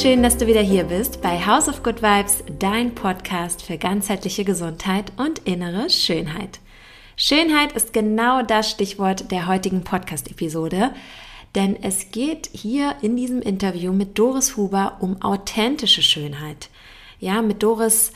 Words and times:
Schön, 0.00 0.22
dass 0.22 0.36
du 0.36 0.46
wieder 0.46 0.60
hier 0.60 0.84
bist 0.84 1.22
bei 1.22 1.44
House 1.44 1.68
of 1.68 1.82
Good 1.82 2.02
Vibes, 2.02 2.44
dein 2.60 2.94
Podcast 2.94 3.64
für 3.64 3.78
ganzheitliche 3.78 4.44
Gesundheit 4.44 5.10
und 5.16 5.40
innere 5.40 5.90
Schönheit. 5.90 6.60
Schönheit 7.16 7.72
ist 7.72 7.92
genau 7.92 8.42
das 8.42 8.70
Stichwort 8.70 9.32
der 9.32 9.48
heutigen 9.48 9.82
Podcast-Episode, 9.82 10.92
denn 11.56 11.74
es 11.82 12.12
geht 12.12 12.48
hier 12.52 12.94
in 13.02 13.16
diesem 13.16 13.42
Interview 13.42 13.92
mit 13.92 14.16
Doris 14.16 14.56
Huber 14.56 14.98
um 15.00 15.20
authentische 15.20 16.02
Schönheit. 16.02 16.70
Ja, 17.18 17.42
mit 17.42 17.64
Doris 17.64 18.12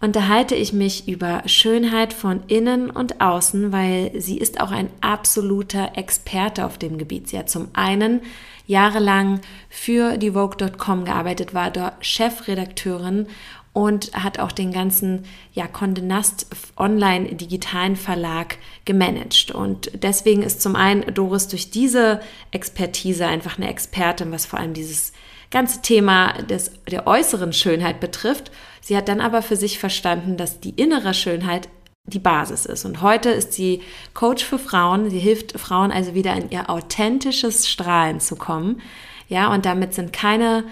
unterhalte 0.00 0.56
ich 0.56 0.72
mich 0.72 1.06
über 1.06 1.42
Schönheit 1.46 2.12
von 2.12 2.42
innen 2.48 2.90
und 2.90 3.20
außen, 3.20 3.70
weil 3.70 4.10
sie 4.20 4.38
ist 4.38 4.60
auch 4.60 4.72
ein 4.72 4.90
absoluter 5.00 5.92
Experte 5.94 6.66
auf 6.66 6.76
dem 6.76 6.98
Gebiet. 6.98 7.28
Sie 7.28 7.38
hat 7.38 7.50
zum 7.50 7.68
einen 7.72 8.22
jahrelang 8.70 9.40
für 9.68 10.16
die 10.16 10.30
Vogue.com 10.30 11.04
gearbeitet, 11.04 11.52
war 11.54 11.70
dort 11.70 12.06
Chefredakteurin 12.06 13.26
und 13.72 14.12
hat 14.14 14.38
auch 14.38 14.52
den 14.52 14.72
ganzen 14.72 15.24
ja, 15.52 15.66
Condé 15.66 16.02
Nast 16.02 16.46
Online 16.76 17.34
digitalen 17.34 17.96
Verlag 17.96 18.58
gemanagt. 18.84 19.50
Und 19.50 19.90
deswegen 20.02 20.42
ist 20.42 20.62
zum 20.62 20.76
einen 20.76 21.12
Doris 21.12 21.48
durch 21.48 21.70
diese 21.70 22.20
Expertise 22.52 23.26
einfach 23.26 23.58
eine 23.58 23.68
Expertin, 23.68 24.30
was 24.30 24.46
vor 24.46 24.60
allem 24.60 24.74
dieses 24.74 25.12
ganze 25.50 25.82
Thema 25.82 26.32
des, 26.42 26.70
der 26.88 27.08
äußeren 27.08 27.52
Schönheit 27.52 27.98
betrifft. 27.98 28.52
Sie 28.80 28.96
hat 28.96 29.08
dann 29.08 29.20
aber 29.20 29.42
für 29.42 29.56
sich 29.56 29.80
verstanden, 29.80 30.36
dass 30.36 30.60
die 30.60 30.70
innere 30.70 31.12
Schönheit 31.12 31.68
die 32.04 32.18
Basis 32.18 32.66
ist. 32.66 32.84
Und 32.84 33.02
heute 33.02 33.30
ist 33.30 33.52
sie 33.52 33.82
Coach 34.14 34.44
für 34.44 34.58
Frauen. 34.58 35.10
Sie 35.10 35.18
hilft 35.18 35.58
Frauen 35.58 35.92
also 35.92 36.14
wieder 36.14 36.34
in 36.34 36.50
ihr 36.50 36.68
authentisches 36.70 37.68
Strahlen 37.68 38.20
zu 38.20 38.36
kommen. 38.36 38.80
Ja, 39.28 39.52
und 39.52 39.64
damit 39.64 39.94
sind 39.94 40.12
keine 40.12 40.64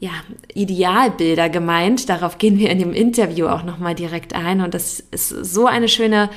ja, 0.00 0.10
Idealbilder 0.54 1.48
gemeint. 1.48 2.08
Darauf 2.08 2.38
gehen 2.38 2.58
wir 2.58 2.70
in 2.70 2.78
dem 2.78 2.92
Interview 2.92 3.46
auch 3.46 3.62
nochmal 3.62 3.94
direkt 3.94 4.34
ein. 4.34 4.60
Und 4.60 4.74
das 4.74 5.00
ist 5.00 5.28
so 5.28 5.66
eine 5.66 5.88
schöne, 5.88 6.30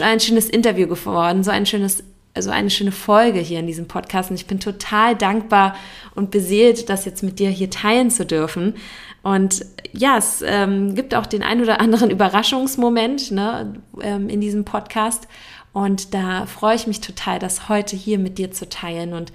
ein 0.00 0.20
schönes 0.20 0.48
Interview 0.48 0.86
geworden, 0.86 1.42
so 1.42 1.50
ein 1.50 1.66
schönes 1.66 2.04
also 2.32 2.50
eine 2.50 2.70
schöne 2.70 2.92
Folge 2.92 3.40
hier 3.40 3.58
in 3.58 3.66
diesem 3.66 3.88
Podcast 3.88 4.30
und 4.30 4.36
ich 4.36 4.46
bin 4.46 4.60
total 4.60 5.16
dankbar 5.16 5.74
und 6.14 6.30
beseelt, 6.30 6.88
das 6.88 7.04
jetzt 7.04 7.22
mit 7.22 7.38
dir 7.40 7.50
hier 7.50 7.70
teilen 7.70 8.10
zu 8.10 8.24
dürfen. 8.24 8.74
Und 9.22 9.64
ja, 9.92 10.16
es 10.16 10.42
ähm, 10.46 10.94
gibt 10.94 11.14
auch 11.14 11.26
den 11.26 11.42
ein 11.42 11.60
oder 11.60 11.80
anderen 11.80 12.10
Überraschungsmoment 12.10 13.30
ne, 13.30 13.74
ähm, 14.00 14.28
in 14.28 14.40
diesem 14.40 14.64
Podcast. 14.64 15.28
Und 15.72 16.14
da 16.14 16.46
freue 16.46 16.76
ich 16.76 16.86
mich 16.86 17.00
total, 17.00 17.38
das 17.38 17.68
heute 17.68 17.96
hier 17.96 18.18
mit 18.18 18.38
dir 18.38 18.50
zu 18.50 18.68
teilen 18.68 19.12
und 19.12 19.32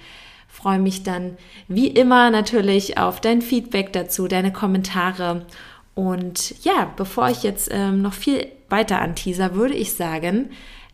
freue 0.48 0.80
mich 0.80 1.04
dann 1.04 1.38
wie 1.68 1.88
immer 1.88 2.30
natürlich 2.30 2.98
auf 2.98 3.22
dein 3.22 3.42
Feedback 3.42 3.94
dazu, 3.94 4.28
deine 4.28 4.52
Kommentare. 4.52 5.46
Und 5.94 6.64
ja, 6.64 6.92
bevor 6.98 7.30
ich 7.30 7.44
jetzt 7.44 7.70
ähm, 7.72 8.02
noch 8.02 8.14
viel 8.14 8.48
weiter 8.70 9.02
anteaser, 9.02 9.56
würde 9.56 9.76
ich 9.76 9.94
sagen, 9.94 10.50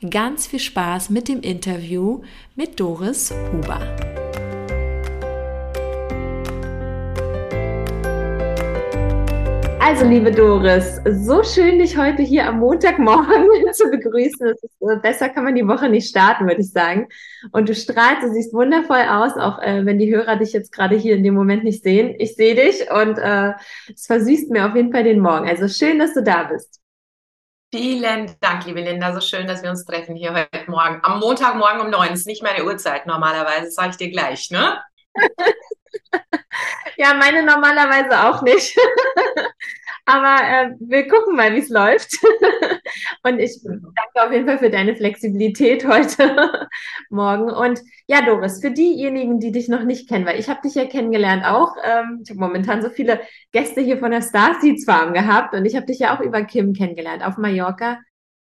ganz 0.09 0.47
viel 0.47 0.59
Spaß 0.59 1.09
mit 1.09 1.27
dem 1.27 1.41
Interview 1.41 2.21
mit 2.55 2.79
Doris 2.79 3.33
Huber. 3.51 3.79
Also, 9.91 10.05
liebe 10.05 10.31
Doris, 10.31 11.01
so 11.03 11.43
schön, 11.43 11.79
dich 11.79 11.97
heute 11.97 12.21
hier 12.21 12.47
am 12.47 12.59
Montagmorgen 12.59 13.49
zu 13.73 13.89
begrüßen. 13.89 14.47
Ist, 14.47 14.63
äh, 14.79 14.95
besser 15.01 15.27
kann 15.27 15.43
man 15.43 15.53
die 15.53 15.67
Woche 15.67 15.89
nicht 15.89 16.07
starten, 16.07 16.47
würde 16.47 16.61
ich 16.61 16.71
sagen. 16.71 17.09
Und 17.51 17.67
du 17.67 17.75
strahlst, 17.75 18.23
du 18.23 18.31
siehst 18.31 18.53
wundervoll 18.53 19.01
aus, 19.01 19.33
auch 19.33 19.61
äh, 19.61 19.85
wenn 19.85 19.99
die 19.99 20.09
Hörer 20.09 20.37
dich 20.37 20.53
jetzt 20.53 20.71
gerade 20.71 20.95
hier 20.95 21.17
in 21.17 21.25
dem 21.25 21.33
Moment 21.33 21.65
nicht 21.65 21.83
sehen. 21.83 22.15
Ich 22.19 22.37
sehe 22.37 22.55
dich 22.55 22.89
und 22.89 23.17
äh, 23.17 23.51
es 23.93 24.05
versüßt 24.05 24.49
mir 24.49 24.65
auf 24.65 24.77
jeden 24.77 24.93
Fall 24.93 25.03
den 25.03 25.19
Morgen. 25.19 25.49
Also 25.49 25.67
schön, 25.67 25.99
dass 25.99 26.13
du 26.13 26.23
da 26.23 26.45
bist. 26.45 26.79
Vielen 27.73 28.33
Dank, 28.39 28.65
liebe 28.65 28.79
Linda. 28.79 29.13
So 29.13 29.19
schön, 29.19 29.45
dass 29.45 29.61
wir 29.61 29.71
uns 29.71 29.83
treffen 29.83 30.15
hier 30.15 30.33
heute 30.33 30.71
Morgen. 30.71 31.01
Am 31.03 31.19
Montagmorgen 31.19 31.81
um 31.81 31.89
neun. 31.89 32.13
Ist 32.13 32.27
nicht 32.27 32.43
meine 32.43 32.63
Uhrzeit 32.63 33.07
normalerweise, 33.07 33.69
sage 33.71 33.89
ich 33.89 33.97
dir 33.97 34.09
gleich, 34.09 34.51
ne? 34.51 34.81
ja, 36.95 37.13
meine 37.13 37.43
normalerweise 37.43 38.29
auch 38.29 38.41
nicht. 38.41 38.73
Aber 40.11 40.43
äh, 40.43 40.75
wir 40.81 41.07
gucken 41.07 41.37
mal, 41.37 41.53
wie 41.53 41.59
es 41.59 41.69
läuft. 41.69 42.17
und 43.23 43.39
ich 43.39 43.61
danke 43.63 44.27
auf 44.27 44.31
jeden 44.33 44.45
Fall 44.45 44.57
für 44.57 44.69
deine 44.69 44.93
Flexibilität 44.93 45.87
heute 45.87 46.67
Morgen. 47.09 47.49
Und 47.49 47.79
ja, 48.07 48.21
Doris, 48.21 48.59
für 48.59 48.71
diejenigen, 48.71 49.39
die 49.39 49.53
dich 49.53 49.69
noch 49.69 49.83
nicht 49.83 50.09
kennen, 50.09 50.25
weil 50.25 50.37
ich 50.37 50.49
habe 50.49 50.59
dich 50.61 50.75
ja 50.75 50.83
kennengelernt 50.83 51.45
auch. 51.45 51.75
Ähm, 51.81 52.19
ich 52.25 52.29
habe 52.29 52.41
momentan 52.41 52.81
so 52.81 52.89
viele 52.89 53.21
Gäste 53.53 53.79
hier 53.79 53.99
von 53.99 54.11
der 54.11 54.21
Starseeds 54.21 54.83
Farm 54.83 55.13
gehabt 55.13 55.55
und 55.55 55.65
ich 55.65 55.77
habe 55.77 55.85
dich 55.85 55.99
ja 55.99 56.13
auch 56.13 56.19
über 56.19 56.43
Kim 56.43 56.73
kennengelernt 56.73 57.23
auf 57.23 57.37
Mallorca 57.37 57.99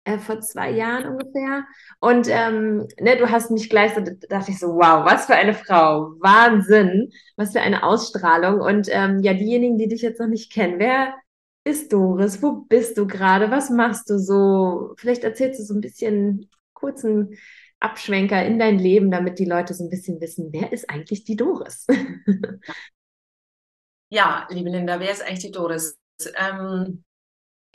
äh, 0.06 0.18
vor 0.18 0.42
zwei 0.42 0.72
Jahren 0.72 1.06
ungefähr. 1.06 1.66
Und 2.00 2.28
ähm, 2.32 2.88
ne, 3.00 3.16
du 3.16 3.30
hast 3.30 3.52
mich 3.52 3.70
gleich 3.70 3.94
so, 3.94 4.02
da 4.02 4.12
dachte 4.28 4.50
ich 4.50 4.60
so, 4.60 4.70
wow, 4.70 5.06
was 5.06 5.28
für 5.28 5.36
eine 5.36 5.54
Frau, 5.54 6.14
Wahnsinn, 6.20 7.12
was 7.36 7.52
für 7.52 7.62
eine 7.62 7.84
Ausstrahlung. 7.84 8.60
Und 8.60 8.88
ähm, 8.90 9.20
ja, 9.20 9.36
diejenigen, 9.36 9.78
die 9.78 9.88
dich 9.88 10.02
jetzt 10.02 10.20
noch 10.20 10.28
nicht 10.28 10.52
kennen, 10.52 10.80
wer 10.80 11.14
ist 11.64 11.94
Doris? 11.94 12.42
Wo 12.42 12.66
bist 12.68 12.98
du 12.98 13.08
gerade? 13.08 13.52
Was 13.52 13.70
machst 13.70 14.10
du 14.10 14.20
so? 14.20 14.94
Vielleicht 14.98 15.24
erzählst 15.24 15.60
du 15.60 15.64
so 15.64 15.74
ein 15.74 15.82
bisschen 15.82 16.50
kurzen 16.74 17.38
Abschwenker 17.80 18.46
in 18.46 18.60
dein 18.60 18.80
Leben, 18.80 19.12
damit 19.12 19.40
die 19.40 19.46
Leute 19.46 19.74
so 19.74 19.84
ein 19.84 19.90
bisschen 19.90 20.22
wissen, 20.22 20.50
wer 20.52 20.72
ist 20.72 20.90
eigentlich 20.90 21.26
die 21.26 21.36
Doris? 21.36 21.86
ja, 24.10 24.48
liebe 24.50 24.70
Linda, 24.70 25.00
wer 25.00 25.12
ist 25.12 25.22
eigentlich 25.22 25.46
die 25.46 25.52
Doris? 25.52 25.98
Ähm, 26.36 27.04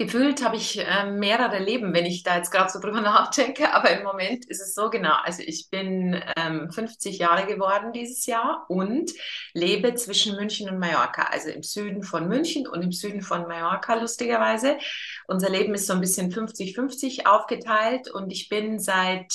Gefühlt 0.01 0.45
habe 0.45 0.55
ich 0.55 0.79
äh, 0.79 1.11
mehrere 1.11 1.59
Leben, 1.59 1.93
wenn 1.93 2.07
ich 2.07 2.23
da 2.23 2.37
jetzt 2.37 2.53
gerade 2.53 2.71
so 2.71 2.79
drüber 2.79 3.01
nachdenke, 3.03 3.75
aber 3.75 3.91
im 3.91 4.05
Moment 4.05 4.47
ist 4.47 4.61
es 4.61 4.73
so 4.73 4.91
genau. 4.91 5.15
Also 5.25 5.43
ich 5.45 5.71
bin 5.71 6.23
ähm, 6.37 6.71
50 6.71 7.19
Jahre 7.19 7.47
geworden 7.47 7.93
dieses 7.93 8.25
Jahr 8.27 8.65
und 8.69 9.11
lebe 9.55 9.97
zwischen 9.97 10.37
München 10.37 10.71
und 10.71 10.79
Mallorca, 10.79 11.23
also 11.33 11.49
im 11.51 11.65
Süden 11.65 12.05
von 12.05 12.29
München 12.29 12.69
und 12.69 12.81
im 12.83 12.93
Süden 12.93 13.23
von 13.23 13.49
Mallorca, 13.49 13.97
lustigerweise. 13.97 14.79
Unser 15.27 15.51
Leben 15.51 15.75
ist 15.75 15.89
so 15.89 15.95
ein 15.95 16.01
bisschen 16.01 16.31
50-50 16.31 17.27
aufgeteilt 17.27 18.09
und 18.09 18.31
ich 18.31 18.49
bin 18.49 18.79
seit 18.79 19.33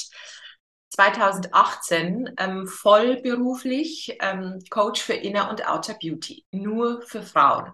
2018 0.92 2.36
ähm, 2.38 2.68
vollberuflich 2.68 4.18
ähm, 4.22 4.60
Coach 4.70 5.02
für 5.02 5.14
Inner 5.14 5.50
und 5.50 5.68
Outer 5.68 5.98
Beauty, 6.02 6.46
nur 6.52 7.02
für 7.02 7.22
Frauen. 7.22 7.74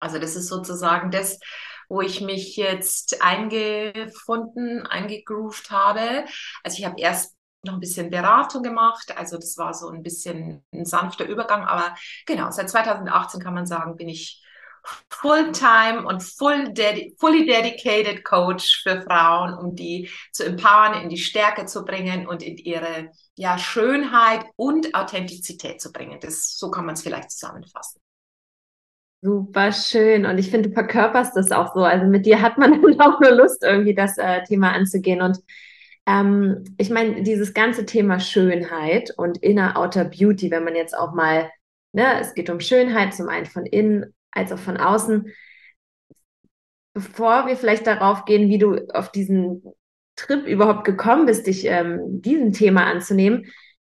Also 0.00 0.18
das 0.18 0.36
ist 0.36 0.48
sozusagen 0.48 1.10
das, 1.10 1.38
wo 1.88 2.00
ich 2.00 2.20
mich 2.20 2.56
jetzt 2.56 3.22
eingefunden, 3.22 4.86
eingegroovt 4.86 5.70
habe. 5.70 6.24
Also 6.62 6.78
ich 6.78 6.84
habe 6.84 7.00
erst 7.00 7.36
noch 7.62 7.74
ein 7.74 7.80
bisschen 7.80 8.10
Beratung 8.10 8.62
gemacht, 8.62 9.16
also 9.16 9.36
das 9.36 9.56
war 9.58 9.74
so 9.74 9.88
ein 9.88 10.02
bisschen 10.02 10.64
ein 10.72 10.84
sanfter 10.84 11.26
Übergang, 11.26 11.64
aber 11.64 11.96
genau, 12.24 12.50
seit 12.50 12.70
2018 12.70 13.40
kann 13.40 13.54
man 13.54 13.66
sagen, 13.66 13.96
bin 13.96 14.08
ich 14.08 14.42
Fulltime 15.10 16.06
und 16.06 16.22
full 16.22 16.72
dedi 16.72 17.16
fully 17.18 17.44
dedicated 17.44 18.24
Coach 18.24 18.82
für 18.82 19.02
Frauen, 19.02 19.54
um 19.54 19.74
die 19.74 20.10
zu 20.32 20.44
empowern, 20.44 21.02
in 21.02 21.08
die 21.08 21.18
Stärke 21.18 21.66
zu 21.66 21.84
bringen 21.84 22.26
und 22.26 22.42
in 22.42 22.56
ihre 22.56 23.10
ja, 23.34 23.58
Schönheit 23.58 24.44
und 24.56 24.94
Authentizität 24.94 25.80
zu 25.80 25.92
bringen. 25.92 26.20
Das, 26.20 26.56
so 26.56 26.70
kann 26.70 26.86
man 26.86 26.94
es 26.94 27.02
vielleicht 27.02 27.30
zusammenfassen. 27.30 28.00
Super 29.22 29.72
schön. 29.72 30.26
Und 30.26 30.38
ich 30.38 30.50
finde, 30.50 30.68
du 30.68 30.74
verkörperst 30.74 31.36
das 31.36 31.50
auch 31.50 31.74
so. 31.74 31.82
Also 31.82 32.06
mit 32.06 32.26
dir 32.26 32.42
hat 32.42 32.58
man 32.58 32.80
dann 32.82 33.00
auch 33.00 33.20
nur 33.20 33.32
Lust, 33.32 33.62
irgendwie 33.62 33.94
das 33.94 34.18
äh, 34.18 34.42
Thema 34.44 34.72
anzugehen. 34.72 35.22
Und 35.22 35.38
ähm, 36.06 36.64
ich 36.78 36.90
meine, 36.90 37.22
dieses 37.22 37.54
ganze 37.54 37.86
Thema 37.86 38.20
Schönheit 38.20 39.12
und 39.16 39.38
Inner 39.38 39.76
Outer 39.76 40.04
Beauty, 40.04 40.50
wenn 40.50 40.64
man 40.64 40.76
jetzt 40.76 40.96
auch 40.96 41.12
mal, 41.14 41.50
ne, 41.92 42.20
es 42.20 42.34
geht 42.34 42.50
um 42.50 42.60
Schönheit, 42.60 43.14
zum 43.14 43.28
einen 43.28 43.46
von 43.46 43.66
innen 43.66 44.14
als 44.30 44.52
auch 44.52 44.58
von 44.58 44.76
außen. 44.76 45.26
Bevor 46.94 47.46
wir 47.46 47.56
vielleicht 47.56 47.86
darauf 47.86 48.24
gehen, 48.24 48.48
wie 48.48 48.58
du 48.58 48.76
auf 48.94 49.10
diesen 49.12 49.62
Trip 50.14 50.46
überhaupt 50.46 50.84
gekommen 50.84 51.26
bist, 51.26 51.46
dich 51.46 51.66
ähm, 51.66 52.22
diesem 52.22 52.52
Thema 52.52 52.84
anzunehmen, 52.86 53.46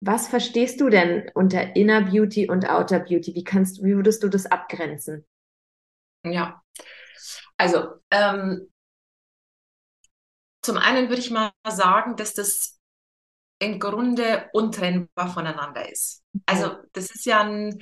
was 0.04 0.28
verstehst 0.28 0.80
du 0.80 0.88
denn 0.90 1.30
unter 1.34 1.76
Inner 1.76 2.02
Beauty 2.02 2.48
und 2.50 2.68
Outer 2.68 3.00
Beauty? 3.00 3.34
Wie 3.34 3.44
kannst, 3.44 3.82
wie 3.84 3.94
würdest 3.94 4.22
du 4.22 4.28
das 4.28 4.46
abgrenzen? 4.46 5.24
Ja, 6.24 6.62
also 7.58 8.00
ähm, 8.10 8.68
zum 10.62 10.76
einen 10.76 11.08
würde 11.08 11.20
ich 11.20 11.30
mal 11.30 11.52
sagen, 11.68 12.16
dass 12.16 12.34
das 12.34 12.78
im 13.60 13.80
Grunde 13.80 14.50
untrennbar 14.52 15.32
voneinander 15.32 15.90
ist. 15.90 16.24
Also 16.46 16.76
das 16.94 17.12
ist 17.12 17.26
ja 17.26 17.42
ein, 17.42 17.80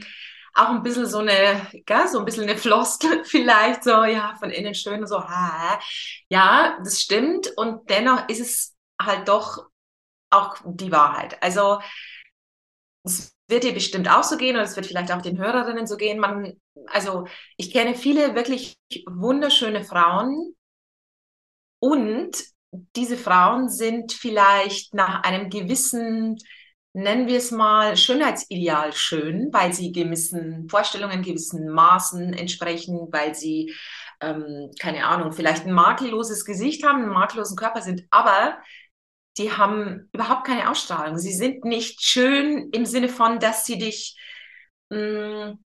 auch 0.54 0.70
ein 0.70 0.82
bisschen 0.84 1.06
so 1.06 1.18
eine, 1.20 1.68
gell, 1.86 2.08
so 2.08 2.20
ein 2.20 2.26
bisschen 2.26 2.44
eine 2.44 2.58
Floskel 2.58 3.24
vielleicht, 3.26 3.84
so 3.84 4.04
ja, 4.04 4.36
von 4.40 4.50
innen 4.50 4.74
schön 4.74 5.02
und 5.02 5.08
so, 5.08 5.20
ha, 5.22 5.80
ja, 6.30 6.78
das 6.84 7.00
stimmt 7.02 7.52
und 7.58 7.90
dennoch 7.90 8.28
ist 8.30 8.40
es 8.40 8.76
halt 9.02 9.28
doch 9.28 9.69
auch 10.30 10.56
die 10.64 10.92
Wahrheit. 10.92 11.42
Also 11.42 11.80
es 13.04 13.34
wird 13.48 13.64
dir 13.64 13.72
bestimmt 13.72 14.10
auch 14.10 14.22
so 14.22 14.36
gehen 14.36 14.56
oder 14.56 14.64
es 14.64 14.76
wird 14.76 14.86
vielleicht 14.86 15.12
auch 15.12 15.22
den 15.22 15.38
Hörerinnen 15.38 15.86
so 15.86 15.96
gehen. 15.96 16.18
Man, 16.18 16.54
also 16.86 17.26
ich 17.56 17.72
kenne 17.72 17.94
viele 17.94 18.34
wirklich 18.34 18.76
wunderschöne 19.06 19.84
Frauen 19.84 20.54
und 21.80 22.36
diese 22.96 23.16
Frauen 23.16 23.68
sind 23.68 24.12
vielleicht 24.12 24.94
nach 24.94 25.24
einem 25.24 25.50
gewissen, 25.50 26.38
nennen 26.92 27.26
wir 27.26 27.38
es 27.38 27.50
mal, 27.50 27.96
Schönheitsideal 27.96 28.92
schön, 28.92 29.48
weil 29.52 29.72
sie 29.72 29.92
gewissen 29.92 30.68
Vorstellungen, 30.68 31.22
gewissen 31.22 31.68
Maßen 31.68 32.32
entsprechen, 32.32 33.08
weil 33.10 33.34
sie, 33.34 33.74
ähm, 34.20 34.70
keine 34.78 35.06
Ahnung, 35.06 35.32
vielleicht 35.32 35.66
ein 35.66 35.72
makelloses 35.72 36.44
Gesicht 36.44 36.84
haben, 36.84 37.02
einen 37.02 37.12
makellosen 37.12 37.56
Körper 37.56 37.82
sind, 37.82 38.04
aber 38.10 38.58
die 39.40 39.50
haben 39.50 40.08
überhaupt 40.12 40.46
keine 40.46 40.70
Ausstrahlung. 40.70 41.18
Sie 41.18 41.32
sind 41.32 41.64
nicht 41.64 42.02
schön 42.02 42.70
im 42.72 42.84
Sinne 42.84 43.08
von, 43.08 43.38
dass 43.38 43.64
sie 43.64 43.78
dich 43.78 44.16
mh, 44.90 45.52
mm, 45.52 45.64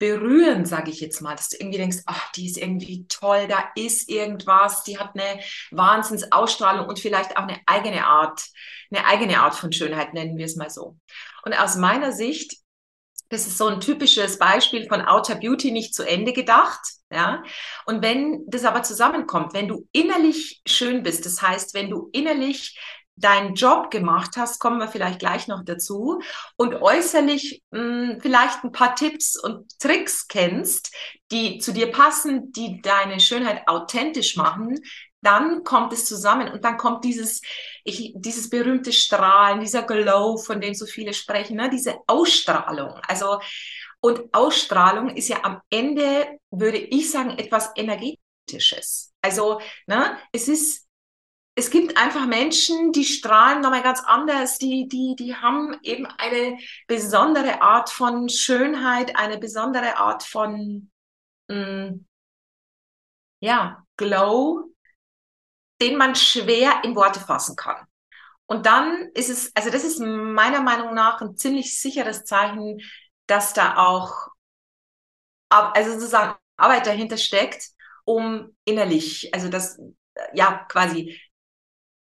berühren, 0.00 0.66
sage 0.66 0.90
ich 0.90 1.00
jetzt 1.00 1.20
mal, 1.20 1.36
dass 1.36 1.50
du 1.50 1.56
irgendwie 1.58 1.78
denkst, 1.78 1.98
ach, 2.06 2.32
die 2.32 2.46
ist 2.46 2.58
irgendwie 2.58 3.06
toll, 3.06 3.46
da 3.48 3.70
ist 3.76 4.08
irgendwas, 4.10 4.82
die 4.82 4.98
hat 4.98 5.12
eine 5.14 5.40
Wahnsinnsausstrahlung 5.70 6.86
und 6.88 6.98
vielleicht 6.98 7.36
auch 7.36 7.44
eine 7.44 7.60
eigene 7.66 8.04
Art, 8.04 8.44
eine 8.90 9.06
eigene 9.06 9.40
Art 9.40 9.54
von 9.54 9.72
Schönheit, 9.72 10.12
nennen 10.12 10.36
wir 10.36 10.46
es 10.46 10.56
mal 10.56 10.68
so. 10.68 10.98
Und 11.44 11.54
aus 11.54 11.76
meiner 11.76 12.12
Sicht, 12.12 12.56
das 13.28 13.46
ist 13.46 13.56
so 13.56 13.68
ein 13.68 13.80
typisches 13.80 14.38
Beispiel 14.38 14.88
von 14.88 15.00
Outer 15.02 15.36
Beauty 15.36 15.70
nicht 15.70 15.94
zu 15.94 16.02
Ende 16.02 16.32
gedacht, 16.32 16.80
ja. 17.10 17.44
Und 17.86 18.02
wenn 18.02 18.44
das 18.48 18.64
aber 18.64 18.82
zusammenkommt, 18.82 19.54
wenn 19.54 19.68
du 19.68 19.88
innerlich 19.92 20.60
schön 20.66 21.04
bist, 21.04 21.24
das 21.24 21.40
heißt, 21.40 21.74
wenn 21.74 21.88
du 21.88 22.10
innerlich 22.12 22.76
deinen 23.16 23.54
Job 23.54 23.90
gemacht 23.90 24.32
hast, 24.36 24.58
kommen 24.58 24.78
wir 24.78 24.88
vielleicht 24.88 25.20
gleich 25.20 25.46
noch 25.46 25.64
dazu, 25.64 26.20
und 26.56 26.74
äußerlich 26.74 27.62
mh, 27.70 27.80
hm, 27.80 28.18
vielleicht 28.20 28.64
ein 28.64 28.72
paar 28.72 28.94
Tipps 28.94 29.36
und 29.40 29.78
Tricks 29.78 30.26
kennst, 30.28 30.94
die 31.30 31.58
zu 31.58 31.72
dir 31.72 31.90
passen, 31.90 32.52
die 32.52 32.80
deine 32.82 33.20
Schönheit 33.20 33.66
authentisch 33.66 34.36
machen, 34.36 34.80
dann 35.24 35.64
kommt 35.64 35.92
es 35.92 36.04
zusammen 36.04 36.52
und 36.52 36.64
dann 36.64 36.76
kommt 36.76 37.04
dieses, 37.04 37.40
ich, 37.82 38.12
dieses 38.16 38.50
berühmte 38.50 38.92
Strahlen, 38.92 39.60
dieser 39.60 39.82
Glow, 39.82 40.36
von 40.36 40.60
dem 40.60 40.74
so 40.74 40.86
viele 40.86 41.14
sprechen, 41.14 41.56
ne? 41.56 41.70
diese 41.70 41.96
Ausstrahlung. 42.06 43.00
Also, 43.08 43.40
und 44.00 44.22
Ausstrahlung 44.34 45.08
ist 45.16 45.28
ja 45.28 45.42
am 45.42 45.62
Ende, 45.70 46.38
würde 46.50 46.76
ich 46.76 47.10
sagen, 47.10 47.30
etwas 47.38 47.70
Energetisches. 47.74 49.14
Also, 49.22 49.60
ne, 49.86 50.18
es 50.30 50.48
ist 50.48 50.83
es 51.56 51.70
gibt 51.70 51.96
einfach 51.96 52.26
Menschen, 52.26 52.92
die 52.92 53.04
strahlen 53.04 53.60
nochmal 53.60 53.82
ganz 53.82 54.00
anders, 54.04 54.58
die, 54.58 54.88
die, 54.88 55.14
die 55.16 55.36
haben 55.36 55.78
eben 55.82 56.06
eine 56.06 56.58
besondere 56.88 57.62
Art 57.62 57.90
von 57.90 58.28
Schönheit, 58.28 59.16
eine 59.16 59.38
besondere 59.38 59.96
Art 59.96 60.24
von, 60.24 60.90
mh, 61.48 61.56
mm, 61.90 62.06
ja, 63.40 63.84
Glow, 63.96 64.74
den 65.80 65.96
man 65.96 66.14
schwer 66.16 66.82
in 66.82 66.96
Worte 66.96 67.20
fassen 67.20 67.54
kann. 67.56 67.86
Und 68.46 68.66
dann 68.66 69.10
ist 69.14 69.30
es, 69.30 69.54
also 69.54 69.70
das 69.70 69.84
ist 69.84 70.00
meiner 70.00 70.60
Meinung 70.60 70.94
nach 70.94 71.20
ein 71.20 71.36
ziemlich 71.36 71.80
sicheres 71.80 72.24
Zeichen, 72.24 72.80
dass 73.26 73.54
da 73.54 73.76
auch, 73.76 74.28
also 75.48 75.92
sozusagen 75.92 76.36
Arbeit 76.56 76.86
dahinter 76.86 77.16
steckt, 77.16 77.68
um 78.04 78.56
innerlich, 78.64 79.32
also 79.32 79.48
das, 79.48 79.78
ja, 80.34 80.66
quasi 80.68 81.18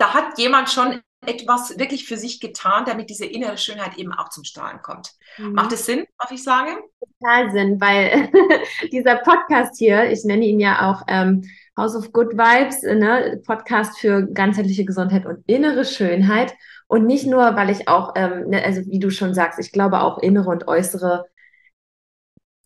da 0.03 0.15
hat 0.15 0.37
jemand 0.37 0.69
schon 0.69 1.01
etwas 1.25 1.79
wirklich 1.79 2.07
für 2.07 2.17
sich 2.17 2.41
getan, 2.41 2.85
damit 2.85 3.09
diese 3.09 3.25
innere 3.25 3.57
Schönheit 3.57 3.97
eben 3.97 4.13
auch 4.13 4.31
zum 4.31 4.43
Strahlen 4.43 4.83
kommt. 4.83 5.13
Mhm. 5.39 5.53
Macht 5.53 5.73
es 5.73 5.87
Sinn, 5.87 6.05
was 6.19 6.33
ich 6.33 6.43
sage? 6.43 6.73
Total 6.99 7.53
Sinn, 7.53 7.81
weil 7.81 8.29
dieser 8.93 9.17
Podcast 9.17 9.79
hier, 9.79 10.11
ich 10.11 10.25
nenne 10.25 10.45
ihn 10.45 10.59
ja 10.59 10.91
auch 10.91 11.05
ähm, 11.07 11.45
House 11.77 11.95
of 11.95 12.13
Good 12.13 12.33
Vibes, 12.33 12.83
ne? 12.83 13.41
Podcast 13.47 13.97
für 14.01 14.27
ganzheitliche 14.27 14.85
Gesundheit 14.85 15.25
und 15.25 15.49
innere 15.49 15.85
Schönheit. 15.85 16.53
Und 16.89 17.07
nicht 17.07 17.27
nur, 17.27 17.55
weil 17.55 17.71
ich 17.71 17.87
auch, 17.87 18.15
ähm, 18.17 18.49
ne, 18.49 18.65
also 18.65 18.81
wie 18.91 18.99
du 18.99 19.11
schon 19.11 19.35
sagst, 19.35 19.61
ich 19.61 19.71
glaube 19.71 20.01
auch 20.01 20.19
innere 20.19 20.51
und 20.51 20.67
äußere 20.67 21.27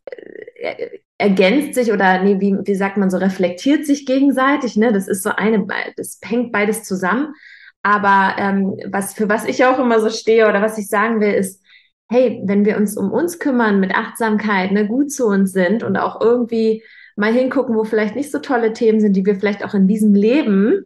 äh, 0.07 0.99
ergänzt 1.19 1.75
sich 1.75 1.93
oder 1.93 2.23
nee, 2.23 2.41
wie, 2.41 2.57
wie 2.65 2.75
sagt 2.75 2.97
man 2.97 3.11
so, 3.11 3.17
reflektiert 3.17 3.87
sich 3.87 4.07
gegenseitig. 4.07 4.77
Ne? 4.77 4.93
Das 4.93 5.09
ist 5.09 5.23
so 5.23 5.31
eine, 5.31 5.67
das 5.97 6.21
hängt 6.23 6.53
beides 6.53 6.85
zusammen. 6.85 7.35
Aber 7.83 8.35
ähm, 8.39 8.77
was 8.91 9.15
für 9.15 9.29
was 9.29 9.45
ich 9.45 9.65
auch 9.65 9.79
immer 9.79 10.01
so 10.01 10.11
stehe 10.11 10.49
oder 10.49 10.61
was 10.61 10.77
ich 10.77 10.89
sagen 10.89 11.21
will, 11.21 11.33
ist, 11.33 11.63
hey, 12.09 12.41
wenn 12.45 12.65
wir 12.65 12.77
uns 12.77 12.97
um 12.97 13.13
uns 13.13 13.39
kümmern 13.39 13.81
mit 13.81 13.95
Achtsamkeit, 13.95 14.73
ne, 14.73 14.87
gut 14.87 15.11
zu 15.11 15.27
uns 15.27 15.53
sind 15.53 15.83
und 15.83 15.97
auch 15.97 16.21
irgendwie 16.21 16.83
mal 17.17 17.33
hingucken, 17.33 17.75
wo 17.77 17.85
vielleicht 17.85 18.15
nicht 18.15 18.31
so 18.31 18.39
tolle 18.39 18.73
Themen 18.73 19.01
sind, 19.01 19.15
die 19.15 19.25
wir 19.25 19.37
vielleicht 19.37 19.65
auch 19.65 19.75
in 19.75 19.89
diesem 19.89 20.15
Leben 20.15 20.85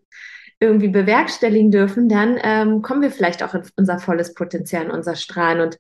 irgendwie 0.60 0.88
bewerkstelligen 0.88 1.70
dürfen, 1.70 2.08
dann 2.08 2.38
ähm, 2.42 2.82
kommen 2.82 3.02
wir 3.02 3.10
vielleicht 3.10 3.42
auch 3.42 3.54
in 3.54 3.62
unser 3.76 3.98
volles 3.98 4.34
Potenzial, 4.34 4.84
in 4.84 4.90
unser 4.90 5.16
Strahlen. 5.16 5.60
Und 5.60 5.78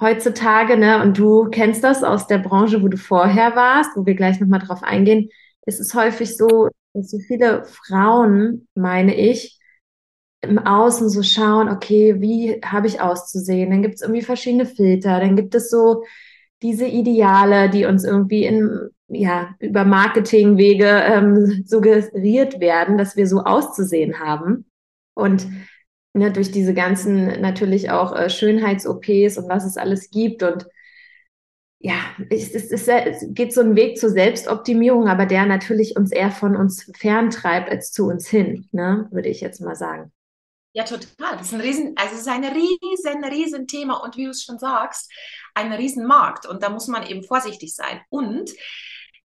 heutzutage, 0.00 0.76
ne, 0.76 1.02
und 1.02 1.18
du 1.18 1.48
kennst 1.50 1.82
das 1.84 2.04
aus 2.04 2.26
der 2.26 2.38
Branche, 2.38 2.82
wo 2.82 2.88
du 2.88 2.96
vorher 2.96 3.56
warst, 3.56 3.90
wo 3.96 4.04
wir 4.06 4.14
gleich 4.14 4.40
nochmal 4.40 4.60
drauf 4.60 4.82
eingehen, 4.82 5.30
ist 5.66 5.80
es 5.80 5.94
häufig 5.94 6.36
so, 6.36 6.68
dass 6.94 7.10
so 7.10 7.18
viele 7.18 7.64
Frauen, 7.64 8.68
meine 8.74 9.14
ich, 9.14 9.58
im 10.42 10.58
Außen 10.58 11.08
so 11.08 11.22
schauen, 11.22 11.68
okay, 11.68 12.20
wie 12.20 12.60
habe 12.64 12.86
ich 12.86 13.00
auszusehen? 13.00 13.70
Dann 13.70 13.82
gibt 13.82 13.96
es 13.96 14.02
irgendwie 14.02 14.22
verschiedene 14.22 14.66
Filter, 14.66 15.18
dann 15.20 15.34
gibt 15.34 15.54
es 15.54 15.70
so 15.70 16.04
diese 16.62 16.86
Ideale, 16.86 17.68
die 17.68 17.84
uns 17.84 18.04
irgendwie 18.04 18.44
in, 18.44 18.90
ja, 19.08 19.54
über 19.58 19.84
Marketingwege 19.84 20.86
ähm, 20.86 21.64
suggeriert 21.66 22.60
werden, 22.60 22.96
dass 22.96 23.16
wir 23.16 23.26
so 23.26 23.40
auszusehen 23.40 24.20
haben. 24.20 24.66
Und 25.14 25.46
ne, 26.16 26.32
durch 26.32 26.50
diese 26.50 26.74
ganzen 26.74 27.40
natürlich 27.40 27.90
auch 27.90 28.14
äh, 28.16 28.30
Schönheits-OPs 28.30 29.38
und 29.38 29.48
was 29.48 29.64
es 29.64 29.76
alles 29.76 30.10
gibt. 30.10 30.42
Und 30.42 30.66
ja, 31.78 31.94
es, 32.30 32.54
es, 32.54 32.88
es, 32.88 33.26
geht 33.28 33.52
so 33.52 33.60
ein 33.60 33.76
Weg 33.76 33.98
zur 33.98 34.10
Selbstoptimierung, 34.10 35.08
aber 35.08 35.26
der 35.26 35.46
natürlich 35.46 35.96
uns 35.96 36.10
eher 36.10 36.30
von 36.30 36.56
uns 36.56 36.90
ferntreibt 36.96 37.70
als 37.70 37.92
zu 37.92 38.06
uns 38.06 38.28
hin, 38.28 38.68
ne, 38.72 39.08
würde 39.12 39.28
ich 39.28 39.40
jetzt 39.40 39.60
mal 39.60 39.76
sagen. 39.76 40.12
Ja, 40.72 40.84
total. 40.84 41.38
Das 41.38 41.46
ist 41.46 41.54
ein 41.54 41.60
riesen, 41.60 41.94
also 41.96 42.14
es 42.14 42.20
ist 42.20 42.28
ein 42.28 42.44
riesen, 42.44 43.24
riesen 43.24 43.66
Thema 43.66 44.02
und 44.02 44.16
wie 44.16 44.24
du 44.24 44.30
es 44.30 44.42
schon 44.42 44.58
sagst, 44.58 45.10
ein 45.54 45.72
riesen 45.72 46.06
Markt 46.06 46.46
und 46.46 46.62
da 46.62 46.68
muss 46.68 46.86
man 46.86 47.06
eben 47.06 47.22
vorsichtig 47.22 47.74
sein. 47.74 48.02
Und 48.10 48.50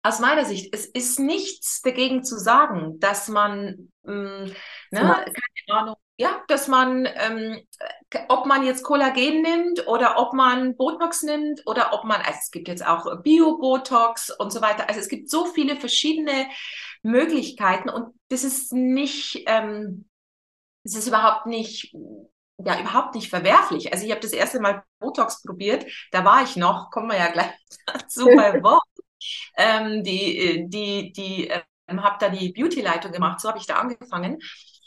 aus 0.03 0.19
meiner 0.19 0.45
Sicht, 0.45 0.73
es 0.73 0.85
ist 0.85 1.19
nichts 1.19 1.81
dagegen 1.81 2.23
zu 2.23 2.37
sagen, 2.37 2.99
dass 2.99 3.27
man, 3.27 3.91
mh, 4.03 4.13
mm, 4.13 4.45
ne, 4.91 5.25
keine 5.65 5.79
Ahnung, 5.79 5.95
ja, 6.21 6.39
dass 6.47 6.67
man, 6.67 7.07
ähm, 7.15 7.59
ob 8.29 8.45
man 8.45 8.63
jetzt 8.63 8.83
Kollagen 8.83 9.41
nimmt 9.41 9.87
oder 9.87 10.19
ob 10.19 10.33
man 10.33 10.77
Botox 10.77 11.23
nimmt 11.23 11.65
oder 11.65 11.93
ob 11.93 12.03
man, 12.03 12.21
also 12.21 12.37
es 12.39 12.51
gibt 12.51 12.67
jetzt 12.67 12.85
auch 12.85 13.23
Bio-Botox 13.23 14.29
und 14.37 14.53
so 14.53 14.61
weiter. 14.61 14.87
Also 14.87 14.99
es 14.99 15.07
gibt 15.07 15.31
so 15.31 15.45
viele 15.45 15.77
verschiedene 15.77 16.47
Möglichkeiten 17.01 17.89
und 17.89 18.13
das 18.29 18.43
ist 18.43 18.71
nicht, 18.71 19.43
ähm, 19.47 20.07
das 20.83 20.93
ist 20.93 21.07
überhaupt 21.07 21.47
nicht, 21.47 21.91
ja, 22.63 22.79
überhaupt 22.79 23.15
nicht 23.15 23.31
verwerflich. 23.31 23.91
Also 23.91 24.05
ich 24.05 24.11
habe 24.11 24.21
das 24.21 24.33
erste 24.33 24.59
Mal 24.59 24.83
Botox 24.99 25.41
probiert, 25.41 25.87
da 26.11 26.23
war 26.23 26.43
ich 26.43 26.55
noch, 26.55 26.91
kommen 26.91 27.09
wir 27.09 27.17
ja 27.17 27.31
gleich 27.31 27.49
dazu 27.87 28.27
bei 28.27 28.53
Wort. 28.61 28.83
Ähm, 29.57 30.03
die, 30.03 30.65
die, 30.67 31.11
die, 31.13 31.47
ähm, 31.87 32.03
habe 32.03 32.17
da 32.19 32.29
die 32.29 32.53
Beauty-Leitung 32.53 33.11
gemacht, 33.11 33.39
so 33.39 33.49
habe 33.49 33.57
ich 33.57 33.65
da 33.65 33.77
angefangen. 33.77 34.37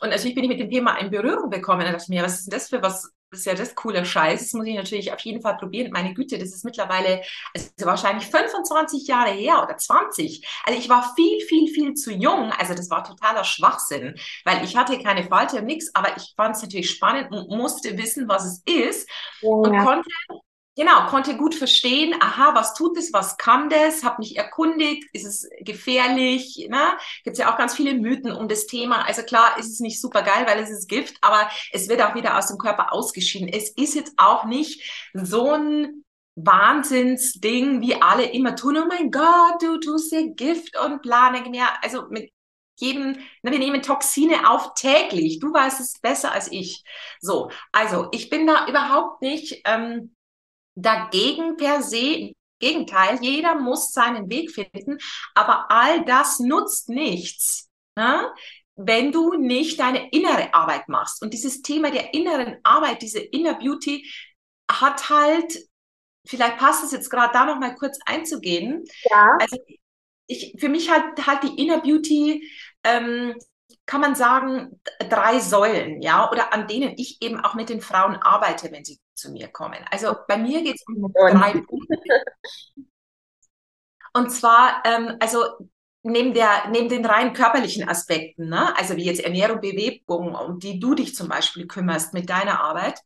Und 0.05 0.11
natürlich 0.11 0.35
bin 0.35 0.45
ich 0.45 0.51
mit 0.51 0.61
dem 0.61 0.69
Thema 0.69 0.97
in 0.99 1.11
Berührung 1.11 1.49
gekommen 1.49 1.87
und 1.87 1.91
dachte 1.91 2.13
mir, 2.13 2.23
was 2.23 2.41
ist 2.41 2.45
denn 2.45 2.59
das 2.59 2.69
für 2.69 2.83
was? 2.83 3.11
Das 3.31 3.41
ist 3.41 3.47
ja 3.47 3.55
das 3.55 3.75
coole 3.75 4.05
Scheiß. 4.05 4.39
Das 4.39 4.53
muss 4.53 4.67
ich 4.67 4.77
natürlich 4.77 5.11
auf 5.15 5.21
jeden 5.21 5.41
Fall 5.41 5.57
probieren. 5.57 5.91
Meine 5.93 6.13
Güte, 6.13 6.39
das 6.39 6.51
ist 6.51 6.63
mittlerweile, 6.63 7.23
also 7.55 7.71
wahrscheinlich 7.81 8.27
25 8.27 9.09
Jahre 9.09 9.31
her 9.31 9.63
oder 9.63 9.79
20. 9.79 10.47
Also 10.65 10.79
ich 10.79 10.91
war 10.91 11.15
viel, 11.17 11.41
viel, 11.41 11.69
viel 11.73 11.95
zu 11.95 12.13
jung. 12.13 12.53
Also 12.53 12.75
das 12.75 12.91
war 12.91 13.03
totaler 13.03 13.45
Schwachsinn, 13.45 14.15
weil 14.45 14.63
ich 14.63 14.77
hatte 14.77 15.03
keine 15.03 15.25
Falte 15.25 15.57
und 15.57 15.65
nichts, 15.65 15.91
aber 15.95 16.15
ich 16.19 16.35
fand 16.37 16.55
es 16.55 16.63
natürlich 16.63 16.91
spannend 16.91 17.33
und 17.33 17.49
musste 17.49 17.97
wissen, 17.97 18.29
was 18.29 18.45
es 18.45 18.63
ist 18.67 19.09
ja. 19.41 19.49
und 19.49 19.77
konnte 19.79 20.11
Genau, 20.77 21.07
konnte 21.07 21.37
gut 21.37 21.55
verstehen, 21.55 22.17
aha, 22.21 22.55
was 22.57 22.75
tut 22.75 22.99
es, 22.99 23.13
was 23.13 23.37
kann 23.37 23.71
das, 23.71 24.03
habe 24.03 24.17
mich 24.19 24.37
erkundigt, 24.37 25.05
ist 25.13 25.25
es 25.25 25.49
gefährlich, 25.61 26.67
ne? 26.69 26.99
Gibt 27.23 27.39
ja 27.39 27.53
auch 27.53 27.57
ganz 27.57 27.77
viele 27.77 27.95
Mythen 27.95 28.33
um 28.33 28.49
das 28.49 28.67
Thema. 28.67 29.07
Also 29.07 29.23
klar, 29.23 29.57
ist 29.57 29.71
es 29.71 29.79
nicht 29.79 30.01
super 30.01 30.23
geil, 30.23 30.47
weil 30.49 30.59
es 30.61 30.71
ist 30.71 30.89
Gift, 30.89 31.17
aber 31.21 31.49
es 31.71 31.89
wird 31.89 32.03
auch 32.03 32.17
wieder 32.17 32.37
aus 32.37 32.49
dem 32.49 32.59
Körper 32.59 32.93
ausgeschieden. 32.93 33.49
Es 33.49 33.71
ist 33.71 33.95
jetzt 33.95 34.15
auch 34.17 34.47
nicht 34.47 34.83
so 35.13 35.53
ein 35.53 36.05
Wahnsinnsding, 36.35 37.81
wie 37.81 38.03
alle 38.03 38.25
immer 38.33 38.57
tun. 38.57 38.77
Oh 38.77 38.87
mein 38.89 39.13
Gott, 39.13 39.63
du 39.63 39.79
tust 39.79 40.11
dir 40.11 40.35
Gift 40.35 40.77
und 40.79 41.03
bla. 41.03 41.31
Mehr. 41.31 41.69
Also 41.85 42.09
mit 42.11 42.33
jedem, 42.81 43.13
ne, 43.43 43.53
wir 43.53 43.59
nehmen 43.61 43.83
Toxine 43.83 44.51
auf 44.51 44.75
täglich. 44.75 45.39
Du 45.39 45.53
weißt 45.53 45.79
es 45.79 46.01
besser 46.01 46.33
als 46.33 46.51
ich. 46.51 46.83
So, 47.21 47.51
also 47.71 48.09
ich 48.11 48.31
bin 48.31 48.47
da 48.49 48.67
überhaupt 48.67 49.23
nicht. 49.23 49.63
Ähm, 49.65 50.15
dagegen 50.75 51.57
per 51.57 51.83
se. 51.83 52.33
Gegenteil, 52.61 53.19
jeder 53.21 53.57
muss 53.57 53.93
seinen 53.93 54.31
Weg 54.31 54.51
finden, 54.51 54.99
aber 55.35 55.71
all 55.71 56.05
das 56.05 56.39
nutzt 56.39 56.89
nichts, 56.89 57.69
ne? 57.97 58.33
wenn 58.77 59.13
du 59.13 59.35
nicht 59.35 59.81
deine 59.81 60.09
innere 60.11 60.55
Arbeit 60.55 60.89
machst. 60.89 61.23
Und 61.23 61.35
dieses 61.35 61.63
Thema 61.63 61.91
der 61.91 62.15
inneren 62.15 62.59
Arbeit, 62.63 63.03
diese 63.03 63.21
Inner 63.21 63.55
Beauty, 63.55 64.09
hat 64.71 65.11
halt, 65.11 65.59
vielleicht 66.27 66.59
passt 66.59 66.85
es 66.85 66.93
jetzt 66.93 67.11
gerade 67.11 67.33
da 67.33 67.45
noch 67.45 67.59
mal 67.59 67.75
kurz 67.75 67.99
einzugehen. 68.07 68.85
Ja. 69.11 69.37
Also 69.41 69.57
ich, 70.27 70.55
für 70.59 70.69
mich 70.69 70.91
hat 70.91 71.27
halt 71.27 71.43
die 71.43 71.63
Inner 71.63 71.81
Beauty 71.81 72.49
ähm, 72.83 73.35
kann 73.87 74.01
man 74.01 74.15
sagen, 74.15 74.81
drei 75.11 75.39
Säulen, 75.41 76.01
ja, 76.01 76.31
oder 76.31 76.53
an 76.53 76.67
denen 76.67 76.95
ich 76.97 77.19
eben 77.21 77.41
auch 77.41 77.55
mit 77.55 77.69
den 77.69 77.81
Frauen 77.81 78.17
arbeite, 78.17 78.73
wenn 78.73 78.85
sie 78.85 78.99
zu 79.15 79.31
mir 79.31 79.49
kommen. 79.49 79.79
Also 79.91 80.15
bei 80.29 80.37
mir 80.37 80.63
geht 80.63 80.77
es 80.77 80.85
um 80.87 81.13
drei 81.15 81.53
Punkte. 81.53 81.99
Und 84.13 84.31
zwar, 84.31 84.83
ähm, 84.85 85.17
also 85.21 85.45
neben, 86.03 86.35
der, 86.35 86.69
neben 86.71 86.89
den 86.89 87.05
rein 87.05 87.33
körperlichen 87.33 87.89
Aspekten, 87.89 88.49
ne? 88.49 88.77
also 88.77 88.97
wie 88.97 89.05
jetzt 89.05 89.25
Ernährung, 89.25 89.61
Bewegung, 89.61 90.35
um 90.35 90.59
die 90.59 90.79
du 90.79 90.95
dich 90.95 91.15
zum 91.15 91.29
Beispiel 91.29 91.67
kümmerst 91.67 92.15
mit 92.15 92.31
deiner 92.31 92.61
Arbeit, 92.61 93.01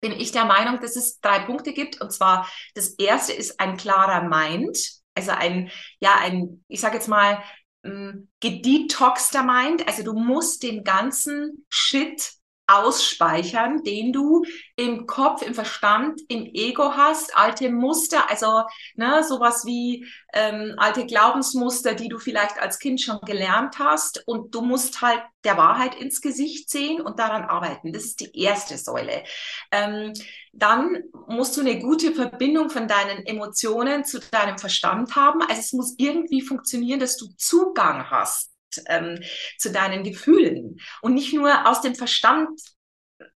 bin 0.00 0.12
ich 0.12 0.32
der 0.32 0.44
Meinung, 0.44 0.80
dass 0.80 0.96
es 0.96 1.20
drei 1.20 1.40
Punkte 1.40 1.72
gibt. 1.72 2.00
Und 2.00 2.12
zwar, 2.12 2.48
das 2.74 2.90
erste 2.90 3.32
ist 3.32 3.60
ein 3.60 3.76
klarer 3.76 4.28
Mind, 4.28 4.78
also 5.14 5.30
ein, 5.30 5.70
ja, 6.00 6.16
ein, 6.20 6.64
ich 6.68 6.80
sage 6.80 6.96
jetzt 6.96 7.08
mal, 7.08 7.42
ähm, 7.82 8.28
gedetoxter 8.40 9.42
Mind. 9.42 9.86
Also 9.88 10.02
du 10.02 10.12
musst 10.12 10.62
den 10.62 10.84
ganzen 10.84 11.64
Shit 11.70 12.32
ausspeichern, 12.66 13.82
den 13.84 14.12
du 14.12 14.44
im 14.74 15.06
Kopf, 15.06 15.42
im 15.42 15.54
Verstand, 15.54 16.20
im 16.28 16.44
Ego 16.46 16.96
hast, 16.96 17.36
alte 17.36 17.70
Muster, 17.70 18.28
also 18.28 18.62
ne, 18.96 19.22
sowas 19.22 19.64
wie 19.64 20.06
ähm, 20.32 20.74
alte 20.76 21.06
Glaubensmuster, 21.06 21.94
die 21.94 22.08
du 22.08 22.18
vielleicht 22.18 22.60
als 22.60 22.78
Kind 22.78 23.00
schon 23.00 23.20
gelernt 23.24 23.78
hast 23.78 24.22
und 24.26 24.54
du 24.54 24.62
musst 24.62 25.00
halt 25.00 25.22
der 25.44 25.56
Wahrheit 25.56 25.94
ins 25.94 26.20
Gesicht 26.20 26.68
sehen 26.68 27.00
und 27.00 27.20
daran 27.20 27.44
arbeiten. 27.44 27.92
Das 27.92 28.04
ist 28.04 28.20
die 28.20 28.36
erste 28.36 28.76
Säule. 28.76 29.22
Ähm, 29.70 30.12
dann 30.52 31.04
musst 31.28 31.56
du 31.56 31.60
eine 31.60 31.78
gute 31.78 32.12
Verbindung 32.12 32.68
von 32.68 32.88
deinen 32.88 33.24
Emotionen 33.26 34.04
zu 34.04 34.18
deinem 34.18 34.58
Verstand 34.58 35.14
haben. 35.14 35.40
Also 35.42 35.60
es 35.60 35.72
muss 35.72 35.94
irgendwie 35.98 36.40
funktionieren, 36.40 36.98
dass 36.98 37.16
du 37.16 37.26
Zugang 37.36 38.10
hast 38.10 38.55
ähm, 38.86 39.22
zu 39.58 39.70
deinen 39.70 40.02
Gefühlen 40.04 40.80
und 41.02 41.14
nicht 41.14 41.32
nur 41.32 41.68
aus 41.68 41.80
dem 41.80 41.94
Verstand 41.94 42.48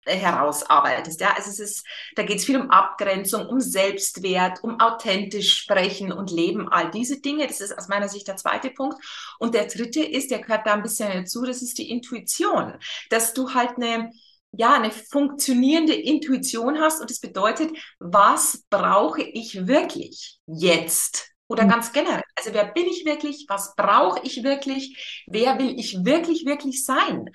äh, 0.06 0.16
herausarbeitest. 0.16 1.20
Ja, 1.20 1.34
also 1.36 1.50
es 1.50 1.58
ist, 1.58 1.86
da 2.14 2.22
geht 2.22 2.38
es 2.38 2.44
viel 2.44 2.58
um 2.58 2.70
Abgrenzung, 2.70 3.46
um 3.46 3.60
Selbstwert, 3.60 4.62
um 4.62 4.80
authentisch 4.80 5.54
sprechen 5.54 6.12
und 6.12 6.30
leben, 6.30 6.68
all 6.68 6.90
diese 6.90 7.20
Dinge. 7.20 7.46
Das 7.46 7.60
ist 7.60 7.76
aus 7.76 7.88
meiner 7.88 8.08
Sicht 8.08 8.28
der 8.28 8.36
zweite 8.36 8.70
Punkt. 8.70 9.04
Und 9.38 9.54
der 9.54 9.66
dritte 9.66 10.02
ist, 10.02 10.30
der 10.30 10.40
gehört 10.40 10.66
da 10.66 10.74
ein 10.74 10.82
bisschen 10.82 11.12
dazu, 11.12 11.44
das 11.44 11.60
ist 11.60 11.78
die 11.78 11.90
Intuition, 11.90 12.74
dass 13.10 13.34
du 13.34 13.52
halt 13.52 13.76
eine 13.76 14.12
ja, 14.58 14.74
eine 14.74 14.90
funktionierende 14.90 15.92
Intuition 15.92 16.78
hast 16.80 17.00
und 17.00 17.10
das 17.10 17.18
bedeutet, 17.20 17.76
was 17.98 18.64
brauche 18.70 19.22
ich 19.22 19.66
wirklich 19.66 20.38
jetzt? 20.46 21.35
Oder 21.48 21.64
mhm. 21.64 21.68
ganz 21.68 21.92
generell. 21.92 22.22
Also 22.34 22.52
wer 22.52 22.64
bin 22.64 22.86
ich 22.86 23.04
wirklich? 23.04 23.46
Was 23.48 23.74
brauche 23.76 24.20
ich 24.24 24.42
wirklich? 24.42 25.24
Wer 25.26 25.58
will 25.58 25.78
ich 25.78 26.04
wirklich, 26.04 26.44
wirklich 26.44 26.84
sein? 26.84 27.30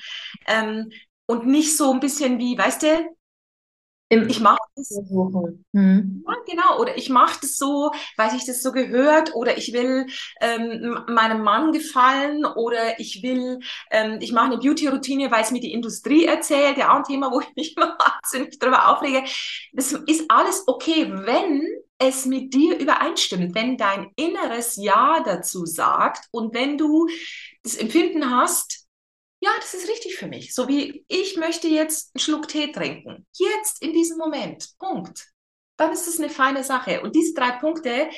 Ähm, 0.47 0.91
und 1.25 1.47
nicht 1.47 1.77
so 1.77 1.91
ein 1.93 1.99
bisschen 1.99 2.39
wie, 2.39 2.57
weißt 2.57 2.83
du, 2.83 3.15
ich 4.09 4.41
mache 4.41 4.59
das. 4.75 4.91
Mhm. 5.71 6.23
Ja, 6.27 6.35
genau. 6.47 6.79
Oder 6.79 6.97
ich 6.97 7.09
mache 7.09 7.39
das 7.41 7.57
so, 7.57 7.91
weil 8.17 8.31
sich 8.31 8.45
das 8.45 8.61
so 8.61 8.71
gehört. 8.71 9.35
Oder 9.35 9.57
ich 9.57 9.73
will 9.73 10.07
ähm, 10.41 10.99
meinem 11.07 11.43
Mann 11.43 11.71
gefallen. 11.71 12.45
Oder 12.45 12.99
ich 12.99 13.21
will, 13.23 13.59
ähm, 13.91 14.17
ich 14.21 14.31
mache 14.31 14.45
eine 14.45 14.57
Beauty-Routine, 14.57 15.31
weil 15.31 15.43
es 15.43 15.51
mir 15.51 15.61
die 15.61 15.73
Industrie 15.73 16.25
erzählt. 16.25 16.77
Ja, 16.77 16.91
auch 16.91 16.97
ein 16.97 17.03
Thema, 17.03 17.31
wo 17.31 17.41
ich 17.41 17.55
mich 17.55 17.75
wahnsinnig 17.77 18.59
darüber 18.59 18.89
aufrege. 18.89 19.23
Das 19.73 19.91
ist 19.91 20.25
alles 20.29 20.63
okay, 20.67 21.11
wenn 21.11 21.67
es 21.97 22.25
mit 22.25 22.53
dir 22.53 22.79
übereinstimmt, 22.79 23.53
wenn 23.53 23.77
dein 23.77 24.11
inneres 24.15 24.75
Ja 24.77 25.21
dazu 25.23 25.65
sagt 25.65 26.27
und 26.31 26.53
wenn 26.53 26.77
du 26.77 27.07
das 27.63 27.75
Empfinden 27.75 28.31
hast, 28.31 28.87
ja, 29.41 29.49
das 29.59 29.73
ist 29.73 29.89
richtig 29.89 30.15
für 30.15 30.27
mich. 30.27 30.53
So 30.53 30.67
wie 30.67 31.03
ich 31.07 31.35
möchte 31.35 31.67
jetzt 31.67 32.11
einen 32.13 32.21
Schluck 32.21 32.47
Tee 32.47 32.71
trinken. 32.71 33.25
Jetzt 33.33 33.81
in 33.81 33.91
diesem 33.91 34.17
Moment. 34.17 34.69
Punkt. 34.77 35.33
Dann 35.77 35.91
ist 35.91 36.07
es 36.07 36.19
eine 36.19 36.29
feine 36.29 36.63
Sache. 36.63 37.01
Und 37.01 37.15
diese 37.15 37.33
drei 37.33 37.51
Punkte 37.51 38.09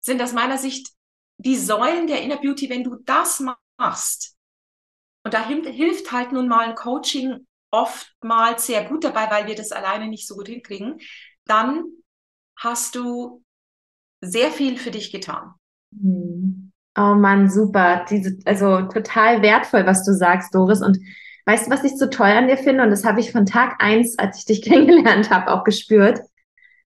sind 0.00 0.22
aus 0.22 0.32
meiner 0.32 0.56
Sicht 0.56 0.90
die 1.38 1.56
Säulen 1.56 2.06
der 2.06 2.22
Inner 2.22 2.36
Beauty. 2.36 2.70
Wenn 2.70 2.84
du 2.84 2.96
das 3.04 3.42
machst, 3.76 4.36
und 5.24 5.34
da 5.34 5.46
hilft 5.46 6.12
halt 6.12 6.32
nun 6.32 6.48
mal 6.48 6.68
ein 6.68 6.74
Coaching 6.76 7.46
oftmals 7.70 8.66
sehr 8.66 8.84
gut 8.84 9.04
dabei, 9.04 9.30
weil 9.30 9.46
wir 9.46 9.56
das 9.56 9.72
alleine 9.72 10.08
nicht 10.08 10.26
so 10.26 10.36
gut 10.36 10.48
hinkriegen, 10.48 11.00
dann 11.44 11.84
hast 12.56 12.94
du 12.94 13.42
sehr 14.20 14.50
viel 14.52 14.78
für 14.78 14.90
dich 14.90 15.12
getan. 15.12 15.54
Hm. 15.92 16.67
Oh 16.98 17.14
Mann, 17.14 17.48
super. 17.48 18.04
Diese, 18.10 18.38
also 18.44 18.82
total 18.82 19.40
wertvoll, 19.40 19.86
was 19.86 20.04
du 20.04 20.12
sagst, 20.12 20.52
Doris. 20.52 20.82
Und 20.82 20.98
weißt 21.46 21.68
du, 21.68 21.70
was 21.70 21.84
ich 21.84 21.96
so 21.96 22.06
toll 22.06 22.26
an 22.26 22.48
dir 22.48 22.56
finde? 22.56 22.82
Und 22.82 22.90
das 22.90 23.04
habe 23.04 23.20
ich 23.20 23.30
von 23.30 23.46
Tag 23.46 23.76
eins, 23.78 24.18
als 24.18 24.38
ich 24.38 24.46
dich 24.46 24.62
kennengelernt 24.68 25.30
habe, 25.30 25.52
auch 25.52 25.62
gespürt. 25.62 26.20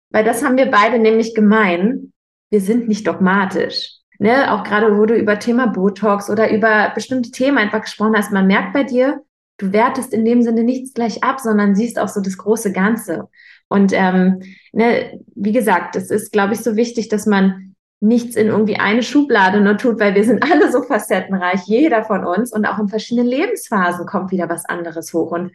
Weil 0.10 0.24
das 0.24 0.44
haben 0.44 0.58
wir 0.58 0.72
beide 0.72 0.98
nämlich 0.98 1.36
gemein. 1.36 2.14
Wir 2.50 2.62
sind 2.62 2.88
nicht 2.88 3.06
dogmatisch. 3.06 3.98
Ne? 4.18 4.52
Auch 4.52 4.64
gerade, 4.64 4.98
wo 4.98 5.06
du 5.06 5.16
über 5.16 5.38
Thema 5.38 5.68
Botox 5.68 6.32
oder 6.32 6.52
über 6.52 6.92
bestimmte 6.96 7.30
Themen 7.30 7.60
einfach 7.60 7.82
gesprochen 7.82 8.16
hast. 8.18 8.32
Man 8.32 8.48
merkt 8.48 8.74
bei 8.74 8.84
dir, 8.84 9.22
du 9.58 9.72
wertest 9.72 10.14
in 10.14 10.26
dem 10.26 10.42
Sinne 10.42 10.64
nichts 10.64 10.94
gleich 10.96 11.24
ab, 11.24 11.40
sondern 11.40 11.76
siehst 11.76 12.00
auch 12.00 12.08
so 12.08 12.22
das 12.22 12.38
große 12.38 12.74
Ganze. 12.74 13.30
Und 13.68 13.94
ähm, 13.94 14.42
ne, 14.74 15.20
wie 15.36 15.52
gesagt, 15.52 15.96
es 15.96 16.10
ist, 16.10 16.32
glaube 16.32 16.54
ich, 16.54 16.62
so 16.62 16.76
wichtig, 16.76 17.08
dass 17.08 17.28
man 17.28 17.71
nichts 18.02 18.36
in 18.36 18.48
irgendwie 18.48 18.78
eine 18.78 19.04
Schublade 19.04 19.62
nur 19.62 19.78
tut, 19.78 20.00
weil 20.00 20.16
wir 20.16 20.24
sind 20.26 20.44
alle 20.52 20.72
so 20.72 20.82
facettenreich, 20.82 21.62
jeder 21.66 22.04
von 22.04 22.26
uns 22.26 22.52
und 22.52 22.66
auch 22.66 22.80
in 22.80 22.90
verschiedenen 22.90 23.28
Lebensphasen 23.28 24.06
kommt 24.06 24.32
wieder 24.32 24.50
was 24.50 24.66
anderes 24.66 25.14
hoch. 25.14 25.32
Und 25.32 25.52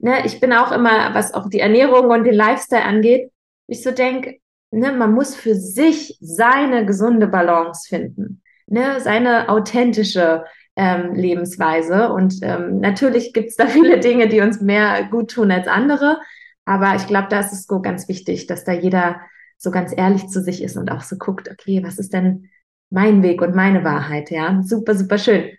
ne, 0.00 0.26
ich 0.26 0.40
bin 0.40 0.52
auch 0.52 0.72
immer, 0.72 1.14
was 1.14 1.32
auch 1.32 1.48
die 1.48 1.60
Ernährung 1.60 2.10
und 2.10 2.24
den 2.24 2.34
Lifestyle 2.34 2.84
angeht, 2.84 3.30
ich 3.66 3.82
so 3.82 3.92
denke, 3.92 4.38
ne, 4.70 4.92
man 4.92 5.12
muss 5.12 5.34
für 5.34 5.54
sich 5.54 6.18
seine 6.20 6.84
gesunde 6.84 7.28
Balance 7.28 7.88
finden, 7.88 8.42
ne, 8.66 9.00
seine 9.00 9.48
authentische 9.48 10.44
ähm, 10.76 11.14
Lebensweise. 11.14 12.12
Und 12.12 12.34
ähm, 12.42 12.80
natürlich 12.80 13.32
gibt 13.32 13.50
es 13.50 13.56
da 13.56 13.66
viele 13.68 14.00
Dinge, 14.00 14.28
die 14.28 14.40
uns 14.40 14.60
mehr 14.60 15.04
gut 15.04 15.30
tun 15.30 15.52
als 15.52 15.68
andere. 15.68 16.18
Aber 16.64 16.96
ich 16.96 17.06
glaube, 17.06 17.28
da 17.30 17.40
ist 17.40 17.52
es 17.52 17.66
so 17.66 17.80
ganz 17.80 18.08
wichtig, 18.08 18.46
dass 18.46 18.64
da 18.64 18.72
jeder 18.72 19.20
so 19.64 19.72
ganz 19.72 19.92
ehrlich 19.96 20.28
zu 20.28 20.42
sich 20.42 20.62
ist 20.62 20.76
und 20.76 20.90
auch 20.92 21.02
so 21.02 21.16
guckt, 21.18 21.50
okay, 21.50 21.82
was 21.84 21.98
ist 21.98 22.14
denn 22.14 22.50
mein 22.90 23.22
Weg 23.24 23.42
und 23.42 23.56
meine 23.56 23.84
Wahrheit? 23.84 24.30
Ja, 24.30 24.62
super, 24.64 24.94
super 24.96 25.18
schön. 25.18 25.50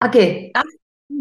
Okay. 0.00 0.52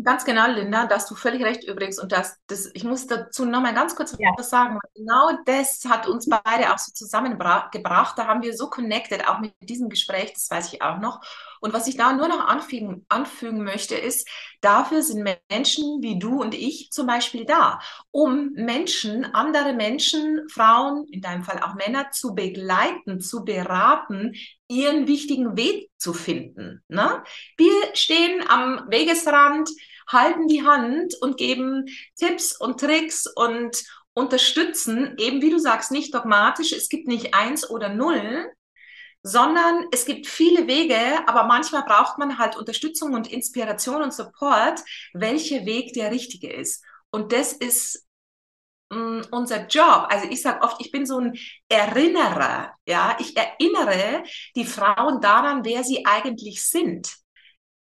Ganz 0.03 0.25
genau, 0.25 0.49
Linda, 0.49 0.85
da 0.85 0.95
hast 0.95 1.11
du 1.11 1.15
völlig 1.15 1.43
recht 1.43 1.63
übrigens. 1.63 1.99
Und 1.99 2.11
das, 2.11 2.37
das, 2.47 2.69
ich 2.73 2.83
muss 2.83 3.07
dazu 3.07 3.45
nochmal 3.45 3.73
ganz 3.73 3.95
kurz 3.95 4.15
ja. 4.17 4.31
was 4.37 4.49
sagen. 4.49 4.79
Genau 4.95 5.31
das 5.45 5.83
hat 5.87 6.07
uns 6.07 6.27
beide 6.27 6.73
auch 6.73 6.77
so 6.77 6.91
zusammengebracht. 6.93 7.73
Da 8.17 8.27
haben 8.27 8.41
wir 8.41 8.55
so 8.55 8.69
connected, 8.69 9.27
auch 9.27 9.39
mit 9.39 9.53
diesem 9.61 9.89
Gespräch, 9.89 10.33
das 10.33 10.49
weiß 10.49 10.73
ich 10.73 10.81
auch 10.81 10.99
noch. 10.99 11.21
Und 11.59 11.73
was 11.73 11.87
ich 11.87 11.95
da 11.95 12.13
nur 12.13 12.27
noch 12.27 12.47
anfügen, 12.47 13.05
anfügen 13.07 13.63
möchte, 13.63 13.95
ist, 13.95 14.27
dafür 14.61 15.03
sind 15.03 15.23
Menschen 15.49 16.01
wie 16.01 16.17
du 16.17 16.41
und 16.41 16.55
ich 16.55 16.89
zum 16.91 17.05
Beispiel 17.05 17.45
da, 17.45 17.79
um 18.09 18.51
Menschen, 18.53 19.25
andere 19.25 19.73
Menschen, 19.73 20.47
Frauen, 20.49 21.05
in 21.11 21.21
deinem 21.21 21.43
Fall 21.43 21.61
auch 21.61 21.75
Männer, 21.75 22.11
zu 22.11 22.33
begleiten, 22.33 23.21
zu 23.21 23.45
beraten, 23.45 24.33
ihren 24.67 25.07
wichtigen 25.07 25.55
Weg 25.55 25.91
zu 25.97 26.13
finden. 26.13 26.81
Ne? 26.87 27.23
Wir 27.57 27.73
stehen 27.93 28.43
am 28.47 28.85
Wegesrand, 28.89 29.69
halten 30.11 30.47
die 30.47 30.65
Hand 30.65 31.15
und 31.21 31.37
geben 31.37 31.85
Tipps 32.17 32.59
und 32.59 32.79
Tricks 32.79 33.27
und 33.27 33.83
unterstützen, 34.13 35.15
eben 35.17 35.41
wie 35.41 35.49
du 35.49 35.59
sagst, 35.59 35.91
nicht 35.91 36.13
dogmatisch, 36.13 36.73
es 36.73 36.89
gibt 36.89 37.07
nicht 37.07 37.33
eins 37.33 37.69
oder 37.69 37.89
null, 37.89 38.51
sondern 39.23 39.85
es 39.91 40.05
gibt 40.05 40.27
viele 40.27 40.67
Wege, 40.67 40.97
aber 41.27 41.43
manchmal 41.43 41.83
braucht 41.83 42.17
man 42.17 42.37
halt 42.37 42.57
Unterstützung 42.57 43.13
und 43.13 43.31
Inspiration 43.31 44.01
und 44.01 44.13
Support, 44.13 44.81
welcher 45.13 45.65
Weg 45.65 45.93
der 45.93 46.11
richtige 46.11 46.51
ist. 46.51 46.83
Und 47.11 47.31
das 47.31 47.53
ist 47.53 48.07
mm, 48.89 49.21
unser 49.31 49.67
Job. 49.67 50.07
Also 50.09 50.27
ich 50.29 50.41
sage 50.41 50.63
oft, 50.63 50.77
ich 50.81 50.91
bin 50.91 51.05
so 51.05 51.19
ein 51.19 51.37
Erinnerer. 51.69 52.73
Ja, 52.87 53.15
ich 53.19 53.37
erinnere 53.37 54.23
die 54.55 54.65
Frauen 54.65 55.21
daran, 55.21 55.63
wer 55.63 55.83
sie 55.83 56.05
eigentlich 56.05 56.63
sind. 56.67 57.15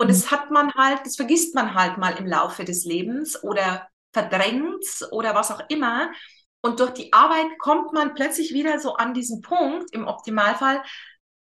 Und 0.02 0.10
das 0.10 0.26
mhm. 0.26 0.32
hat 0.32 0.50
man 0.50 0.74
halt, 0.74 1.06
das 1.06 1.16
vergisst 1.16 1.54
man 1.54 1.76
halt 1.76 2.00
mal 2.00 2.18
im 2.18 2.26
Laufe 2.26 2.66
des 2.66 2.86
Lebens 2.86 3.44
oder 3.44 3.88
verdrängt 4.12 4.84
oder 5.12 5.36
was 5.36 5.52
auch 5.52 5.62
immer. 5.70 6.12
Und 6.62 6.80
durch 6.80 6.90
die 6.94 7.14
Arbeit 7.14 7.46
kommt 7.60 7.94
man 7.94 8.16
plötzlich 8.16 8.52
wieder 8.52 8.80
so 8.80 8.96
an 8.96 9.14
diesen 9.14 9.42
Punkt, 9.42 9.94
im 9.94 10.08
Optimalfall, 10.08 10.82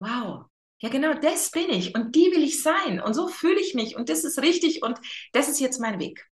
wow, 0.02 0.48
ja 0.82 0.90
genau, 0.90 1.14
das 1.14 1.50
bin 1.52 1.70
ich 1.70 1.96
und 1.96 2.14
die 2.14 2.30
will 2.34 2.44
ich 2.44 2.62
sein 2.62 3.00
und 3.00 3.14
so 3.14 3.30
fühle 3.30 3.62
ich 3.62 3.74
mich 3.74 3.96
und 3.96 4.10
das 4.10 4.26
ist 4.26 4.42
richtig 4.42 4.84
und 4.84 5.00
das 5.32 5.48
ist 5.48 5.62
jetzt 5.62 5.80
mein 5.80 5.98
Weg. 6.00 6.28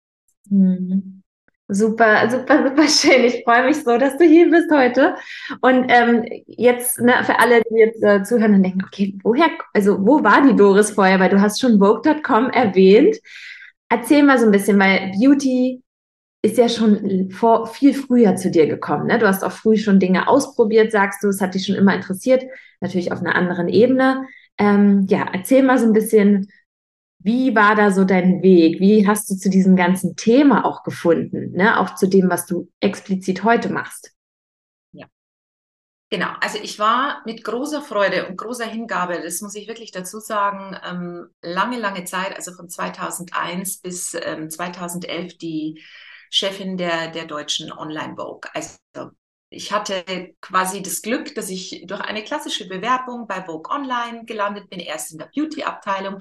Mhm. 0.48 1.23
Super, 1.74 2.30
super, 2.30 2.68
super 2.68 2.88
schön. 2.88 3.24
Ich 3.24 3.42
freue 3.42 3.64
mich 3.66 3.82
so, 3.82 3.98
dass 3.98 4.16
du 4.16 4.24
hier 4.24 4.48
bist 4.48 4.70
heute. 4.70 5.16
Und 5.60 5.86
ähm, 5.88 6.24
jetzt 6.46 7.00
ne, 7.00 7.14
für 7.24 7.40
alle, 7.40 7.62
die 7.62 7.78
jetzt 7.78 8.02
äh, 8.02 8.22
zuhören 8.22 8.54
und 8.54 8.62
denken, 8.62 8.82
okay, 8.86 9.18
woher, 9.24 9.48
also 9.72 9.98
wo 10.06 10.22
war 10.22 10.42
die 10.42 10.54
Doris 10.54 10.92
vorher? 10.92 11.18
Weil 11.18 11.30
du 11.30 11.40
hast 11.40 11.60
schon 11.60 11.80
Vogue.com 11.80 12.50
erwähnt. 12.50 13.16
Erzähl 13.88 14.22
mal 14.22 14.38
so 14.38 14.46
ein 14.46 14.52
bisschen, 14.52 14.78
weil 14.78 15.10
Beauty 15.18 15.82
ist 16.42 16.58
ja 16.58 16.68
schon 16.68 17.30
vor, 17.30 17.66
viel 17.66 17.92
früher 17.94 18.36
zu 18.36 18.50
dir 18.50 18.68
gekommen. 18.68 19.06
Ne? 19.06 19.18
Du 19.18 19.26
hast 19.26 19.42
auch 19.42 19.52
früh 19.52 19.76
schon 19.76 19.98
Dinge 19.98 20.28
ausprobiert, 20.28 20.92
sagst 20.92 21.24
du, 21.24 21.28
es 21.28 21.40
hat 21.40 21.54
dich 21.54 21.66
schon 21.66 21.76
immer 21.76 21.94
interessiert, 21.94 22.44
natürlich 22.80 23.10
auf 23.10 23.20
einer 23.20 23.34
anderen 23.34 23.68
Ebene. 23.68 24.26
Ähm, 24.58 25.06
ja, 25.08 25.26
erzähl 25.32 25.64
mal 25.64 25.78
so 25.78 25.86
ein 25.86 25.92
bisschen, 25.92 26.48
wie 27.24 27.56
war 27.56 27.74
da 27.74 27.90
so 27.90 28.04
dein 28.04 28.42
Weg? 28.42 28.80
Wie 28.80 29.08
hast 29.08 29.30
du 29.30 29.34
zu 29.34 29.48
diesem 29.48 29.76
ganzen 29.76 30.14
Thema 30.14 30.66
auch 30.66 30.82
gefunden? 30.82 31.52
Ne? 31.52 31.80
Auch 31.80 31.94
zu 31.94 32.06
dem, 32.06 32.28
was 32.28 32.44
du 32.44 32.70
explizit 32.80 33.44
heute 33.44 33.70
machst. 33.70 34.12
Ja. 34.92 35.06
Genau, 36.10 36.28
also 36.42 36.58
ich 36.62 36.78
war 36.78 37.22
mit 37.24 37.42
großer 37.42 37.80
Freude 37.80 38.28
und 38.28 38.36
großer 38.36 38.66
Hingabe, 38.66 39.22
das 39.22 39.40
muss 39.40 39.54
ich 39.54 39.68
wirklich 39.68 39.90
dazu 39.90 40.20
sagen, 40.20 40.76
ähm, 40.86 41.28
lange, 41.40 41.78
lange 41.78 42.04
Zeit, 42.04 42.36
also 42.36 42.52
von 42.52 42.68
2001 42.68 43.80
bis 43.80 44.12
ähm, 44.12 44.50
2011 44.50 45.38
die 45.38 45.82
Chefin 46.28 46.76
der, 46.76 47.10
der 47.10 47.24
deutschen 47.24 47.72
Online-Vogue. 47.72 48.50
Also 48.52 48.76
ich 49.48 49.72
hatte 49.72 50.34
quasi 50.42 50.82
das 50.82 51.00
Glück, 51.00 51.34
dass 51.34 51.48
ich 51.48 51.84
durch 51.86 52.02
eine 52.02 52.22
klassische 52.22 52.68
Bewerbung 52.68 53.26
bei 53.26 53.42
Vogue 53.42 53.72
Online 53.72 54.26
gelandet 54.26 54.68
bin, 54.68 54.80
erst 54.80 55.12
in 55.12 55.18
der 55.18 55.30
Beauty-Abteilung 55.34 56.20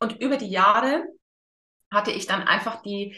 und 0.00 0.20
über 0.20 0.36
die 0.36 0.48
Jahre 0.50 1.04
hatte 1.90 2.10
ich 2.10 2.26
dann 2.26 2.42
einfach 2.42 2.82
die, 2.82 3.16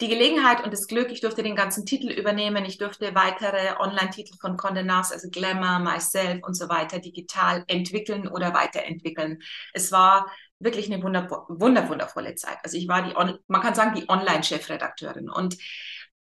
die 0.00 0.08
Gelegenheit 0.08 0.62
und 0.62 0.72
das 0.72 0.88
Glück, 0.88 1.10
ich 1.10 1.20
durfte 1.20 1.42
den 1.42 1.56
ganzen 1.56 1.86
Titel 1.86 2.10
übernehmen, 2.10 2.64
ich 2.66 2.76
durfte 2.76 3.14
weitere 3.14 3.78
Online-Titel 3.78 4.36
von 4.38 4.56
Condé 4.56 4.82
Nast, 4.82 5.12
also 5.12 5.30
Glamour, 5.30 5.78
Myself 5.78 6.42
und 6.42 6.54
so 6.54 6.68
weiter, 6.68 6.98
digital 6.98 7.64
entwickeln 7.66 8.28
oder 8.28 8.52
weiterentwickeln. 8.52 9.38
Es 9.72 9.92
war 9.92 10.30
wirklich 10.58 10.92
eine 10.92 11.02
wunder, 11.02 11.28
wunder, 11.48 11.88
wundervolle 11.88 12.34
Zeit. 12.34 12.58
Also 12.62 12.76
ich 12.76 12.88
war 12.88 13.02
die, 13.02 13.16
On 13.16 13.38
man 13.46 13.62
kann 13.62 13.74
sagen, 13.74 13.94
die 13.94 14.08
Online-Chefredakteurin. 14.08 15.30
Und 15.30 15.56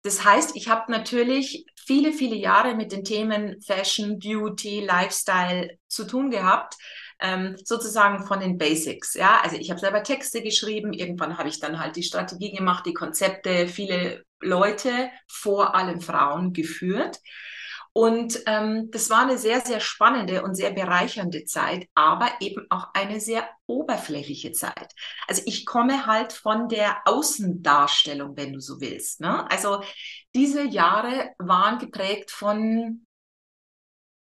das 0.04 0.24
heißt, 0.24 0.56
ich 0.56 0.68
habe 0.70 0.92
natürlich 0.92 1.66
viele, 1.76 2.12
viele 2.12 2.36
Jahre 2.36 2.76
mit 2.76 2.92
den 2.92 3.04
Themen 3.04 3.60
Fashion, 3.62 4.20
Beauty, 4.20 4.82
Lifestyle 4.82 5.78
zu 5.88 6.06
tun 6.06 6.30
gehabt 6.30 6.76
ähm, 7.24 7.56
sozusagen 7.64 8.28
von 8.28 8.42
den 8.42 8.58
Basics. 8.58 9.14
Ja, 9.16 9.40
also 9.42 9.56
ich 9.56 9.72
habe 9.72 9.80
selber 9.80 10.04
Texte 10.04 10.44
geschrieben. 10.44 10.94
Irgendwann 10.94 11.38
habe 11.38 11.50
ich 11.50 11.60
dann 11.60 11.80
halt 11.80 11.96
die 11.96 12.04
Strategie 12.04 12.52
gemacht, 12.52 12.86
die 12.86 12.94
Konzepte, 12.94 13.68
viele 13.68 14.24
Leute, 14.42 15.10
vor 15.28 15.74
allem 15.74 16.02
Frauen, 16.02 16.52
geführt. 16.52 17.20
Und 17.94 18.42
ähm, 18.48 18.90
das 18.92 19.10
war 19.12 19.22
eine 19.22 19.38
sehr, 19.38 19.62
sehr 19.62 19.80
spannende 19.80 20.44
und 20.44 20.56
sehr 20.56 20.72
bereichernde 20.72 21.46
Zeit, 21.46 21.88
aber 21.94 22.30
eben 22.42 22.66
auch 22.72 22.88
eine 22.94 23.20
sehr 23.20 23.48
oberflächliche 23.68 24.52
Zeit. 24.52 24.94
Also 25.28 25.44
ich 25.46 25.66
komme 25.66 26.08
halt 26.08 26.34
von 26.34 26.68
der 26.68 27.04
Außendarstellung, 27.06 28.36
wenn 28.36 28.52
du 28.52 28.60
so 28.60 28.82
willst. 28.82 29.22
Ne? 29.22 29.50
Also 29.50 29.82
diese 30.36 30.64
Jahre 30.64 31.30
waren 31.38 31.78
geprägt 31.78 32.32
von 32.32 33.06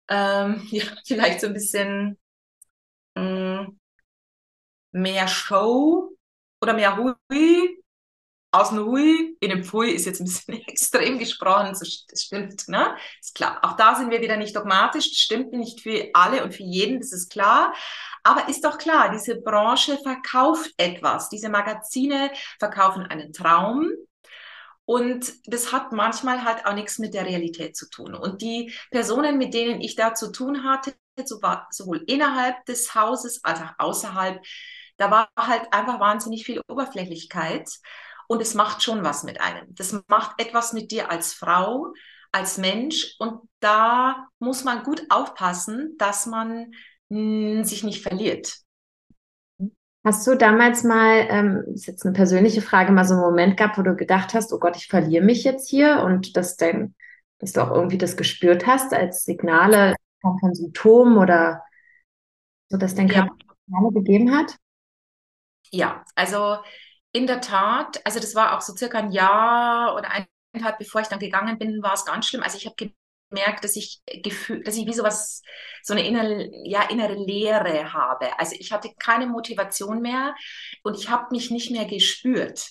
ähm, 0.09 0.67
ja, 0.71 0.85
vielleicht 1.07 1.43
so 1.43 1.47
ein 1.47 1.55
bisschen 1.55 2.19
Mm, 3.19 3.79
mehr 4.93 5.29
Show 5.29 6.17
oder 6.61 6.75
mehr 6.75 6.97
Hui. 6.97 7.83
Aus 8.51 8.71
dem 8.71 8.79
Hui 8.87 9.37
in 9.41 9.51
dem 9.51 9.63
Pfui 9.63 9.91
ist 9.91 10.07
jetzt 10.07 10.21
ein 10.21 10.25
bisschen 10.25 10.55
extrem 10.67 11.19
gesprochen, 11.19 11.77
das 11.79 12.07
stimmt, 12.15 12.67
ne? 12.69 12.97
Ist 13.21 13.35
klar. 13.35 13.59
Auch 13.63 13.77
da 13.77 13.95
sind 13.95 14.11
wir 14.11 14.23
wieder 14.23 14.37
nicht 14.39 14.57
dogmatisch, 14.57 15.11
das 15.11 15.19
stimmt 15.19 15.53
nicht 15.53 15.83
für 15.83 16.09
alle 16.15 16.43
und 16.43 16.55
für 16.55 16.63
jeden, 16.63 16.99
das 16.99 17.13
ist 17.13 17.31
klar. 17.31 17.75
Aber 18.23 18.49
ist 18.49 18.65
doch 18.65 18.79
klar, 18.79 19.11
diese 19.11 19.41
Branche 19.41 19.99
verkauft 19.99 20.73
etwas. 20.79 21.29
Diese 21.29 21.51
Magazine 21.51 22.31
verkaufen 22.59 23.03
einen 23.03 23.33
Traum, 23.35 23.93
und 24.89 25.35
das 25.45 25.71
hat 25.71 25.93
manchmal 25.93 26.45
halt 26.45 26.65
auch 26.65 26.73
nichts 26.73 26.99
mit 26.99 27.13
der 27.13 27.27
Realität 27.27 27.77
zu 27.77 27.91
tun. 27.91 28.15
Und 28.15 28.41
die 28.41 28.73
Personen, 28.91 29.37
mit 29.37 29.53
denen 29.53 29.83
ich 29.83 29.97
da 29.97 30.15
zu 30.15 30.33
tun 30.33 30.65
hatte, 30.65 30.95
sowohl 31.27 32.05
innerhalb 32.07 32.65
des 32.67 32.95
Hauses 32.95 33.43
als 33.45 33.61
auch 33.61 33.75
außerhalb, 33.79 34.41
da 34.97 35.11
war 35.11 35.29
halt 35.37 35.73
einfach 35.73 36.01
wahnsinnig 36.01 36.45
viel 36.45 36.61
Oberflächlichkeit. 36.69 37.71
Und 38.29 38.43
es 38.43 38.55
macht 38.55 38.83
schon 38.83 39.05
was 39.05 39.25
mit 39.25 39.41
einem. 39.41 39.75
Das 39.75 39.99
macht 40.07 40.41
etwas 40.41 40.75
mit 40.75 40.91
dir 40.91 41.11
als 41.11 41.33
Frau, 41.33 41.95
als 42.31 42.59
Mensch. 42.59 43.17
Und 43.19 43.41
da 43.61 44.29
muss 44.39 44.65
man 44.65 44.83
gut 44.83 45.03
aufpassen, 45.09 45.95
dass 45.99 46.27
man 46.27 46.73
mh, 47.09 47.57
hm, 47.59 47.65
sich 47.65 47.85
nicht 47.85 48.03
verliert. 48.03 48.59
Hast 50.05 50.27
du 50.27 50.37
damals 50.37 50.85
mal, 50.85 51.27
ähm, 51.29 51.65
ist 51.75 51.87
jetzt 51.87 52.05
eine 52.05 52.15
persönliche 52.15 52.63
Frage, 52.63 52.93
mal 52.93 53.05
so 53.05 53.15
einen 53.15 53.23
Moment 53.23 53.57
gehabt, 53.57 53.79
wo 53.79 53.83
du 53.83 53.97
gedacht 53.97 54.33
hast, 54.33 54.53
oh 54.53 54.59
Gott, 54.59 54.77
ich 54.77 54.87
verliere 54.87 55.25
mich 55.25 55.45
jetzt 55.45 55.69
hier 55.69 56.03
und 56.05 56.37
dass, 56.37 56.57
dein, 56.57 56.95
dass 57.39 57.53
du 57.53 57.63
auch 57.63 57.71
irgendwie 57.71 57.99
das 57.99 58.17
gespürt 58.17 58.67
hast 58.67 58.93
als 58.95 59.25
Signale 59.25 59.95
von 60.21 60.55
Symptomen 60.55 61.17
oder 61.19 61.63
so, 62.69 62.77
dass 62.77 62.95
dein 62.95 63.09
Körper 63.09 63.35
ja. 63.67 63.89
Gegeben 63.93 64.35
hat? 64.35 64.57
Ja, 65.71 66.05
also 66.15 66.59
in 67.13 67.27
der 67.27 67.41
Tat, 67.41 68.01
also 68.05 68.21
das 68.21 68.35
war 68.35 68.57
auch 68.57 68.61
so 68.61 68.75
circa 68.77 68.99
ein 68.99 69.13
Jahr 69.13 69.95
oder 69.97 70.09
eineinhalb, 70.11 70.79
bevor 70.79 71.01
ich 71.01 71.09
dann 71.09 71.19
gegangen 71.19 71.59
bin, 71.59 71.83
war 71.83 71.95
es 71.95 72.05
ganz 72.05 72.27
schlimm. 72.27 72.43
Also 72.43 72.59
ich 72.59 72.67
habe 72.67 72.77
gemerkt, 73.31 73.65
dass 73.65 73.77
ich 73.77 74.01
Gefühl, 74.23 74.63
dass 74.63 74.77
ich 74.77 74.87
wie 74.87 74.95
sowas, 74.95 75.43
so 75.83 75.93
eine 75.95 76.07
innere, 76.07 76.51
ja, 76.65 76.83
innere 76.83 77.15
Leere 77.15 77.93
habe. 77.93 78.39
Also 78.39 78.57
ich 78.59 78.73
hatte 78.73 78.91
keine 78.99 79.27
Motivation 79.27 80.01
mehr 80.01 80.35
und 80.83 80.97
ich 80.97 81.11
habe 81.11 81.27
mich 81.31 81.51
nicht 81.51 81.71
mehr 81.71 81.87
gespürt. 81.87 82.71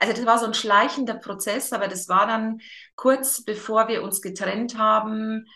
Also 0.00 0.14
das 0.14 0.26
war 0.26 0.38
so 0.38 0.46
ein 0.46 0.54
schleichender 0.54 1.14
Prozess, 1.14 1.72
aber 1.72 1.88
das 1.88 2.08
war 2.08 2.26
dann 2.26 2.60
kurz 2.94 3.44
bevor 3.44 3.88
wir 3.88 4.02
uns 4.02 4.20
getrennt 4.20 4.76
haben, 4.78 5.46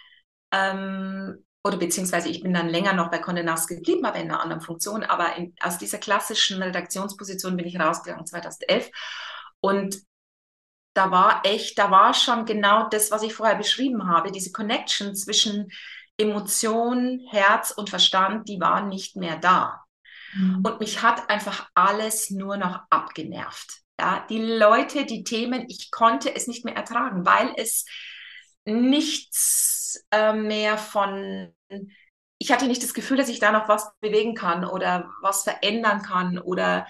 ähm, 0.52 1.44
oder 1.62 1.76
beziehungsweise 1.76 2.28
ich 2.28 2.42
bin 2.42 2.54
dann 2.54 2.68
länger 2.68 2.94
noch 2.94 3.10
bei 3.10 3.22
Condé 3.22 3.42
Nast 3.42 3.68
geblieben, 3.68 4.04
aber 4.06 4.18
in 4.18 4.30
einer 4.30 4.40
anderen 4.40 4.62
Funktion. 4.62 5.04
Aber 5.04 5.36
in, 5.36 5.54
aus 5.60 5.78
dieser 5.78 5.98
klassischen 5.98 6.62
Redaktionsposition 6.62 7.56
bin 7.56 7.66
ich 7.66 7.78
rausgegangen 7.78 8.26
2011. 8.26 8.90
Und 9.60 9.98
da 10.94 11.10
war 11.10 11.42
echt, 11.44 11.78
da 11.78 11.90
war 11.90 12.14
schon 12.14 12.46
genau 12.46 12.88
das, 12.88 13.10
was 13.10 13.22
ich 13.22 13.34
vorher 13.34 13.56
beschrieben 13.56 14.08
habe, 14.08 14.32
diese 14.32 14.52
Connection 14.52 15.14
zwischen 15.14 15.70
Emotion, 16.16 17.20
Herz 17.30 17.70
und 17.70 17.90
Verstand, 17.90 18.48
die 18.48 18.60
waren 18.60 18.88
nicht 18.88 19.16
mehr 19.16 19.36
da. 19.36 19.84
Mhm. 20.32 20.62
Und 20.64 20.80
mich 20.80 21.02
hat 21.02 21.28
einfach 21.30 21.68
alles 21.74 22.30
nur 22.30 22.56
noch 22.56 22.80
abgenervt. 22.90 23.80
Ja, 24.00 24.24
die 24.30 24.42
Leute, 24.42 25.04
die 25.04 25.24
Themen, 25.24 25.66
ich 25.68 25.90
konnte 25.90 26.34
es 26.34 26.46
nicht 26.46 26.64
mehr 26.64 26.74
ertragen, 26.74 27.26
weil 27.26 27.52
es 27.56 27.84
nichts 28.64 29.79
äh, 30.10 30.32
mehr 30.32 30.78
von, 30.78 31.54
ich 32.38 32.52
hatte 32.52 32.66
nicht 32.66 32.82
das 32.82 32.94
Gefühl, 32.94 33.16
dass 33.16 33.28
ich 33.28 33.40
da 33.40 33.52
noch 33.52 33.68
was 33.68 33.92
bewegen 34.00 34.34
kann 34.34 34.64
oder 34.64 35.10
was 35.22 35.44
verändern 35.44 36.02
kann 36.02 36.38
oder 36.38 36.86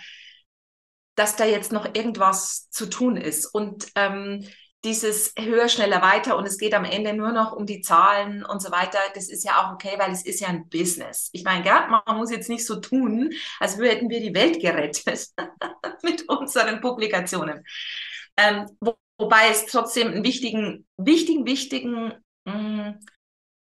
dass 1.15 1.37
da 1.37 1.45
jetzt 1.45 1.73
noch 1.73 1.95
irgendwas 1.95 2.71
zu 2.71 2.87
tun 2.87 3.17
ist. 3.17 3.47
Und 3.47 3.89
ähm, 3.95 4.47
dieses 4.85 5.35
höher, 5.39 5.69
schneller, 5.69 6.01
weiter 6.01 6.37
und 6.37 6.47
es 6.47 6.57
geht 6.57 6.73
am 6.73 6.85
Ende 6.85 7.13
nur 7.13 7.33
noch 7.33 7.53
um 7.53 7.67
die 7.67 7.83
Zahlen 7.83 8.45
und 8.45 8.63
so 8.63 8.71
weiter, 8.71 8.99
das 9.15 9.29
ist 9.29 9.45
ja 9.45 9.63
auch 9.63 9.75
okay, 9.75 9.95
weil 9.99 10.11
es 10.11 10.25
ist 10.25 10.41
ja 10.41 10.49
ein 10.49 10.69
Business. 10.69 11.29
Ich 11.33 11.45
meine, 11.45 11.67
ja, 11.67 12.03
man 12.07 12.17
muss 12.17 12.31
jetzt 12.31 12.49
nicht 12.49 12.67
so 12.67 12.81
tun, 12.81 13.33
als 13.59 13.77
hätten 13.77 14.09
wir 14.09 14.21
die 14.21 14.35
Welt 14.35 14.61
gerettet 14.61 15.27
mit 16.03 16.27
unseren 16.29 16.81
Publikationen. 16.81 17.65
Ähm, 18.37 18.67
wo, 18.81 18.95
wobei 19.19 19.51
es 19.51 19.67
trotzdem 19.67 20.09
einen 20.09 20.25
wichtigen, 20.25 20.87
wichtigen, 20.97 21.45
wichtigen 21.45 22.15
mm, 22.51 23.07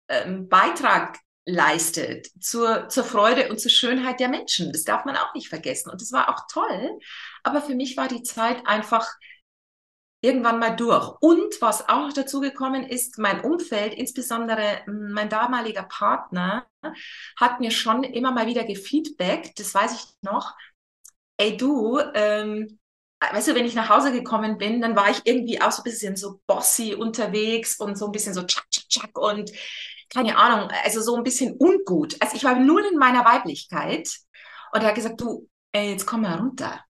ähm, 0.10 0.50
Beitrag 0.50 1.20
leistet 1.46 2.28
zur, 2.40 2.90
zur 2.90 3.04
Freude 3.04 3.50
und 3.50 3.60
zur 3.60 3.72
Schönheit 3.72 4.20
der 4.20 4.30
Menschen. 4.30 4.72
Das 4.72 4.84
darf 4.84 5.06
man 5.06 5.16
auch 5.16 5.34
nicht 5.34 5.50
vergessen. 5.50 5.90
Und 5.90 6.02
das 6.02 6.12
war 6.12 6.30
auch 6.30 6.48
toll. 6.52 7.00
Aber 7.44 7.62
für 7.62 7.76
mich 7.76 7.98
war 7.98 8.08
die 8.08 8.24
Zeit 8.24 8.66
einfach 8.68 9.08
irgendwann 10.22 10.60
mal 10.60 10.76
durch. 10.76 11.16
Und 11.22 11.62
was 11.62 11.88
auch 11.88 12.08
noch 12.08 12.14
dazu 12.14 12.42
gekommen 12.42 12.84
ist, 12.84 13.18
mein 13.18 13.42
Umfeld, 13.42 13.94
insbesondere 13.94 14.86
hm, 14.86 15.12
mein 15.12 15.30
damaliger 15.30 15.84
Partner, 15.84 16.68
hat 17.38 17.60
mir 17.60 17.72
schon 17.72 18.04
immer 18.04 18.32
mal 18.32 18.48
wieder 18.48 18.64
gefeedbackt, 18.64 19.60
das 19.60 19.74
weiß 19.74 19.94
ich 19.96 20.16
noch, 20.22 20.56
ey 21.38 21.58
du, 21.58 22.00
ähm, 22.14 22.79
weißt 23.20 23.50
du, 23.50 23.56
wenn 23.56 23.66
ich 23.66 23.76
nach 23.76 23.90
Hause 23.90 24.12
gekommen 24.12 24.58
bin, 24.58 24.82
dann 24.82 24.96
war 24.96 25.10
ich 25.10 25.22
irgendwie 25.26 25.62
auch 25.62 25.72
so 25.72 25.82
ein 25.82 25.84
bisschen 25.84 26.16
so 26.16 26.42
bossy 26.48 26.94
unterwegs 26.94 27.78
und 27.80 27.98
so 27.98 28.06
ein 28.06 28.12
bisschen 28.12 28.34
so 28.34 28.44
tschak, 28.44 28.66
tschak, 28.70 28.90
tschak 28.90 29.18
und 29.18 29.52
keine 30.10 30.38
Ahnung, 30.38 30.70
also 30.84 31.02
so 31.02 31.16
ein 31.16 31.24
bisschen 31.24 31.56
ungut. 31.60 32.16
Also 32.20 32.36
ich 32.36 32.44
war 32.44 32.58
nur 32.60 32.86
in 32.90 32.98
meiner 32.98 33.26
Weiblichkeit 33.26 34.10
und 34.74 34.82
er 34.82 34.90
hat 34.90 34.96
gesagt, 34.96 35.22
du, 35.22 35.48
ey, 35.72 35.92
jetzt 35.92 36.06
komm 36.06 36.22
mal 36.22 36.38
runter. 36.38 36.84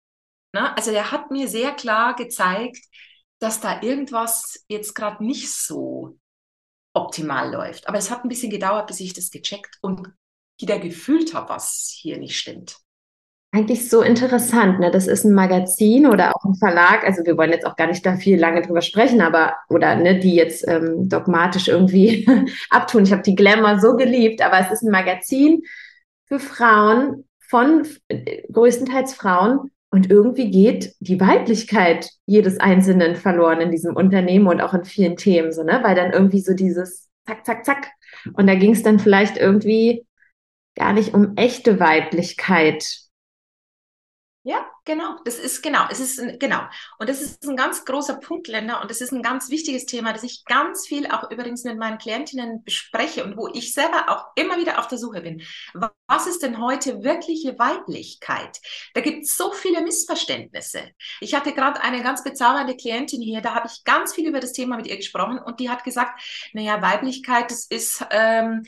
Ne? 0.53 0.75
Also 0.77 0.91
der 0.91 1.11
hat 1.11 1.31
mir 1.31 1.47
sehr 1.47 1.73
klar 1.73 2.15
gezeigt, 2.15 2.79
dass 3.39 3.59
da 3.59 3.81
irgendwas 3.81 4.65
jetzt 4.67 4.93
gerade 4.95 5.23
nicht 5.23 5.51
so 5.51 6.17
optimal 6.93 7.51
läuft. 7.51 7.87
Aber 7.87 7.97
es 7.97 8.09
hat 8.09 8.23
ein 8.23 8.29
bisschen 8.29 8.51
gedauert, 8.51 8.87
bis 8.87 8.99
ich 8.99 9.13
das 9.13 9.31
gecheckt 9.31 9.77
und 9.81 10.11
wieder 10.59 10.79
gefühlt 10.79 11.33
habe, 11.33 11.49
was 11.49 11.95
hier 11.95 12.17
nicht 12.17 12.37
stimmt. 12.37 12.77
Eigentlich 13.51 13.89
so 13.89 14.01
interessant, 14.01 14.79
ne? 14.79 14.91
Das 14.91 15.07
ist 15.07 15.23
ein 15.23 15.33
Magazin 15.33 16.05
oder 16.05 16.35
auch 16.35 16.43
ein 16.43 16.55
Verlag. 16.55 17.05
Also 17.05 17.25
wir 17.25 17.37
wollen 17.37 17.51
jetzt 17.51 17.65
auch 17.65 17.77
gar 17.77 17.87
nicht 17.87 18.05
da 18.05 18.17
viel 18.17 18.37
lange 18.37 18.61
drüber 18.61 18.81
sprechen, 18.81 19.21
aber 19.21 19.55
oder 19.69 19.95
ne, 19.95 20.19
die 20.19 20.35
jetzt 20.35 20.67
ähm, 20.67 21.07
dogmatisch 21.07 21.69
irgendwie 21.69 22.27
abtun. 22.69 23.03
Ich 23.03 23.11
habe 23.11 23.23
die 23.23 23.35
Glamour 23.35 23.79
so 23.79 23.95
geliebt, 23.95 24.41
aber 24.41 24.59
es 24.59 24.71
ist 24.71 24.83
ein 24.83 24.91
Magazin 24.91 25.63
für 26.25 26.39
Frauen 26.39 27.23
von 27.39 27.87
äh, 28.09 28.43
größtenteils 28.51 29.13
Frauen 29.13 29.71
und 29.89 30.11
irgendwie 30.11 30.51
geht 30.51 30.95
die 30.99 31.19
Weiblichkeit 31.19 32.09
jedes 32.25 32.59
Einzelnen 32.59 33.15
verloren 33.15 33.61
in 33.61 33.71
diesem 33.71 33.95
Unternehmen 33.95 34.47
und 34.47 34.59
auch 34.61 34.73
in 34.73 34.83
vielen 34.83 35.15
Themen, 35.15 35.53
so, 35.53 35.63
ne? 35.63 35.79
Weil 35.83 35.95
dann 35.95 36.11
irgendwie 36.11 36.41
so 36.41 36.53
dieses 36.53 37.07
Zack, 37.25 37.45
Zack, 37.45 37.65
Zack. 37.65 37.87
Und 38.33 38.47
da 38.47 38.55
ging 38.55 38.73
es 38.73 38.83
dann 38.83 38.99
vielleicht 38.99 39.37
irgendwie 39.37 40.05
gar 40.75 40.91
nicht 40.91 41.13
um 41.13 41.35
echte 41.37 41.79
Weiblichkeit, 41.79 43.06
genau. 44.87 45.17
Das 45.25 45.37
ist 45.37 45.61
genau. 45.61 45.85
Es 45.91 45.99
ist 45.99 46.19
ein, 46.19 46.39
genau. 46.39 46.61
Und 46.97 47.09
das 47.09 47.21
ist 47.21 47.47
ein 47.47 47.55
ganz 47.55 47.85
großer 47.85 48.15
Punkt, 48.15 48.47
Länder. 48.47 48.81
Und 48.81 48.89
das 48.89 49.01
ist 49.01 49.11
ein 49.11 49.21
ganz 49.21 49.51
wichtiges 49.51 49.85
Thema, 49.85 50.13
das 50.13 50.23
ich 50.23 50.45
ganz 50.45 50.87
viel 50.87 51.05
auch 51.11 51.29
übrigens 51.29 51.63
mit 51.63 51.77
meinen 51.77 51.99
Klientinnen 51.99 52.63
bespreche 52.63 53.23
und 53.23 53.37
wo 53.37 53.47
ich 53.53 53.73
selber 53.73 54.05
auch 54.07 54.25
immer 54.35 54.57
wieder 54.57 54.79
auf 54.79 54.87
der 54.87 54.97
Suche 54.97 55.21
bin. 55.21 55.43
Was 56.07 56.25
ist 56.25 56.41
denn 56.41 56.59
heute 56.59 57.03
wirkliche 57.03 57.59
Weiblichkeit? 57.59 58.59
Da 58.95 59.01
gibt 59.01 59.25
es 59.25 59.37
so 59.37 59.51
viele 59.51 59.81
Missverständnisse. 59.81 60.81
Ich 61.21 61.35
hatte 61.35 61.53
gerade 61.53 61.81
eine 61.81 62.01
ganz 62.01 62.23
bezaubernde 62.23 62.75
Klientin 62.75 63.21
hier, 63.21 63.41
da 63.41 63.53
habe 63.53 63.67
ich 63.67 63.83
ganz 63.83 64.15
viel 64.15 64.27
über 64.27 64.39
das 64.39 64.53
Thema 64.53 64.77
mit 64.77 64.87
ihr 64.87 64.97
gesprochen 64.97 65.37
und 65.37 65.59
die 65.59 65.69
hat 65.69 65.83
gesagt, 65.83 66.21
naja, 66.53 66.81
Weiblichkeit, 66.81 67.51
das 67.51 67.65
ist 67.65 68.03
ähm, 68.09 68.63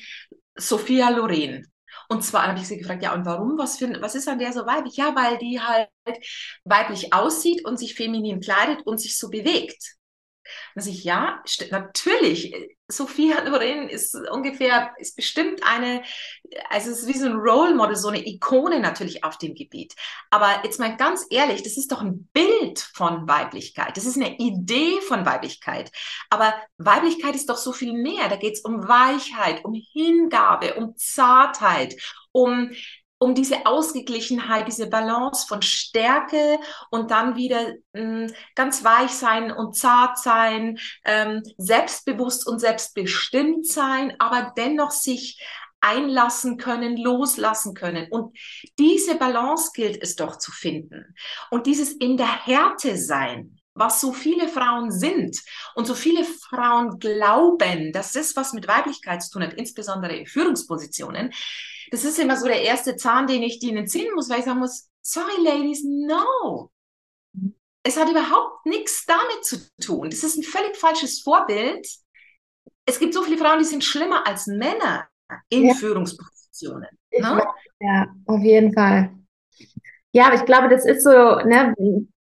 Sophia 0.55 1.09
Loren. 1.09 1.71
Und 2.11 2.23
zwar 2.23 2.47
habe 2.47 2.59
ich 2.59 2.67
sie 2.67 2.77
gefragt, 2.77 3.03
ja, 3.03 3.13
und 3.13 3.25
warum? 3.25 3.57
Was, 3.57 3.77
für, 3.77 4.01
was 4.01 4.15
ist 4.15 4.27
an 4.27 4.39
der 4.39 4.51
so 4.51 4.65
weiblich? 4.65 4.97
Ja, 4.97 5.15
weil 5.15 5.37
die 5.37 5.61
halt 5.61 5.89
weiblich 6.63 7.13
aussieht 7.13 7.63
und 7.65 7.77
sich 7.77 7.93
feminin 7.95 8.39
kleidet 8.41 8.85
und 8.85 8.97
sich 8.99 9.17
so 9.17 9.29
bewegt. 9.29 9.97
Sage 10.75 10.89
ich, 10.89 11.03
ja, 11.03 11.43
natürlich. 11.71 12.53
Sophia 12.91 13.41
Loren 13.43 13.87
ist 13.87 14.15
ungefähr, 14.31 14.93
ist 14.97 15.15
bestimmt 15.15 15.61
eine, 15.63 16.01
also 16.69 16.89
es 16.89 17.01
ist 17.01 17.07
wie 17.07 17.17
so 17.17 17.27
ein 17.27 17.35
Role 17.35 17.75
Model, 17.75 17.95
so 17.95 18.07
eine 18.07 18.25
Ikone 18.25 18.79
natürlich 18.79 19.23
auf 19.23 19.37
dem 19.37 19.53
Gebiet. 19.53 19.95
Aber 20.31 20.63
jetzt 20.63 20.79
mal 20.79 20.97
ganz 20.97 21.25
ehrlich, 21.29 21.61
das 21.61 21.77
ist 21.77 21.91
doch 21.91 22.01
ein 22.01 22.27
Bild 22.33 22.79
von 22.79 23.27
Weiblichkeit. 23.27 23.95
Das 23.95 24.05
ist 24.05 24.17
eine 24.17 24.37
Idee 24.39 25.01
von 25.01 25.25
Weiblichkeit. 25.25 25.91
Aber 26.31 26.53
Weiblichkeit 26.77 27.35
ist 27.35 27.49
doch 27.49 27.57
so 27.57 27.73
viel 27.73 27.93
mehr. 27.93 28.27
Da 28.27 28.37
geht 28.37 28.55
es 28.55 28.61
um 28.61 28.87
Weichheit, 28.87 29.63
um 29.63 29.73
Hingabe, 29.73 30.73
um 30.73 30.95
Zartheit, 30.97 31.95
um 32.31 32.71
um 33.19 33.35
diese 33.35 33.65
Ausgeglichenheit, 33.65 34.67
diese 34.67 34.87
Balance 34.87 35.45
von 35.47 35.61
Stärke 35.61 36.57
und 36.89 37.11
dann 37.11 37.35
wieder 37.35 37.73
mh, 37.93 38.01
hm, 38.01 38.33
ganz 38.55 38.83
weich 38.83 39.11
sein 39.11 39.51
und 39.51 39.75
zart 39.75 40.17
sein, 40.17 40.79
ähm, 41.05 41.43
selbstbewusst 41.57 42.47
und 42.47 42.59
selbstbestimmt 42.59 43.67
sein, 43.67 44.15
aber 44.19 44.53
dennoch 44.57 44.91
sich 44.91 45.39
einlassen 45.81 46.57
können, 46.57 46.97
loslassen 46.97 47.73
können. 47.73 48.07
Und 48.09 48.37
diese 48.77 49.15
Balance 49.15 49.71
gilt 49.73 50.01
es 50.01 50.15
doch 50.15 50.37
zu 50.37 50.51
finden. 50.51 51.15
Und 51.51 51.67
dieses 51.67 51.91
in 51.91 52.17
der 52.17 52.45
Härte 52.45 52.97
sein, 52.97 53.58
was 53.79 54.01
so 54.01 54.11
viele 54.11 54.47
Frauen 54.47 54.91
sind 54.91 55.41
und 55.75 55.87
so 55.87 55.95
viele 55.95 56.23
Frauen 56.23 56.99
glauben, 56.99 57.91
dass 57.91 58.11
das 58.11 58.35
was 58.35 58.53
mit 58.53 58.67
Weiblichkeit 58.67 59.23
zu 59.23 59.31
tun 59.31 59.43
hat, 59.43 59.53
insbesondere 59.53 60.15
in 60.15 60.25
Führungspositionen, 60.25 61.31
das 61.91 62.03
ist 62.03 62.19
immer 62.19 62.37
so 62.37 62.45
der 62.45 62.61
erste 62.61 62.95
Zahn, 62.95 63.25
den 63.25 63.41
ich 63.41 63.61
ihnen 63.63 63.87
ziehen 63.87 64.13
muss, 64.13 64.29
weil 64.29 64.39
ich 64.39 64.45
sagen 64.45 64.59
muss, 64.59 64.89
sorry 65.01 65.41
ladies, 65.43 65.83
no. 65.83 66.71
Es 67.83 67.97
hat 67.97 68.09
überhaupt 68.09 68.65
nichts 68.65 69.05
damit 69.05 69.43
zu 69.43 69.57
tun. 69.81 70.09
Das 70.09 70.23
ist 70.23 70.37
ein 70.37 70.43
völlig 70.43 70.75
falsches 70.75 71.21
Vorbild. 71.21 71.87
Es 72.85 72.99
gibt 72.99 73.13
so 73.13 73.23
viele 73.23 73.37
Frauen, 73.37 73.59
die 73.59 73.65
sind 73.65 73.83
schlimmer 73.83 74.27
als 74.27 74.47
Männer 74.47 75.07
in 75.47 75.67
ja. 75.67 75.73
Führungspositionen. 75.73 76.89
Ne? 77.17 77.43
Ja, 77.79 78.07
auf 78.25 78.41
jeden 78.41 78.73
Fall. 78.73 79.15
Ja, 80.11 80.27
aber 80.27 80.35
ich 80.35 80.45
glaube, 80.45 80.69
das 80.69 80.85
ist 80.85 81.03
so, 81.03 81.09
ne, 81.11 81.73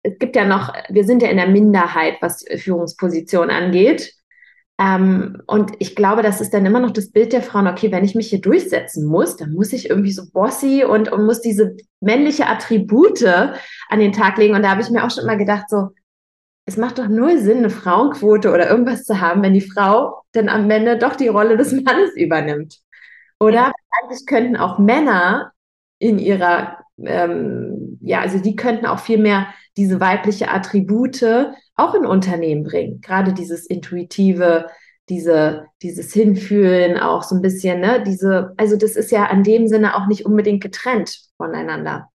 es 0.06 0.18
gibt 0.18 0.36
ja 0.36 0.44
noch, 0.44 0.72
wir 0.88 1.04
sind 1.04 1.22
ja 1.22 1.28
in 1.28 1.36
der 1.36 1.48
Minderheit, 1.48 2.18
was 2.20 2.44
Führungsposition 2.56 3.50
angeht. 3.50 4.12
Ähm, 4.78 5.42
und 5.46 5.72
ich 5.78 5.96
glaube, 5.96 6.22
das 6.22 6.40
ist 6.40 6.52
dann 6.52 6.66
immer 6.66 6.80
noch 6.80 6.90
das 6.90 7.10
Bild 7.10 7.32
der 7.32 7.42
Frauen, 7.42 7.66
okay, 7.66 7.90
wenn 7.90 8.04
ich 8.04 8.14
mich 8.14 8.28
hier 8.28 8.40
durchsetzen 8.40 9.06
muss, 9.06 9.36
dann 9.36 9.52
muss 9.52 9.72
ich 9.72 9.88
irgendwie 9.88 10.12
so 10.12 10.30
bossy 10.32 10.84
und, 10.84 11.10
und 11.10 11.24
muss 11.24 11.40
diese 11.40 11.76
männliche 12.00 12.46
Attribute 12.46 13.24
an 13.24 14.00
den 14.00 14.12
Tag 14.12 14.36
legen. 14.36 14.54
Und 14.54 14.62
da 14.62 14.70
habe 14.70 14.82
ich 14.82 14.90
mir 14.90 15.04
auch 15.04 15.10
schon 15.10 15.26
mal 15.26 15.38
gedacht, 15.38 15.64
so, 15.68 15.88
es 16.66 16.76
macht 16.76 16.98
doch 16.98 17.08
null 17.08 17.38
Sinn, 17.38 17.58
eine 17.58 17.70
Frauenquote 17.70 18.52
oder 18.52 18.68
irgendwas 18.68 19.04
zu 19.04 19.20
haben, 19.20 19.42
wenn 19.42 19.54
die 19.54 19.60
Frau 19.60 20.22
dann 20.32 20.48
am 20.48 20.70
Ende 20.70 20.98
doch 20.98 21.16
die 21.16 21.28
Rolle 21.28 21.56
des 21.56 21.72
Mannes 21.72 22.14
übernimmt. 22.14 22.80
Oder 23.40 23.54
ja. 23.54 23.72
eigentlich 23.90 24.26
könnten 24.26 24.56
auch 24.56 24.78
Männer 24.78 25.52
in 25.98 26.18
ihrer, 26.18 26.78
ähm, 26.98 27.98
ja, 28.02 28.20
also 28.20 28.38
die 28.38 28.56
könnten 28.56 28.86
auch 28.86 29.00
viel 29.00 29.18
mehr 29.18 29.48
diese 29.76 30.00
weibliche 30.00 30.50
Attribute 30.50 31.22
auch 31.74 31.94
in 31.94 32.06
Unternehmen 32.06 32.64
bringen. 32.64 33.00
Gerade 33.00 33.32
dieses 33.32 33.66
intuitive, 33.66 34.66
diese, 35.08 35.66
dieses 35.82 36.12
Hinfühlen 36.12 36.98
auch 36.98 37.22
so 37.22 37.34
ein 37.34 37.42
bisschen, 37.42 37.80
ne, 37.80 38.02
diese, 38.02 38.54
also 38.56 38.76
das 38.76 38.96
ist 38.96 39.10
ja 39.10 39.26
an 39.26 39.42
dem 39.42 39.68
Sinne 39.68 39.96
auch 39.96 40.06
nicht 40.06 40.24
unbedingt 40.24 40.62
getrennt 40.62 41.20
voneinander. 41.36 42.10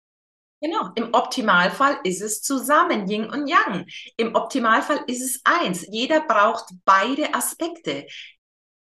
Genau, 0.63 0.91
im 0.95 1.15
Optimalfall 1.15 1.99
ist 2.05 2.21
es 2.21 2.43
zusammen, 2.43 3.09
Yin 3.09 3.31
und 3.31 3.47
Yang. 3.47 3.87
Im 4.19 4.35
Optimalfall 4.35 5.01
ist 5.07 5.23
es 5.23 5.41
eins. 5.45 5.87
Jeder 5.91 6.21
braucht 6.21 6.67
beide 6.85 7.35
Aspekte. 7.35 8.07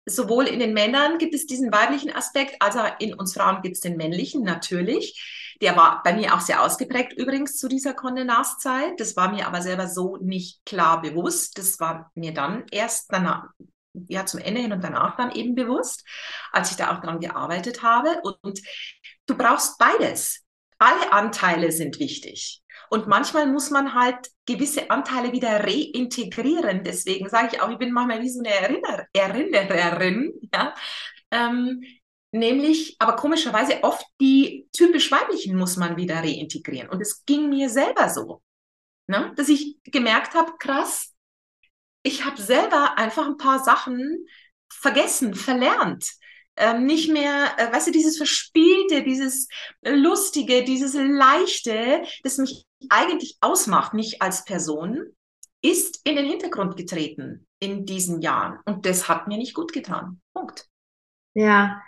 Sowohl 0.05 0.45
in 0.47 0.59
den 0.59 0.73
Männern 0.73 1.17
gibt 1.17 1.33
es 1.33 1.47
diesen 1.47 1.71
weiblichen 1.71 2.13
Aspekt, 2.13 2.61
als 2.61 2.77
auch 2.77 2.99
in 2.99 3.15
uns 3.15 3.33
Frauen 3.33 3.61
gibt 3.63 3.75
es 3.75 3.81
den 3.81 3.97
männlichen, 3.97 4.43
natürlich. 4.43 5.42
Der 5.63 5.77
war 5.77 6.03
bei 6.03 6.13
mir 6.13 6.35
auch 6.35 6.41
sehr 6.41 6.61
ausgeprägt 6.61 7.13
übrigens 7.13 7.55
zu 7.57 7.69
dieser 7.69 7.91
Condé 7.91 8.25
Nast-Zeit. 8.25 8.99
Das 8.99 9.15
war 9.15 9.31
mir 9.31 9.47
aber 9.47 9.61
selber 9.61 9.87
so 9.87 10.17
nicht 10.17 10.59
klar 10.65 11.01
bewusst. 11.01 11.57
Das 11.57 11.79
war 11.79 12.11
mir 12.15 12.33
dann 12.33 12.65
erst 12.69 13.05
danach, 13.13 13.45
ja, 13.93 14.25
zum 14.25 14.41
Ende 14.41 14.59
hin 14.59 14.73
und 14.73 14.83
danach 14.83 15.15
dann 15.15 15.31
eben 15.31 15.55
bewusst, 15.55 16.05
als 16.51 16.71
ich 16.71 16.75
da 16.75 16.93
auch 16.93 16.99
dran 16.99 17.21
gearbeitet 17.21 17.81
habe. 17.81 18.19
Und 18.41 18.59
du 19.25 19.37
brauchst 19.37 19.77
beides. 19.77 20.43
Alle 20.79 21.13
Anteile 21.13 21.71
sind 21.71 21.97
wichtig. 21.97 22.61
Und 22.89 23.07
manchmal 23.07 23.47
muss 23.47 23.69
man 23.69 23.93
halt 23.93 24.17
gewisse 24.45 24.91
Anteile 24.91 25.31
wieder 25.31 25.63
reintegrieren. 25.63 26.83
Deswegen 26.83 27.29
sage 27.29 27.51
ich 27.53 27.61
auch, 27.61 27.69
ich 27.69 27.77
bin 27.77 27.93
manchmal 27.93 28.21
wie 28.21 28.29
so 28.29 28.39
eine 28.39 28.53
Erinner 28.53 29.05
Erinnererin, 29.13 30.33
ja. 30.53 30.75
Ähm, 31.31 31.81
Nämlich, 32.33 32.95
aber 32.97 33.15
komischerweise 33.15 33.83
oft 33.83 34.05
die 34.19 34.67
typisch 34.73 35.11
weiblichen 35.11 35.55
muss 35.55 35.77
man 35.77 35.97
wieder 35.97 36.15
reintegrieren. 36.15 36.89
Und 36.89 36.99
es 36.99 37.23
ging 37.25 37.47
mir 37.47 37.69
selber 37.69 38.09
so, 38.09 38.41
ne? 39.05 39.33
dass 39.35 39.49
ich 39.49 39.77
gemerkt 39.83 40.33
habe, 40.33 40.53
krass, 40.57 41.13
ich 42.01 42.25
habe 42.25 42.41
selber 42.41 42.97
einfach 42.97 43.27
ein 43.27 43.37
paar 43.37 43.63
Sachen 43.63 44.25
vergessen, 44.67 45.35
verlernt. 45.35 46.09
Ähm, 46.55 46.87
nicht 46.87 47.11
mehr, 47.11 47.53
äh, 47.57 47.71
weißt 47.71 47.87
du, 47.87 47.91
dieses 47.91 48.17
Verspielte, 48.17 49.03
dieses 49.03 49.47
Lustige, 49.83 50.63
dieses 50.63 50.95
Leichte, 50.95 52.03
das 52.23 52.39
mich 52.39 52.65
eigentlich 52.89 53.37
ausmacht, 53.41 53.93
nicht 53.93 54.23
als 54.23 54.43
Person, 54.43 55.15
ist 55.61 56.01
in 56.03 56.15
den 56.15 56.25
Hintergrund 56.25 56.77
getreten 56.77 57.47
in 57.59 57.85
diesen 57.85 58.21
Jahren. 58.21 58.59
Und 58.65 58.87
das 58.87 59.07
hat 59.07 59.27
mir 59.27 59.37
nicht 59.37 59.53
gut 59.53 59.71
getan. 59.71 60.19
Punkt. 60.33 60.67
Ja, 61.35 61.81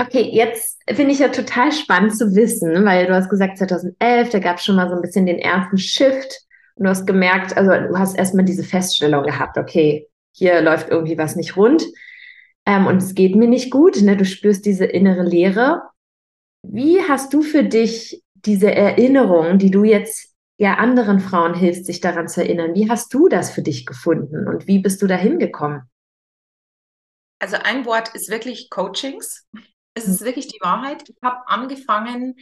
Okay, 0.00 0.30
jetzt 0.32 0.80
finde 0.88 1.12
ich 1.12 1.18
ja 1.18 1.28
total 1.28 1.72
spannend 1.72 2.16
zu 2.16 2.34
wissen, 2.34 2.86
weil 2.86 3.06
du 3.06 3.14
hast 3.14 3.28
gesagt 3.28 3.58
2011, 3.58 4.30
da 4.30 4.38
gab 4.38 4.56
es 4.56 4.64
schon 4.64 4.76
mal 4.76 4.88
so 4.88 4.94
ein 4.94 5.02
bisschen 5.02 5.26
den 5.26 5.38
ersten 5.38 5.76
Shift 5.76 6.40
und 6.76 6.84
du 6.84 6.90
hast 6.90 7.06
gemerkt, 7.06 7.56
also 7.56 7.70
du 7.70 7.98
hast 7.98 8.16
erstmal 8.16 8.46
diese 8.46 8.64
Feststellung 8.64 9.24
gehabt, 9.24 9.58
okay, 9.58 10.08
hier 10.32 10.62
läuft 10.62 10.88
irgendwie 10.88 11.18
was 11.18 11.36
nicht 11.36 11.56
rund 11.56 11.84
ähm, 12.64 12.86
und 12.86 13.02
es 13.02 13.14
geht 13.14 13.36
mir 13.36 13.48
nicht 13.48 13.70
gut, 13.70 14.00
ne? 14.00 14.16
du 14.16 14.24
spürst 14.24 14.64
diese 14.64 14.86
innere 14.86 15.22
Leere. 15.22 15.82
Wie 16.62 17.02
hast 17.02 17.34
du 17.34 17.42
für 17.42 17.64
dich 17.64 18.22
diese 18.34 18.74
Erinnerung, 18.74 19.58
die 19.58 19.70
du 19.70 19.84
jetzt 19.84 20.34
ja 20.58 20.74
anderen 20.74 21.20
Frauen 21.20 21.54
hilfst, 21.54 21.86
sich 21.86 22.00
daran 22.00 22.28
zu 22.28 22.42
erinnern. 22.42 22.74
Wie 22.74 22.90
hast 22.90 23.12
du 23.14 23.28
das 23.28 23.50
für 23.50 23.62
dich 23.62 23.86
gefunden 23.86 24.46
und 24.46 24.66
wie 24.66 24.78
bist 24.78 25.00
du 25.02 25.06
da 25.06 25.16
hingekommen? 25.16 25.82
Also 27.38 27.56
ein 27.56 27.86
Wort 27.86 28.14
ist 28.14 28.30
wirklich 28.30 28.68
Coachings. 28.68 29.46
Es 30.04 30.16
ist 30.16 30.24
wirklich 30.24 30.48
die 30.48 30.60
Wahrheit. 30.60 31.08
Ich 31.08 31.16
habe 31.22 31.46
angefangen, 31.48 32.36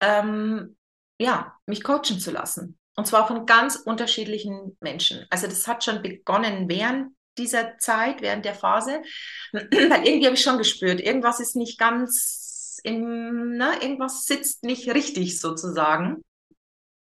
ähm, 0.00 0.76
ja, 1.20 1.54
mich 1.66 1.82
coachen 1.82 2.18
zu 2.18 2.30
lassen. 2.30 2.78
Und 2.96 3.06
zwar 3.06 3.26
von 3.26 3.46
ganz 3.46 3.76
unterschiedlichen 3.76 4.76
Menschen. 4.80 5.26
Also 5.30 5.46
das 5.46 5.66
hat 5.66 5.84
schon 5.84 6.02
begonnen 6.02 6.68
während 6.68 7.14
dieser 7.38 7.78
Zeit, 7.78 8.20
während 8.22 8.44
der 8.44 8.54
Phase, 8.54 9.02
weil 9.52 10.06
irgendwie 10.06 10.26
habe 10.26 10.34
ich 10.34 10.42
schon 10.42 10.58
gespürt, 10.58 11.00
irgendwas 11.00 11.40
ist 11.40 11.56
nicht 11.56 11.78
ganz 11.78 12.78
im, 12.82 13.56
ne, 13.56 13.72
irgendwas 13.80 14.24
sitzt 14.24 14.64
nicht 14.64 14.88
richtig 14.92 15.40
sozusagen. 15.40 16.22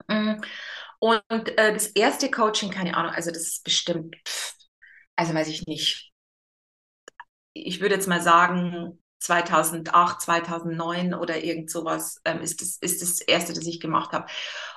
Mm. 0.09 0.41
Und 1.01 1.59
äh, 1.59 1.73
das 1.73 1.89
erste 1.89 2.31
Coaching, 2.31 2.71
keine 2.71 2.97
Ahnung, 2.97 3.13
also 3.13 3.31
das 3.31 3.43
ist 3.43 3.65
bestimmt, 3.65 4.17
also 5.15 5.33
weiß 5.33 5.49
ich 5.49 5.67
nicht. 5.67 6.13
Ich 7.53 7.81
würde 7.81 7.95
jetzt 7.95 8.09
mal 8.09 8.21
sagen, 8.21 9.01
2008, 9.19 10.21
2009 10.23 11.15
oder 11.15 11.43
irgend 11.43 11.71
sowas 11.71 12.21
ähm, 12.25 12.41
ist, 12.41 12.61
das, 12.61 12.77
ist 12.81 13.03
das 13.03 13.21
erste, 13.21 13.53
das 13.53 13.67
ich 13.67 13.81
gemacht 13.81 14.13
habe. 14.13 14.27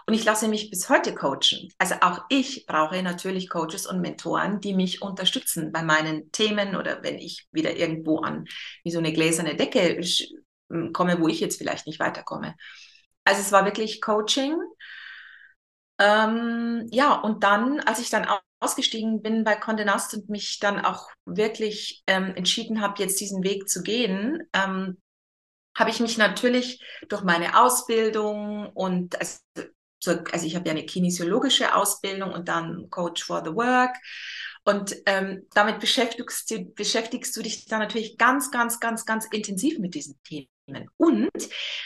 Und 0.08 0.14
ich 0.14 0.26
lasse 0.26 0.48
mich 0.48 0.70
bis 0.70 0.90
heute 0.90 1.14
coachen. 1.14 1.72
Also 1.78 1.96
auch 2.02 2.26
ich 2.30 2.66
brauche 2.66 3.02
natürlich 3.04 3.50
Coaches 3.50 3.86
und 3.86 4.02
Mentoren, 4.02 4.60
die 4.60 4.74
mich 4.74 5.02
unterstützen 5.02 5.72
bei 5.72 5.84
meinen 5.84 6.32
Themen 6.32 6.76
oder 6.76 7.04
wenn 7.04 7.18
ich 7.18 7.48
wieder 7.52 7.76
irgendwo 7.76 8.20
an 8.20 8.46
wie 8.84 8.92
so 8.92 9.00
eine 9.00 9.14
gläserne 9.14 9.56
Decke 9.56 10.02
komme, 10.94 11.20
wo 11.20 11.28
ich 11.28 11.40
jetzt 11.40 11.58
vielleicht 11.58 11.86
nicht 11.86 12.00
weiterkomme. 12.00 12.56
Also 13.24 13.42
es 13.42 13.52
war 13.52 13.66
wirklich 13.66 14.02
Coaching. 14.02 14.58
Ähm, 16.00 16.88
ja, 16.92 17.14
und 17.14 17.44
dann, 17.44 17.80
als 17.82 18.00
ich 18.00 18.10
dann 18.10 18.26
ausgestiegen 18.62 19.22
bin 19.22 19.44
bei 19.44 19.60
Condé 19.60 19.84
Nast 19.84 20.14
und 20.14 20.30
mich 20.30 20.60
dann 20.60 20.80
auch 20.86 21.10
wirklich 21.26 22.04
ähm, 22.08 22.34
entschieden 22.36 22.80
habe, 22.80 23.02
jetzt 23.02 23.20
diesen 23.20 23.44
Weg 23.44 23.68
zu 23.68 23.82
gehen, 23.82 24.44
ähm, 24.54 25.02
habe 25.76 25.90
ich 25.90 26.00
mich 26.00 26.18
natürlich 26.18 26.82
durch 27.10 27.24
meine 27.24 27.60
Ausbildung 27.60 28.70
und 28.74 29.20
also, 29.20 29.40
also 30.32 30.46
ich 30.46 30.56
habe 30.56 30.68
ja 30.68 30.72
eine 30.72 30.86
kinesiologische 30.86 31.76
Ausbildung 31.76 32.32
und 32.34 32.48
dann 32.48 32.90
Coach 32.90 33.24
for 33.24 33.44
the 33.44 33.54
Work. 33.54 33.96
Und 34.64 34.96
ähm, 35.08 35.48
damit 35.56 35.80
beschäftigst 35.80 36.52
du, 36.52 36.66
beschäftigst 36.76 37.36
du 37.36 37.42
dich 37.42 37.66
dann 37.66 37.80
natürlich 37.80 38.18
ganz, 38.18 38.52
ganz, 38.52 38.80
ganz, 38.80 39.06
ganz 39.06 39.26
intensiv 39.32 39.80
mit 39.80 39.96
diesen 39.96 40.20
Themen. 40.24 40.48
Und 40.98 41.32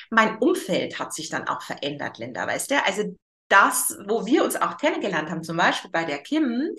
mein 0.10 0.38
Umfeld 0.40 1.00
hat 1.00 1.14
sich 1.14 1.30
dann 1.30 1.48
auch 1.48 1.62
verändert, 1.62 2.18
Linda, 2.18 2.46
weißt 2.46 2.72
du? 2.72 2.84
Also 2.84 3.16
das, 3.48 3.98
wo 4.08 4.26
wir 4.26 4.44
uns 4.44 4.56
auch 4.56 4.78
kennengelernt 4.78 5.30
haben, 5.30 5.44
zum 5.44 5.58
Beispiel 5.58 5.92
bei 5.92 6.04
der 6.04 6.20
Kim, 6.20 6.76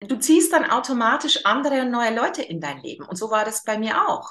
du 0.00 0.16
ziehst 0.16 0.52
dann 0.52 0.70
automatisch 0.70 1.44
andere 1.44 1.82
und 1.82 1.90
neue 1.90 2.14
Leute 2.14 2.42
in 2.42 2.60
dein 2.60 2.80
Leben. 2.82 3.04
Und 3.04 3.16
so 3.16 3.30
war 3.30 3.44
das 3.44 3.64
bei 3.64 3.78
mir 3.78 4.08
auch. 4.08 4.30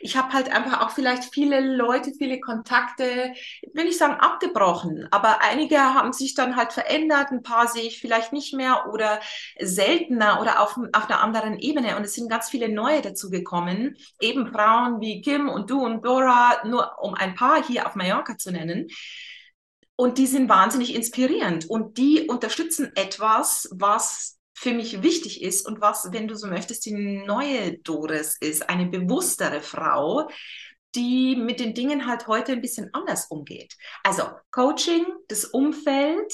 Ich 0.00 0.16
habe 0.16 0.32
halt 0.32 0.50
einfach 0.50 0.80
auch 0.80 0.90
vielleicht 0.90 1.32
viele 1.32 1.60
Leute, 1.60 2.12
viele 2.18 2.40
Kontakte, 2.40 3.32
will 3.72 3.86
ich 3.86 3.96
sagen, 3.96 4.14
abgebrochen. 4.14 5.06
Aber 5.10 5.40
einige 5.42 5.78
haben 5.78 6.12
sich 6.12 6.34
dann 6.34 6.56
halt 6.56 6.72
verändert, 6.72 7.30
ein 7.30 7.42
paar 7.42 7.68
sehe 7.68 7.84
ich 7.84 8.00
vielleicht 8.00 8.32
nicht 8.32 8.54
mehr 8.54 8.86
oder 8.92 9.20
seltener 9.60 10.40
oder 10.40 10.60
auf, 10.60 10.78
auf 10.92 11.10
einer 11.10 11.22
anderen 11.22 11.58
Ebene. 11.58 11.96
Und 11.96 12.04
es 12.04 12.14
sind 12.14 12.28
ganz 12.28 12.48
viele 12.48 12.68
neue 12.68 13.02
dazugekommen. 13.02 13.96
Eben 14.20 14.52
Frauen 14.52 15.00
wie 15.00 15.22
Kim 15.22 15.48
und 15.48 15.70
du 15.70 15.84
und 15.84 16.04
Dora, 16.04 16.62
nur 16.64 16.98
um 17.00 17.14
ein 17.14 17.34
paar 17.34 17.62
hier 17.64 17.86
auf 17.86 17.94
Mallorca 17.94 18.36
zu 18.36 18.50
nennen 18.50 18.88
und 19.96 20.18
die 20.18 20.26
sind 20.26 20.48
wahnsinnig 20.48 20.94
inspirierend 20.94 21.68
und 21.70 21.98
die 21.98 22.26
unterstützen 22.28 22.92
etwas, 22.96 23.68
was 23.72 24.38
für 24.56 24.72
mich 24.72 25.02
wichtig 25.02 25.42
ist 25.42 25.66
und 25.66 25.80
was, 25.80 26.12
wenn 26.12 26.28
du 26.28 26.36
so 26.36 26.46
möchtest, 26.46 26.86
die 26.86 26.94
neue 27.24 27.78
Doris 27.78 28.36
ist, 28.40 28.68
eine 28.68 28.86
bewusstere 28.86 29.60
Frau, 29.60 30.28
die 30.94 31.36
mit 31.36 31.58
den 31.58 31.74
Dingen 31.74 32.06
halt 32.06 32.28
heute 32.28 32.52
ein 32.52 32.60
bisschen 32.60 32.88
anders 32.92 33.26
umgeht. 33.26 33.74
Also 34.04 34.30
Coaching, 34.52 35.04
das 35.28 35.44
Umfeld 35.44 36.32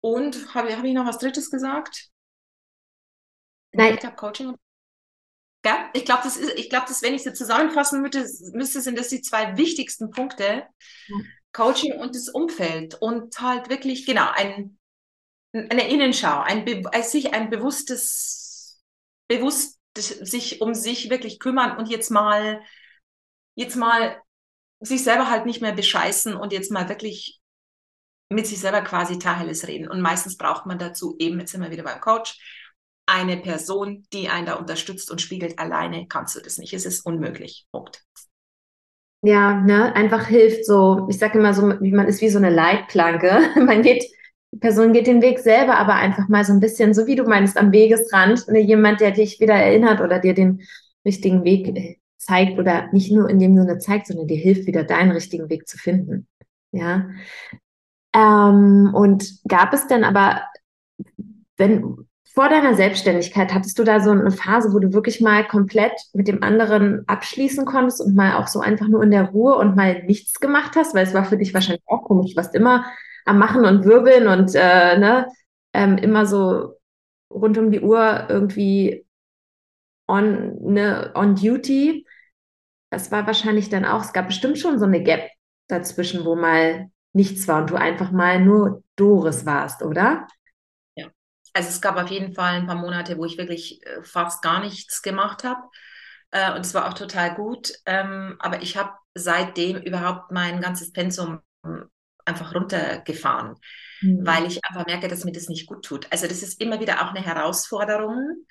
und 0.00 0.54
habe 0.54 0.76
hab 0.76 0.84
ich 0.84 0.94
noch 0.94 1.06
was 1.06 1.18
Drittes 1.18 1.50
gesagt? 1.50 2.08
Nein. 3.72 3.98
Coaching. 4.16 4.54
Ja, 5.64 5.90
ich 5.92 6.04
glaube, 6.04 6.22
das 6.22 6.36
ist, 6.36 6.52
ich 6.56 6.70
glaube, 6.70 6.86
dass 6.86 7.02
wenn 7.02 7.14
ich 7.14 7.24
sie 7.24 7.32
zusammenfassen 7.32 8.00
müsste, 8.00 8.24
müsste, 8.52 8.80
sind 8.80 8.98
das 8.98 9.08
die 9.08 9.20
zwei 9.20 9.56
wichtigsten 9.56 10.10
Punkte. 10.10 10.64
Coaching 11.56 11.98
und 11.98 12.14
das 12.14 12.28
Umfeld 12.28 12.96
und 13.00 13.40
halt 13.40 13.70
wirklich, 13.70 14.04
genau, 14.04 14.30
ein, 14.34 14.78
eine 15.54 15.88
Innenschau, 15.88 16.40
ein, 16.40 16.66
sich 17.02 17.32
ein 17.32 17.48
bewusstes, 17.48 18.82
bewusst 19.26 19.80
sich 19.96 20.60
um 20.60 20.74
sich 20.74 21.08
wirklich 21.08 21.38
kümmern 21.38 21.78
und 21.78 21.88
jetzt 21.88 22.10
mal, 22.10 22.60
jetzt 23.54 23.74
mal 23.74 24.20
sich 24.80 25.02
selber 25.02 25.30
halt 25.30 25.46
nicht 25.46 25.62
mehr 25.62 25.72
bescheißen 25.72 26.36
und 26.36 26.52
jetzt 26.52 26.70
mal 26.70 26.90
wirklich 26.90 27.40
mit 28.28 28.46
sich 28.46 28.60
selber 28.60 28.82
quasi 28.82 29.18
Tacheles 29.18 29.66
reden. 29.66 29.88
Und 29.88 30.02
meistens 30.02 30.36
braucht 30.36 30.66
man 30.66 30.78
dazu 30.78 31.16
eben, 31.18 31.40
jetzt 31.40 31.52
sind 31.52 31.62
wir 31.62 31.70
wieder 31.70 31.84
beim 31.84 32.02
Coach, 32.02 32.38
eine 33.06 33.38
Person, 33.38 34.06
die 34.12 34.28
einen 34.28 34.44
da 34.44 34.56
unterstützt 34.56 35.10
und 35.10 35.22
spiegelt. 35.22 35.58
Alleine 35.58 36.06
kannst 36.06 36.36
du 36.36 36.40
das 36.40 36.58
nicht. 36.58 36.74
Es 36.74 36.84
ist 36.84 37.06
unmöglich. 37.06 37.66
Punkt 37.72 38.04
ja, 39.26 39.60
ne, 39.60 39.94
einfach 39.96 40.26
hilft 40.26 40.64
so, 40.64 41.06
ich 41.10 41.18
sage 41.18 41.38
immer 41.38 41.52
so, 41.52 41.66
man 41.66 42.06
ist 42.06 42.20
wie 42.20 42.28
so 42.28 42.38
eine 42.38 42.50
Leitplanke. 42.50 43.40
Man 43.56 43.82
geht, 43.82 44.04
die 44.52 44.58
Person 44.58 44.92
geht 44.92 45.08
den 45.08 45.20
Weg 45.20 45.40
selber, 45.40 45.76
aber 45.78 45.94
einfach 45.94 46.28
mal 46.28 46.44
so 46.44 46.52
ein 46.52 46.60
bisschen, 46.60 46.94
so 46.94 47.06
wie 47.08 47.16
du 47.16 47.24
meinst, 47.24 47.56
am 47.56 47.72
Wegesrand, 47.72 48.46
ne, 48.48 48.60
jemand, 48.60 49.00
der 49.00 49.10
dich 49.10 49.40
wieder 49.40 49.54
erinnert 49.54 50.00
oder 50.00 50.20
dir 50.20 50.32
den 50.32 50.62
richtigen 51.04 51.42
Weg 51.44 51.68
äh, 51.76 51.96
zeigt 52.18 52.58
oder 52.58 52.88
nicht 52.92 53.10
nur 53.10 53.28
in 53.28 53.40
dem 53.40 53.56
Sinne 53.56 53.78
zeigt, 53.78 54.06
sondern 54.06 54.28
dir 54.28 54.38
hilft, 54.38 54.66
wieder 54.66 54.84
deinen 54.84 55.10
richtigen 55.10 55.50
Weg 55.50 55.66
zu 55.66 55.76
finden. 55.76 56.28
Ja. 56.70 57.10
Ähm, 58.14 58.92
und 58.94 59.40
gab 59.48 59.72
es 59.74 59.88
denn 59.88 60.04
aber, 60.04 60.42
wenn, 61.56 62.06
vor 62.36 62.50
deiner 62.50 62.74
Selbstständigkeit 62.74 63.54
hattest 63.54 63.78
du 63.78 63.82
da 63.82 63.98
so 63.98 64.10
eine 64.10 64.30
Phase, 64.30 64.74
wo 64.74 64.78
du 64.78 64.92
wirklich 64.92 65.22
mal 65.22 65.48
komplett 65.48 65.94
mit 66.12 66.28
dem 66.28 66.42
anderen 66.42 67.02
abschließen 67.08 67.64
konntest 67.64 68.02
und 68.02 68.14
mal 68.14 68.36
auch 68.36 68.46
so 68.46 68.60
einfach 68.60 68.88
nur 68.88 69.02
in 69.02 69.10
der 69.10 69.30
Ruhe 69.30 69.56
und 69.56 69.74
mal 69.74 70.02
nichts 70.02 70.38
gemacht 70.38 70.76
hast, 70.76 70.94
weil 70.94 71.06
es 71.06 71.14
war 71.14 71.24
für 71.24 71.38
dich 71.38 71.54
wahrscheinlich 71.54 71.82
auch 71.86 72.04
komisch. 72.04 72.32
Du 72.32 72.36
warst 72.36 72.54
immer 72.54 72.84
am 73.24 73.38
Machen 73.38 73.64
und 73.64 73.86
Wirbeln 73.86 74.28
und 74.28 74.54
äh, 74.54 74.98
ne, 74.98 75.26
ähm, 75.72 75.96
immer 75.96 76.26
so 76.26 76.74
rund 77.32 77.56
um 77.56 77.70
die 77.70 77.80
Uhr 77.80 78.26
irgendwie 78.28 79.06
on, 80.06 80.58
ne, 80.60 81.12
on 81.14 81.36
duty. 81.36 82.06
Das 82.90 83.10
war 83.10 83.26
wahrscheinlich 83.26 83.70
dann 83.70 83.86
auch, 83.86 84.02
es 84.02 84.12
gab 84.12 84.26
bestimmt 84.26 84.58
schon 84.58 84.78
so 84.78 84.84
eine 84.84 85.02
Gap 85.02 85.30
dazwischen, 85.68 86.26
wo 86.26 86.36
mal 86.36 86.90
nichts 87.14 87.48
war 87.48 87.62
und 87.62 87.70
du 87.70 87.76
einfach 87.76 88.12
mal 88.12 88.44
nur 88.44 88.84
Doris 88.96 89.46
warst, 89.46 89.82
oder? 89.82 90.26
Also 91.56 91.70
es 91.70 91.80
gab 91.80 91.96
auf 91.96 92.10
jeden 92.10 92.34
Fall 92.34 92.56
ein 92.56 92.66
paar 92.66 92.76
Monate, 92.76 93.16
wo 93.16 93.24
ich 93.24 93.38
wirklich 93.38 93.84
äh, 93.86 94.02
fast 94.02 94.42
gar 94.42 94.60
nichts 94.60 95.00
gemacht 95.00 95.42
habe. 95.42 95.62
Äh, 96.30 96.52
und 96.52 96.60
es 96.60 96.74
war 96.74 96.86
auch 96.86 96.92
total 96.92 97.34
gut. 97.34 97.72
Ähm, 97.86 98.36
aber 98.40 98.60
ich 98.60 98.76
habe 98.76 98.92
seitdem 99.14 99.78
überhaupt 99.78 100.30
mein 100.32 100.60
ganzes 100.60 100.92
Pensum 100.92 101.40
einfach 102.26 102.54
runtergefahren, 102.54 103.54
mhm. 104.02 104.26
weil 104.26 104.44
ich 104.44 104.62
einfach 104.66 104.84
merke, 104.84 105.08
dass 105.08 105.24
mir 105.24 105.32
das 105.32 105.48
nicht 105.48 105.66
gut 105.66 105.82
tut. 105.82 106.06
Also 106.12 106.26
das 106.26 106.42
ist 106.42 106.60
immer 106.60 106.78
wieder 106.78 107.00
auch 107.00 107.14
eine 107.14 107.24
Herausforderung, 107.24 108.44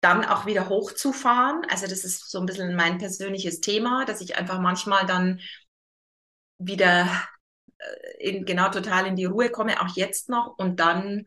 dann 0.00 0.24
auch 0.24 0.44
wieder 0.44 0.68
hochzufahren. 0.68 1.62
Also 1.70 1.86
das 1.86 2.02
ist 2.04 2.28
so 2.32 2.40
ein 2.40 2.46
bisschen 2.46 2.74
mein 2.74 2.98
persönliches 2.98 3.60
Thema, 3.60 4.04
dass 4.06 4.20
ich 4.20 4.36
einfach 4.36 4.58
manchmal 4.58 5.06
dann 5.06 5.38
wieder 6.58 7.08
äh, 7.78 8.28
in, 8.30 8.44
genau 8.44 8.70
total 8.70 9.06
in 9.06 9.14
die 9.14 9.26
Ruhe 9.26 9.50
komme, 9.50 9.80
auch 9.80 9.94
jetzt 9.94 10.28
noch, 10.28 10.58
und 10.58 10.80
dann 10.80 11.26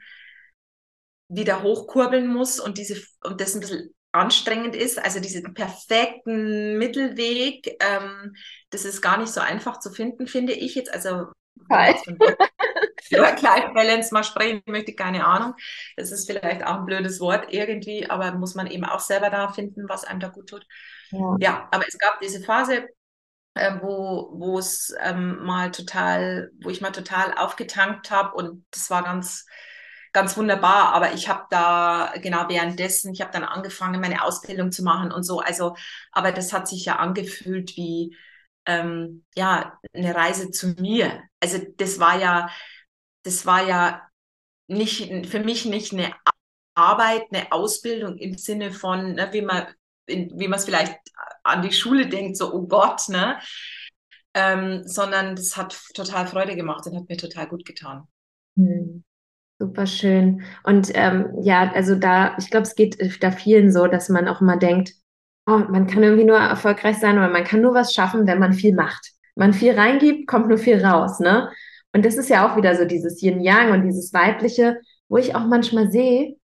wieder 1.31 1.63
hochkurbeln 1.63 2.27
muss 2.27 2.59
und 2.59 2.77
diese 2.77 3.01
und 3.23 3.41
das 3.41 3.55
ein 3.55 3.61
bisschen 3.61 3.93
anstrengend 4.11 4.75
ist, 4.75 4.99
also 4.99 5.19
diesen 5.19 5.53
perfekten 5.53 6.77
Mittelweg, 6.77 7.77
ähm, 7.79 8.35
das 8.69 8.83
ist 8.83 9.01
gar 9.01 9.17
nicht 9.17 9.31
so 9.31 9.39
einfach 9.39 9.79
zu 9.79 9.91
finden, 9.91 10.27
finde 10.27 10.53
ich 10.53 10.75
jetzt. 10.75 10.93
Also 10.93 11.27
Work-Life-Balance 13.11 14.09
mal 14.13 14.23
sprechen 14.23 14.61
möchte, 14.65 14.93
keine 14.93 15.25
Ahnung. 15.25 15.53
Das 15.95 16.11
ist 16.11 16.29
vielleicht 16.29 16.65
auch 16.65 16.79
ein 16.79 16.85
blödes 16.85 17.21
Wort 17.21 17.47
irgendwie, 17.49 18.09
aber 18.09 18.33
muss 18.33 18.55
man 18.55 18.67
eben 18.67 18.83
auch 18.83 18.99
selber 18.99 19.29
da 19.29 19.49
finden, 19.49 19.87
was 19.87 20.03
einem 20.03 20.19
da 20.19 20.27
gut 20.27 20.49
tut. 20.49 20.65
Ja, 21.11 21.37
ja 21.39 21.69
aber 21.71 21.87
es 21.87 21.97
gab 21.97 22.19
diese 22.19 22.41
Phase, 22.43 22.89
äh, 23.53 23.75
wo 23.81 24.31
wo 24.33 24.59
es 24.59 24.93
ähm, 24.99 25.43
mal 25.43 25.71
total, 25.71 26.51
wo 26.61 26.69
ich 26.69 26.81
mal 26.81 26.91
total 26.91 27.33
aufgetankt 27.37 28.11
habe 28.11 28.35
und 28.35 28.65
das 28.71 28.89
war 28.89 29.03
ganz 29.03 29.45
ganz 30.13 30.37
wunderbar. 30.37 30.93
Aber 30.93 31.13
ich 31.13 31.29
habe 31.29 31.45
da 31.49 32.13
genau 32.21 32.49
währenddessen, 32.49 33.13
ich 33.13 33.21
habe 33.21 33.31
dann 33.31 33.43
angefangen, 33.43 34.01
meine 34.01 34.23
Ausbildung 34.23 34.71
zu 34.71 34.83
machen 34.83 35.11
und 35.11 35.23
so. 35.23 35.39
Also, 35.39 35.75
aber 36.11 36.31
das 36.31 36.53
hat 36.53 36.67
sich 36.67 36.85
ja 36.85 36.97
angefühlt 36.97 37.75
wie 37.77 38.15
ähm, 38.65 39.25
ja 39.35 39.79
eine 39.93 40.15
Reise 40.15 40.51
zu 40.51 40.69
mir. 40.79 41.23
Also 41.39 41.59
das 41.77 41.99
war 41.99 42.19
ja 42.19 42.49
das 43.23 43.45
war 43.45 43.67
ja 43.67 44.01
nicht, 44.67 45.27
für 45.27 45.39
mich 45.39 45.65
nicht 45.65 45.93
eine 45.93 46.13
Arbeit, 46.75 47.23
eine 47.31 47.51
Ausbildung 47.51 48.17
im 48.17 48.37
Sinne 48.37 48.71
von, 48.71 49.13
ne, 49.13 49.29
wie 49.31 49.41
man, 49.41 49.67
wie 50.07 50.47
man 50.47 50.59
es 50.59 50.65
vielleicht 50.65 50.97
an 51.43 51.61
die 51.61 51.73
Schule 51.73 52.07
denkt, 52.07 52.37
so, 52.37 52.53
oh 52.53 52.67
Gott, 52.67 53.09
ne? 53.09 53.39
Ähm, 54.33 54.83
sondern 54.85 55.35
das 55.35 55.57
hat 55.57 55.77
total 55.93 56.25
Freude 56.25 56.55
gemacht 56.55 56.87
und 56.87 56.95
hat 56.95 57.09
mir 57.09 57.17
total 57.17 57.47
gut 57.47 57.65
getan. 57.65 58.07
Hm. 58.55 59.03
Super 59.61 59.85
schön. 59.85 60.41
Und 60.63 60.89
ähm, 60.95 61.27
ja, 61.43 61.71
also 61.75 61.93
da, 61.93 62.35
ich 62.39 62.49
glaube, 62.49 62.63
es 62.63 62.73
geht 62.73 62.97
da 63.21 63.29
vielen 63.29 63.71
so, 63.71 63.85
dass 63.85 64.09
man 64.09 64.27
auch 64.27 64.41
immer 64.41 64.57
denkt, 64.57 64.93
oh, 65.45 65.59
man 65.69 65.85
kann 65.85 66.01
irgendwie 66.01 66.23
nur 66.23 66.37
erfolgreich 66.37 66.97
sein 66.97 67.19
oder 67.19 67.29
man 67.29 67.43
kann 67.43 67.61
nur 67.61 67.75
was 67.75 67.93
schaffen, 67.93 68.25
wenn 68.25 68.39
man 68.39 68.53
viel 68.53 68.73
macht. 68.73 69.11
Man 69.35 69.53
viel 69.53 69.73
reingibt, 69.73 70.27
kommt 70.27 70.47
nur 70.47 70.57
viel 70.57 70.83
raus, 70.83 71.19
ne? 71.19 71.51
Und 71.93 72.05
das 72.05 72.15
ist 72.15 72.29
ja 72.29 72.49
auch 72.49 72.57
wieder 72.57 72.75
so 72.75 72.85
dieses 72.85 73.21
Yin-Yang 73.21 73.71
und 73.71 73.83
dieses 73.83 74.11
Weibliche, 74.13 74.79
wo 75.09 75.17
ich 75.17 75.35
auch 75.35 75.45
manchmal 75.45 75.91
sehe, 75.91 76.37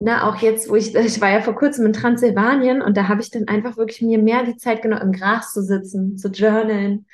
ne, 0.00 0.24
auch 0.26 0.42
jetzt, 0.42 0.68
wo 0.68 0.74
ich, 0.74 0.92
ich 0.96 1.20
war 1.20 1.30
ja 1.30 1.40
vor 1.40 1.54
kurzem 1.54 1.86
in 1.86 1.92
Transsilvanien 1.92 2.82
und 2.82 2.96
da 2.96 3.06
habe 3.06 3.20
ich 3.20 3.30
dann 3.30 3.46
einfach 3.46 3.76
wirklich 3.76 4.02
mir 4.02 4.18
mehr 4.18 4.42
die 4.42 4.56
Zeit 4.56 4.82
genommen, 4.82 5.02
im 5.02 5.12
Gras 5.12 5.52
zu 5.52 5.62
sitzen, 5.62 6.16
zu 6.16 6.30
journalen, 6.30 7.06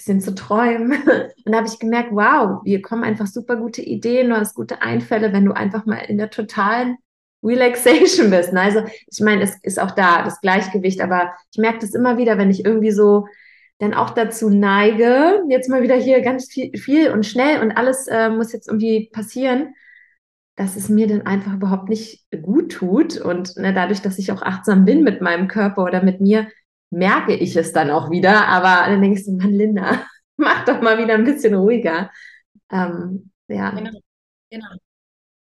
bisschen 0.00 0.20
zu 0.20 0.34
träumen. 0.34 0.92
Und 1.44 1.52
da 1.52 1.58
habe 1.58 1.68
ich 1.68 1.78
gemerkt, 1.78 2.10
wow, 2.12 2.60
wir 2.64 2.82
kommen 2.82 3.04
einfach 3.04 3.26
super 3.26 3.56
gute 3.56 3.82
Ideen, 3.82 4.30
du 4.30 4.36
hast 4.36 4.54
gute 4.54 4.82
Einfälle, 4.82 5.32
wenn 5.32 5.44
du 5.44 5.52
einfach 5.52 5.86
mal 5.86 5.98
in 5.98 6.18
der 6.18 6.30
totalen 6.30 6.96
Relaxation 7.42 8.30
bist. 8.30 8.52
Ne? 8.52 8.60
Also 8.60 8.82
ich 9.10 9.20
meine, 9.20 9.42
es 9.42 9.56
ist 9.62 9.78
auch 9.78 9.90
da 9.92 10.24
das 10.24 10.40
Gleichgewicht, 10.40 11.00
aber 11.00 11.32
ich 11.52 11.58
merke 11.58 11.80
das 11.80 11.94
immer 11.94 12.16
wieder, 12.16 12.38
wenn 12.38 12.50
ich 12.50 12.64
irgendwie 12.64 12.92
so 12.92 13.26
dann 13.78 13.94
auch 13.94 14.10
dazu 14.10 14.50
neige, 14.50 15.42
jetzt 15.48 15.70
mal 15.70 15.82
wieder 15.82 15.96
hier 15.96 16.20
ganz 16.20 16.48
viel, 16.48 16.76
viel 16.76 17.10
und 17.10 17.24
schnell 17.24 17.62
und 17.62 17.72
alles 17.72 18.06
äh, 18.08 18.28
muss 18.28 18.52
jetzt 18.52 18.68
irgendwie 18.68 19.08
passieren, 19.10 19.74
dass 20.56 20.76
es 20.76 20.90
mir 20.90 21.06
dann 21.06 21.22
einfach 21.22 21.54
überhaupt 21.54 21.88
nicht 21.88 22.26
gut 22.42 22.72
tut. 22.72 23.18
Und 23.18 23.56
ne, 23.56 23.72
dadurch, 23.72 24.02
dass 24.02 24.18
ich 24.18 24.32
auch 24.32 24.42
achtsam 24.42 24.84
bin 24.84 25.02
mit 25.02 25.22
meinem 25.22 25.48
Körper 25.48 25.84
oder 25.84 26.02
mit 26.02 26.20
mir, 26.20 26.48
merke 26.90 27.34
ich 27.34 27.56
es 27.56 27.72
dann 27.72 27.90
auch 27.90 28.10
wieder. 28.10 28.46
Aber 28.46 28.86
dann 28.90 29.02
denkst 29.02 29.24
du, 29.24 29.32
Mann, 29.32 29.52
Linda, 29.52 30.06
mach 30.36 30.64
doch 30.64 30.80
mal 30.80 30.98
wieder 30.98 31.14
ein 31.14 31.24
bisschen 31.24 31.54
ruhiger. 31.54 32.10
Ähm, 32.70 33.30
ja. 33.48 33.70
Genau. 33.70 34.00
genau. 34.50 34.68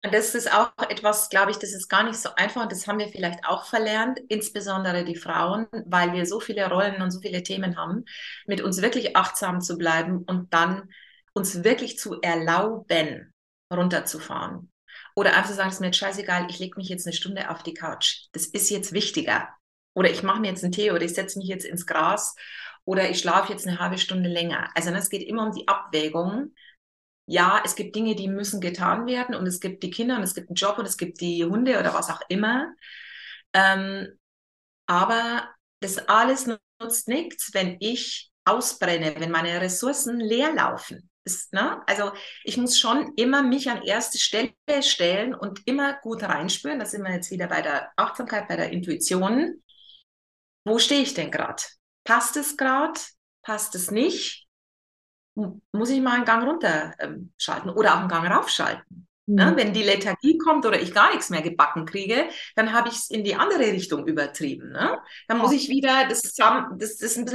Und 0.01 0.13
das 0.13 0.33
ist 0.33 0.53
auch 0.53 0.71
etwas, 0.89 1.29
glaube 1.29 1.51
ich, 1.51 1.57
das 1.57 1.73
ist 1.73 1.89
gar 1.89 2.03
nicht 2.03 2.15
so 2.15 2.29
einfach 2.37 2.63
und 2.63 2.71
das 2.71 2.87
haben 2.87 2.99
wir 2.99 3.09
vielleicht 3.09 3.45
auch 3.45 3.65
verlernt, 3.65 4.17
insbesondere 4.29 5.03
die 5.03 5.17
Frauen, 5.17 5.67
weil 5.87 6.13
wir 6.13 6.25
so 6.25 6.39
viele 6.39 6.69
Rollen 6.69 7.01
und 7.01 7.11
so 7.11 7.19
viele 7.19 7.43
Themen 7.43 7.75
haben, 7.75 8.05
mit 8.47 8.61
uns 8.61 8.81
wirklich 8.81 9.17
achtsam 9.17 9.59
zu 9.59 9.77
bleiben 9.77 10.23
und 10.25 10.53
dann 10.53 10.89
uns 11.33 11.65
wirklich 11.65 11.99
zu 11.99 12.21
erlauben, 12.21 13.33
runterzufahren. 13.73 14.71
Oder 15.15 15.31
einfach 15.31 15.49
zu 15.49 15.55
sagen, 15.55 15.67
es 15.67 15.75
ist 15.75 15.81
mir 15.81 15.87
jetzt 15.87 15.97
scheißegal, 15.97 16.47
ich 16.49 16.59
lege 16.59 16.77
mich 16.77 16.87
jetzt 16.87 17.05
eine 17.05 17.13
Stunde 17.13 17.49
auf 17.49 17.61
die 17.61 17.73
Couch. 17.73 18.27
Das 18.31 18.45
ist 18.45 18.69
jetzt 18.69 18.93
wichtiger. 18.93 19.49
Oder 19.93 20.11
ich 20.11 20.23
mache 20.23 20.39
mir 20.39 20.49
jetzt 20.49 20.63
einen 20.63 20.71
Tee 20.71 20.91
oder 20.91 21.03
ich 21.03 21.13
setze 21.13 21.39
mich 21.39 21.47
jetzt 21.47 21.65
ins 21.65 21.85
Gras 21.85 22.35
oder 22.85 23.09
ich 23.09 23.19
schlafe 23.19 23.51
jetzt 23.51 23.67
eine 23.67 23.79
halbe 23.79 23.97
Stunde 23.97 24.29
länger. 24.29 24.69
Also 24.75 24.91
es 24.91 25.09
geht 25.09 25.27
immer 25.27 25.45
um 25.47 25.51
die 25.53 25.67
Abwägung. 25.67 26.53
Ja, 27.25 27.61
es 27.63 27.75
gibt 27.75 27.95
Dinge, 27.95 28.15
die 28.15 28.27
müssen 28.27 28.61
getan 28.61 29.05
werden 29.05 29.35
und 29.35 29.45
es 29.45 29.59
gibt 29.59 29.83
die 29.83 29.91
Kinder 29.91 30.17
und 30.17 30.23
es 30.23 30.33
gibt 30.33 30.49
einen 30.49 30.55
Job 30.55 30.79
und 30.79 30.85
es 30.85 30.97
gibt 30.97 31.21
die 31.21 31.45
Hunde 31.45 31.79
oder 31.79 31.93
was 31.93 32.09
auch 32.09 32.21
immer. 32.29 32.73
Ähm, 33.53 34.17
aber 34.87 35.49
das 35.81 35.99
alles 36.09 36.49
nutzt 36.81 37.07
nichts, 37.07 37.53
wenn 37.53 37.77
ich 37.79 38.31
ausbrenne, 38.45 39.15
wenn 39.19 39.31
meine 39.31 39.61
Ressourcen 39.61 40.19
leer 40.19 40.53
laufen. 40.53 41.09
Ist, 41.25 41.53
ne? 41.53 41.83
Also 41.85 42.11
ich 42.43 42.57
muss 42.57 42.79
schon 42.79 43.13
immer 43.15 43.43
mich 43.43 43.69
an 43.69 43.83
erste 43.83 44.17
Stelle 44.17 44.53
stellen 44.81 45.35
und 45.35 45.61
immer 45.67 45.99
gut 46.01 46.23
reinspüren. 46.23 46.79
Da 46.79 46.85
sind 46.85 47.03
wir 47.03 47.13
jetzt 47.13 47.29
wieder 47.29 47.47
bei 47.47 47.61
der 47.61 47.91
Achtsamkeit, 47.97 48.47
bei 48.47 48.55
der 48.55 48.71
Intuition 48.71 49.61
wo 50.65 50.79
stehe 50.79 51.01
ich 51.01 51.13
denn 51.13 51.31
gerade? 51.31 51.63
Passt 52.03 52.37
es 52.37 52.57
gerade? 52.57 52.99
Passt 53.41 53.75
es 53.75 53.91
nicht? 53.91 54.47
Muss 55.71 55.89
ich 55.89 56.01
mal 56.01 56.15
einen 56.15 56.25
Gang 56.25 56.45
runterschalten 56.45 57.69
ähm, 57.69 57.75
oder 57.75 57.95
auch 57.95 57.99
einen 57.99 58.09
Gang 58.09 58.29
raufschalten? 58.29 59.07
Mhm. 59.29 59.35
Ne? 59.35 59.53
Wenn 59.55 59.73
die 59.73 59.83
Lethargie 59.83 60.37
kommt 60.37 60.65
oder 60.65 60.81
ich 60.81 60.93
gar 60.93 61.11
nichts 61.11 61.29
mehr 61.29 61.41
gebacken 61.41 61.85
kriege, 61.85 62.29
dann 62.55 62.73
habe 62.73 62.89
ich 62.89 62.95
es 62.95 63.09
in 63.09 63.23
die 63.23 63.35
andere 63.35 63.71
Richtung 63.71 64.07
übertrieben. 64.07 64.71
Ne? 64.71 64.97
Dann 65.27 65.37
muss 65.37 65.51
ich 65.51 65.69
wieder 65.69 66.07
das, 66.09 66.21
das, 66.23 66.35
das, 66.77 66.97
bisschen, 66.97 67.25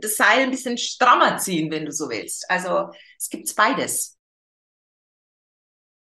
das 0.00 0.16
Seil 0.16 0.40
ein 0.40 0.50
bisschen 0.50 0.78
strammer 0.78 1.36
ziehen, 1.36 1.70
wenn 1.70 1.84
du 1.84 1.92
so 1.92 2.08
willst. 2.08 2.50
Also 2.50 2.90
es 3.18 3.28
gibt 3.28 3.54
beides. 3.54 4.18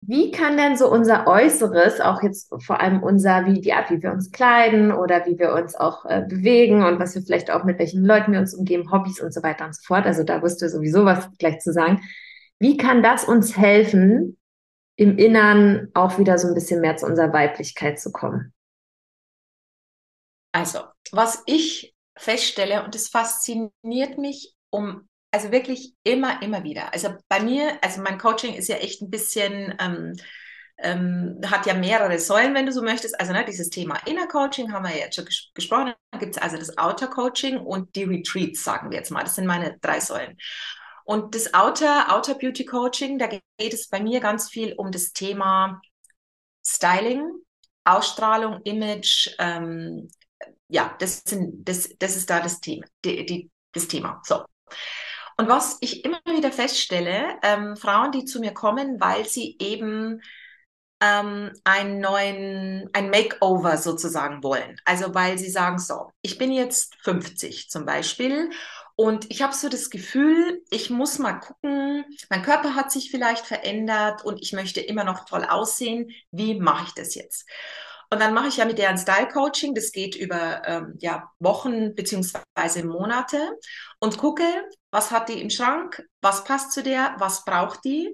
Wie 0.02 0.30
kann 0.30 0.56
denn 0.56 0.76
so 0.76 0.90
unser 0.90 1.26
Äußeres, 1.26 2.00
auch 2.00 2.22
jetzt 2.22 2.52
vor 2.64 2.80
allem 2.80 3.02
unser, 3.02 3.44
wie 3.46 3.60
die 3.60 3.74
Art, 3.74 3.90
wie 3.90 4.02
wir 4.02 4.12
uns 4.12 4.30
kleiden 4.30 4.92
oder 4.92 5.26
wie 5.26 5.38
wir 5.38 5.52
uns 5.52 5.74
auch 5.74 6.06
äh, 6.06 6.24
bewegen 6.26 6.82
und 6.82 6.98
was 6.98 7.14
wir 7.14 7.22
vielleicht 7.22 7.50
auch 7.50 7.64
mit 7.64 7.78
welchen 7.78 8.04
Leuten 8.04 8.32
wir 8.32 8.40
uns 8.40 8.54
umgeben, 8.54 8.90
Hobbys 8.90 9.20
und 9.20 9.32
so 9.34 9.42
weiter 9.42 9.66
und 9.66 9.74
so 9.74 9.82
fort. 9.84 10.06
Also 10.06 10.24
da 10.24 10.40
wirst 10.42 10.62
du 10.62 10.68
sowieso 10.70 11.04
was 11.04 11.28
gleich 11.38 11.60
zu 11.60 11.72
sagen. 11.72 12.00
Wie 12.58 12.78
kann 12.78 13.02
das 13.02 13.24
uns 13.24 13.56
helfen, 13.58 14.38
im 14.96 15.18
Innern 15.18 15.88
auch 15.94 16.18
wieder 16.18 16.38
so 16.38 16.48
ein 16.48 16.54
bisschen 16.54 16.80
mehr 16.80 16.96
zu 16.96 17.06
unserer 17.06 17.32
Weiblichkeit 17.32 18.00
zu 18.00 18.10
kommen? 18.10 18.52
Also, 20.52 20.80
was 21.12 21.42
ich 21.46 21.94
feststelle, 22.16 22.84
und 22.84 22.94
es 22.94 23.08
fasziniert 23.08 24.18
mich 24.18 24.54
um 24.70 25.08
also 25.30 25.52
wirklich 25.52 25.94
immer, 26.02 26.42
immer 26.42 26.64
wieder. 26.64 26.92
Also 26.92 27.14
bei 27.28 27.40
mir, 27.40 27.78
also 27.82 28.02
mein 28.02 28.18
Coaching 28.18 28.54
ist 28.54 28.68
ja 28.68 28.76
echt 28.76 29.02
ein 29.02 29.10
bisschen, 29.10 29.74
ähm, 29.80 30.14
ähm, 30.78 31.40
hat 31.46 31.66
ja 31.66 31.74
mehrere 31.74 32.18
Säulen, 32.18 32.54
wenn 32.54 32.66
du 32.66 32.72
so 32.72 32.82
möchtest. 32.82 33.18
Also 33.20 33.32
ne, 33.32 33.44
dieses 33.44 33.70
Thema 33.70 33.96
Inner 34.06 34.26
Coaching 34.26 34.72
haben 34.72 34.84
wir 34.84 34.92
ja 34.92 35.04
jetzt 35.04 35.16
schon 35.16 35.26
ges 35.26 35.50
gesprochen. 35.54 35.92
Da 36.10 36.18
gibt 36.18 36.36
es 36.36 36.42
also 36.42 36.56
das 36.56 36.76
Outer 36.78 37.08
Coaching 37.08 37.58
und 37.58 37.94
die 37.94 38.04
Retreats, 38.04 38.64
sagen 38.64 38.90
wir 38.90 38.98
jetzt 38.98 39.10
mal. 39.10 39.22
Das 39.22 39.34
sind 39.36 39.46
meine 39.46 39.78
drei 39.80 40.00
Säulen. 40.00 40.36
Und 41.04 41.34
das 41.34 41.54
Outer, 41.54 42.14
Outer 42.14 42.34
Beauty 42.34 42.64
Coaching, 42.64 43.18
da 43.18 43.26
geht 43.26 43.42
es 43.58 43.88
bei 43.88 44.00
mir 44.00 44.20
ganz 44.20 44.48
viel 44.48 44.74
um 44.74 44.90
das 44.90 45.12
Thema 45.12 45.80
Styling, 46.64 47.28
Ausstrahlung, 47.84 48.60
Image. 48.62 49.34
Ähm, 49.38 50.08
ja, 50.68 50.94
das, 50.98 51.22
sind, 51.24 51.68
das, 51.68 51.90
das 51.98 52.16
ist 52.16 52.30
da 52.30 52.40
das 52.40 52.60
Thema. 52.60 52.86
Die, 53.04 53.26
die, 53.26 53.50
das 53.72 53.88
Thema. 53.88 54.20
So. 54.24 54.44
Und 55.40 55.48
was 55.48 55.78
ich 55.80 56.04
immer 56.04 56.20
wieder 56.26 56.52
feststelle, 56.52 57.38
ähm, 57.42 57.74
Frauen, 57.74 58.12
die 58.12 58.26
zu 58.26 58.40
mir 58.40 58.52
kommen, 58.52 59.00
weil 59.00 59.26
sie 59.26 59.56
eben 59.58 60.20
ähm, 61.00 61.50
einen 61.64 61.98
neuen, 61.98 62.90
ein 62.92 63.08
Makeover 63.08 63.78
sozusagen 63.78 64.42
wollen. 64.42 64.76
Also 64.84 65.14
weil 65.14 65.38
sie 65.38 65.48
sagen, 65.48 65.78
so, 65.78 66.10
ich 66.20 66.36
bin 66.36 66.52
jetzt 66.52 66.94
50 67.04 67.70
zum 67.70 67.86
Beispiel 67.86 68.50
und 68.96 69.30
ich 69.30 69.40
habe 69.40 69.54
so 69.54 69.70
das 69.70 69.88
Gefühl, 69.88 70.62
ich 70.68 70.90
muss 70.90 71.18
mal 71.18 71.40
gucken, 71.40 72.04
mein 72.28 72.42
Körper 72.42 72.74
hat 72.74 72.92
sich 72.92 73.10
vielleicht 73.10 73.46
verändert 73.46 74.22
und 74.22 74.42
ich 74.42 74.52
möchte 74.52 74.82
immer 74.82 75.04
noch 75.04 75.24
toll 75.24 75.46
aussehen. 75.46 76.10
Wie 76.30 76.60
mache 76.60 76.84
ich 76.88 76.92
das 76.92 77.14
jetzt? 77.14 77.48
Und 78.12 78.20
dann 78.20 78.34
mache 78.34 78.48
ich 78.48 78.56
ja 78.56 78.64
mit 78.64 78.78
der 78.78 78.90
ein 78.90 78.98
Style-Coaching, 78.98 79.74
das 79.74 79.92
geht 79.92 80.16
über 80.16 80.66
ähm, 80.66 80.94
ja, 80.98 81.30
Wochen 81.38 81.94
beziehungsweise 81.94 82.84
Monate 82.84 83.56
und 84.00 84.18
gucke, 84.18 84.44
was 84.90 85.12
hat 85.12 85.28
die 85.28 85.40
im 85.40 85.48
Schrank, 85.48 86.04
was 86.20 86.42
passt 86.42 86.72
zu 86.72 86.82
der, 86.82 87.14
was 87.18 87.44
braucht 87.44 87.84
die 87.84 88.12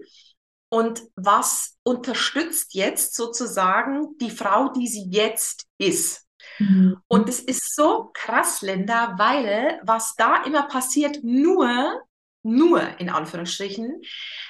und 0.68 1.02
was 1.16 1.78
unterstützt 1.82 2.74
jetzt 2.74 3.14
sozusagen 3.14 4.18
die 4.18 4.30
Frau, 4.30 4.68
die 4.68 4.86
sie 4.86 5.08
jetzt 5.10 5.64
ist. 5.78 6.26
Mhm. 6.58 7.00
Und 7.08 7.28
es 7.30 7.40
ist 7.40 7.74
so 7.74 8.10
krass, 8.12 8.60
Linda, 8.60 9.14
weil 9.16 9.80
was 9.82 10.14
da 10.16 10.44
immer 10.44 10.64
passiert, 10.68 11.20
nur 11.22 12.02
nur 12.46 12.98
in 12.98 13.10
Anführungsstrichen, 13.10 14.02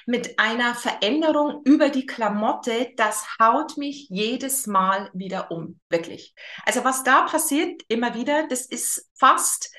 mit 0.06 0.38
einer 0.38 0.74
Veränderung 0.74 1.62
über 1.64 1.88
die 1.88 2.06
Klamotte, 2.06 2.92
das 2.96 3.26
haut 3.40 3.76
mich 3.76 4.08
jedes 4.10 4.66
Mal 4.66 5.10
wieder 5.14 5.50
um, 5.50 5.80
wirklich. 5.88 6.34
Also 6.64 6.84
was 6.84 7.02
da 7.02 7.22
passiert 7.22 7.82
immer 7.88 8.14
wieder, 8.14 8.46
das 8.48 8.66
ist 8.66 9.10
fast 9.18 9.70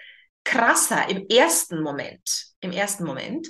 krasser 0.43 1.09
im 1.09 1.27
ersten 1.27 1.81
Moment, 1.81 2.47
im 2.61 2.71
ersten 2.71 3.03
Moment, 3.03 3.47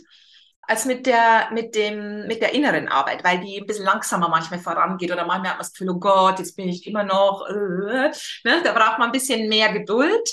als 0.68 0.84
mit 0.84 1.06
der, 1.06 1.50
mit 1.54 1.76
dem, 1.76 2.28
mit 2.28 2.42
der 2.42 2.54
inneren 2.54 2.90
Arbeit, 2.90 3.24
weil 3.24 3.40
die 3.40 3.60
ein 3.60 3.66
bisschen 3.66 3.86
langsamer 3.86 4.28
manchmal 4.28 4.60
vorangeht 4.60 5.12
oder 5.12 5.26
manchmal 5.26 5.52
hat 5.52 5.58
man 5.58 5.60
das 5.60 5.72
Gefühl, 5.72 5.92
oh 5.92 6.00
Gott, 6.00 6.40
jetzt 6.40 6.58
bin 6.58 6.68
ich 6.68 6.86
immer 6.86 7.04
noch, 7.04 7.48
äh, 7.48 8.12
ne? 8.44 8.62
da 8.64 8.74
braucht 8.74 9.00
man 9.00 9.10
ein 9.10 9.14
bisschen 9.14 9.48
mehr 9.48 9.72
Geduld. 9.72 10.30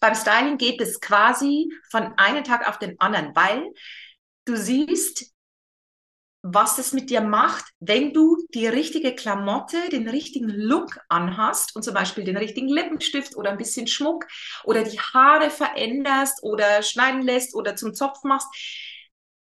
Beim 0.00 0.14
Styling 0.14 0.58
geht 0.58 0.80
es 0.80 1.00
quasi 1.00 1.72
von 1.90 2.14
einem 2.16 2.44
Tag 2.44 2.68
auf 2.68 2.78
den 2.78 2.98
anderen, 3.00 3.34
weil 3.34 3.72
du 4.44 4.56
siehst, 4.56 5.32
was 6.42 6.76
das 6.76 6.92
mit 6.92 7.10
dir 7.10 7.20
macht, 7.20 7.64
wenn 7.80 8.12
du 8.12 8.36
die 8.54 8.68
richtige 8.68 9.14
Klamotte, 9.14 9.88
den 9.90 10.08
richtigen 10.08 10.48
Look 10.48 11.00
anhast 11.08 11.74
und 11.74 11.82
zum 11.82 11.94
Beispiel 11.94 12.24
den 12.24 12.36
richtigen 12.36 12.68
Lippenstift 12.68 13.36
oder 13.36 13.50
ein 13.50 13.58
bisschen 13.58 13.86
Schmuck 13.86 14.26
oder 14.64 14.84
die 14.84 15.00
Haare 15.00 15.50
veränderst 15.50 16.42
oder 16.42 16.82
schneiden 16.82 17.22
lässt 17.22 17.54
oder 17.54 17.74
zum 17.74 17.92
Zopf 17.92 18.22
machst. 18.22 18.48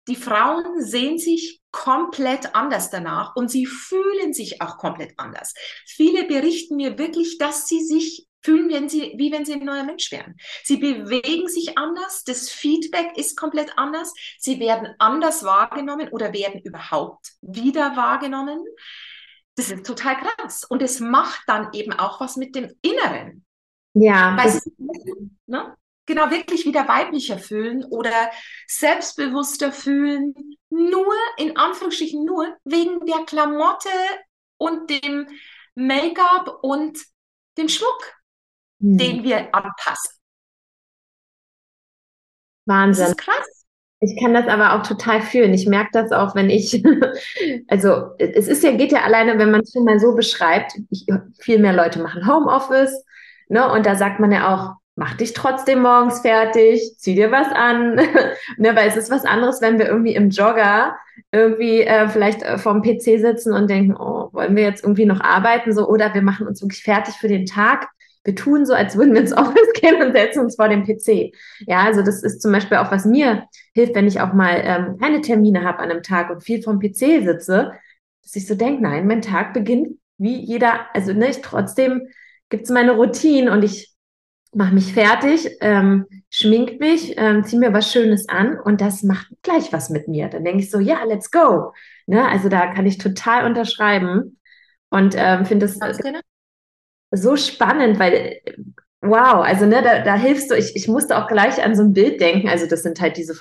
Die 0.08 0.16
Frauen 0.16 0.82
sehen 0.82 1.18
sich 1.18 1.62
komplett 1.72 2.56
anders 2.56 2.92
danach 2.92 3.36
und 3.36 3.50
sie 3.50 3.66
fühlen 3.66 4.34
sich 4.34 4.62
auch 4.62 4.78
komplett 4.78 5.14
anders. 5.18 5.54
Viele 5.86 6.26
berichten 6.26 6.78
mir 6.78 6.98
wirklich, 6.98 7.38
dass 7.40 7.68
sie 7.68 7.84
sich 7.84 8.28
fühlen, 8.46 8.70
wenn 8.70 8.88
sie, 8.88 9.14
wie 9.18 9.32
wenn 9.32 9.44
sie 9.44 9.54
ein 9.54 9.66
neuer 9.66 9.84
Mensch 9.84 10.12
wären. 10.12 10.36
Sie 10.64 10.78
bewegen 10.78 11.48
sich 11.48 11.78
anders, 11.78 12.24
das 12.24 12.50
Feedback 12.50 13.18
ist 13.18 13.36
komplett 13.36 13.78
anders, 13.78 14.14
sie 14.40 14.60
werden 14.60 14.94
anders 15.00 15.44
wahrgenommen 15.44 16.10
oder 16.10 16.32
werden 16.32 16.62
überhaupt 16.62 17.34
wieder 17.42 17.98
wahrgenommen. 17.98 18.64
Das 19.56 19.72
ist 19.72 19.86
total 19.86 20.18
krass. 20.18 20.64
Und 20.66 20.82
es 20.82 21.00
macht 21.00 21.42
dann 21.48 21.70
eben 21.74 21.94
auch 21.94 22.20
was 22.20 22.36
mit 22.36 22.56
dem 22.56 22.72
Inneren. 22.82 23.46
Ja. 23.94 24.36
Weil 24.38 24.52
sie, 24.52 24.72
ne? 25.48 25.76
Genau, 26.08 26.30
wirklich 26.30 26.66
wieder 26.66 26.88
weiblicher 26.88 27.40
fühlen 27.40 27.84
oder 27.86 28.30
selbstbewusster 28.68 29.72
fühlen. 29.72 30.36
Nur, 30.70 31.14
in 31.38 31.58
Anführungsstrichen, 31.58 32.24
nur 32.24 32.56
wegen 32.64 33.04
der 33.08 33.26
Klamotte 33.26 33.90
und 34.58 34.90
dem 34.92 35.28
Make-up 35.74 36.60
und 36.62 37.00
dem 37.58 37.70
Schmuck 37.70 38.14
hm. 38.80 38.98
den 38.98 39.24
wir 39.24 39.54
anpassen. 39.54 40.16
Wahnsinn. 42.66 43.04
Das 43.04 43.12
ist 43.12 43.18
krass. 43.18 43.66
Ich 44.02 44.20
kann 44.22 44.34
das 44.34 44.48
aber 44.48 44.74
auch 44.74 44.86
total 44.86 45.22
fühlen. 45.22 45.54
Ich 45.54 45.68
merke 45.68 45.90
das 45.94 46.12
auch, 46.12 46.36
wenn 46.36 46.50
ich, 46.50 46.84
also 47.68 48.12
es 48.18 48.48
ist 48.48 48.64
ja, 48.64 48.72
geht 48.72 48.92
ja 48.92 49.02
alleine, 49.02 49.40
wenn 49.40 49.52
man 49.52 49.62
es 49.62 49.72
schon 49.72 49.86
mal 49.86 50.00
so 50.00 50.16
beschreibt, 50.16 50.74
ich, 50.90 51.08
viel 51.40 51.60
mehr 51.60 51.74
Leute 51.74 52.02
machen 52.02 52.28
Homeoffice, 52.28 53.04
ne, 53.48 53.72
und 53.72 53.86
da 53.86 53.96
sagt 53.96 54.20
man 54.20 54.32
ja 54.32 54.54
auch, 54.54 54.76
mach 54.96 55.16
dich 55.16 55.34
trotzdem 55.34 55.82
morgens 55.82 56.20
fertig, 56.20 56.96
zieh 56.98 57.16
dir 57.16 57.32
was 57.32 57.48
an, 57.48 57.96
ne, 58.58 58.76
weil 58.76 58.88
es 58.88 58.98
ist 58.98 59.12
was 59.12 59.26
anderes, 59.26 59.62
wenn 59.62 59.80
wir 59.80 59.88
irgendwie 59.88 60.16
im 60.16 60.30
Jogger 60.30 60.96
irgendwie 61.32 61.82
äh, 61.82 62.08
vielleicht 62.10 62.44
äh, 62.44 62.58
vorm 62.58 62.82
PC 62.82 63.20
sitzen 63.20 63.54
und 63.54 63.70
denken, 63.70 63.96
oh, 63.96 64.30
wollen 64.34 64.56
wir 64.56 64.64
jetzt 64.64 64.84
irgendwie 64.84 65.06
noch 65.06 65.22
arbeiten, 65.22 65.74
so, 65.74 65.88
oder 65.88 66.14
wir 66.14 66.22
machen 66.22 66.48
uns 66.48 66.62
wirklich 66.62 66.84
fertig 66.84 67.16
für 67.16 67.30
den 67.30 67.46
Tag 67.46 67.90
wir 68.26 68.36
tun 68.36 68.66
so, 68.66 68.74
als 68.74 68.98
würden 68.98 69.14
wir 69.14 69.22
ins 69.22 69.34
Office 69.38 69.74
gehen 69.76 70.02
und 70.02 70.14
setzen 70.14 70.42
uns 70.42 70.56
vor 70.56 70.68
dem 70.68 70.84
PC. 70.84 71.32
Ja, 71.68 71.84
also 71.84 72.02
das 72.02 72.24
ist 72.24 72.42
zum 72.42 72.52
Beispiel 72.52 72.78
auch, 72.78 72.92
was 72.92 73.06
mir 73.06 73.46
hilft, 73.74 73.96
wenn 73.96 74.08
ich 74.08 74.20
auch 74.20 74.34
mal 74.34 74.62
ähm, 74.64 74.98
keine 75.00 75.22
Termine 75.22 75.64
habe 75.64 75.80
an 75.80 75.92
einem 75.92 76.04
Tag 76.04 76.30
und 76.30 76.44
viel 76.44 76.62
vom 76.62 76.80
PC 76.80 77.24
sitze, 77.24 77.72
dass 78.24 78.36
ich 78.36 78.48
so 78.48 78.56
denke, 78.56 78.84
nein, 78.84 79.08
mein 79.08 79.22
Tag 79.22 79.54
beginnt 79.54 80.00
wie 80.18 80.38
jeder, 80.38 80.88
also 80.94 81.14
ne, 81.14 81.30
ich 81.30 81.42
trotzdem 81.42 82.08
gibt's 82.50 82.70
meine 82.70 82.94
Routine 82.94 83.52
und 83.52 83.64
ich 83.64 83.94
mache 84.54 84.74
mich 84.74 84.94
fertig, 84.94 85.50
ähm, 85.60 86.06
schmink 86.30 86.80
mich, 86.80 87.16
ähm, 87.18 87.44
ziehe 87.44 87.60
mir 87.60 87.74
was 87.74 87.92
Schönes 87.92 88.30
an 88.30 88.58
und 88.58 88.80
das 88.80 89.04
macht 89.04 89.28
gleich 89.44 89.74
was 89.74 89.90
mit 89.90 90.08
mir. 90.08 90.30
Dann 90.30 90.46
denke 90.46 90.64
ich 90.64 90.72
so, 90.72 90.80
ja, 90.80 91.04
let's 91.04 91.30
go. 91.30 91.74
Ne? 92.08 92.26
Also 92.26 92.48
da 92.48 92.74
kann 92.74 92.86
ich 92.86 92.98
total 92.98 93.46
unterschreiben 93.46 94.40
und 94.90 95.14
ähm, 95.18 95.46
finde 95.46 95.66
es 95.66 95.78
genau 95.78 96.22
so 97.12 97.36
spannend, 97.36 98.00
weil 98.00 98.42
wow, 99.06 99.44
also 99.44 99.66
ne, 99.66 99.82
da, 99.82 100.02
da 100.02 100.16
hilfst 100.16 100.50
du, 100.52 100.56
ich, 100.56 100.76
ich 100.76 100.88
musste 100.88 101.18
auch 101.18 101.28
gleich 101.28 101.64
an 101.64 101.76
so 101.76 101.84
ein 101.84 101.94
Bild 101.94 102.20
denken. 102.20 102.50
Also 102.50 102.66
das 102.68 102.84
sind 102.84 103.00
halt 103.00 103.18
diese, 103.18 103.40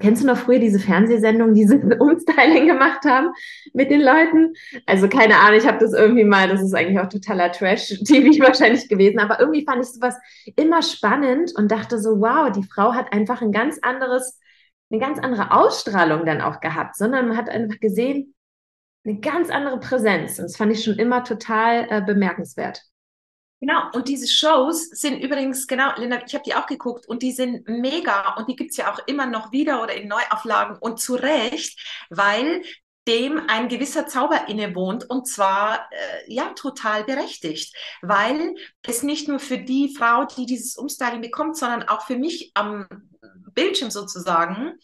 kennst 0.00 0.22
du 0.22 0.26
noch 0.26 0.38
früher 0.38 0.58
diese 0.58 0.78
Fernsehsendungen, 0.78 1.54
die 1.54 1.62
diese 1.66 1.76
Umstyling 1.98 2.66
gemacht 2.66 3.04
haben 3.04 3.28
mit 3.72 3.90
den 3.90 4.00
Leuten? 4.00 4.54
Also 4.86 5.08
keine 5.08 5.38
Ahnung, 5.38 5.58
ich 5.58 5.66
habe 5.66 5.78
das 5.78 5.92
irgendwie 5.92 6.24
mal, 6.24 6.48
das 6.48 6.62
ist 6.62 6.74
eigentlich 6.74 6.98
auch 6.98 7.08
totaler 7.08 7.52
Trash-TV 7.52 8.42
wahrscheinlich 8.44 8.88
gewesen, 8.88 9.18
aber 9.18 9.40
irgendwie 9.40 9.64
fand 9.64 9.84
ich 9.84 9.92
sowas 9.92 10.16
immer 10.56 10.82
spannend 10.82 11.52
und 11.56 11.70
dachte 11.70 11.98
so, 11.98 12.20
wow, 12.20 12.50
die 12.50 12.64
Frau 12.64 12.94
hat 12.94 13.12
einfach 13.12 13.42
ein 13.42 13.52
ganz 13.52 13.78
anderes, 13.82 14.40
eine 14.90 15.00
ganz 15.00 15.18
andere 15.18 15.52
Ausstrahlung 15.52 16.24
dann 16.24 16.40
auch 16.40 16.60
gehabt, 16.60 16.96
sondern 16.96 17.28
man 17.28 17.36
hat 17.36 17.48
einfach 17.48 17.80
gesehen, 17.80 18.34
eine 19.06 19.20
ganz 19.20 19.50
andere 19.50 19.78
Präsenz. 19.78 20.38
Und 20.38 20.44
das 20.44 20.56
fand 20.56 20.72
ich 20.72 20.84
schon 20.84 20.98
immer 20.98 21.24
total 21.24 21.86
äh, 21.90 22.02
bemerkenswert. 22.02 22.82
Genau, 23.60 23.90
und 23.94 24.08
diese 24.08 24.28
Shows 24.28 24.90
sind 24.90 25.22
übrigens, 25.22 25.66
genau, 25.66 25.90
Linda, 25.96 26.20
ich 26.26 26.34
habe 26.34 26.44
die 26.44 26.54
auch 26.54 26.66
geguckt 26.66 27.08
und 27.08 27.22
die 27.22 27.32
sind 27.32 27.66
mega 27.66 28.34
und 28.34 28.48
die 28.48 28.56
gibt's 28.56 28.76
ja 28.76 28.92
auch 28.92 28.98
immer 29.06 29.24
noch 29.24 29.50
wieder 29.50 29.82
oder 29.82 29.94
in 29.94 30.08
Neuauflagen 30.08 30.76
und 30.76 31.00
zu 31.00 31.14
Recht, 31.14 31.80
weil 32.10 32.62
dem 33.08 33.40
ein 33.48 33.68
gewisser 33.68 34.06
Zauber 34.06 34.48
innewohnt 34.48 35.08
und 35.08 35.26
zwar 35.26 35.88
äh, 35.90 36.34
ja 36.34 36.52
total 36.54 37.04
berechtigt, 37.04 37.74
weil 38.02 38.54
es 38.82 39.02
nicht 39.02 39.26
nur 39.26 39.38
für 39.38 39.58
die 39.58 39.94
Frau, 39.96 40.26
die 40.26 40.44
dieses 40.44 40.76
Umstyling 40.76 41.22
bekommt, 41.22 41.56
sondern 41.56 41.84
auch 41.84 42.04
für 42.04 42.16
mich 42.16 42.50
am 42.54 42.86
Bildschirm 43.54 43.90
sozusagen 43.90 44.74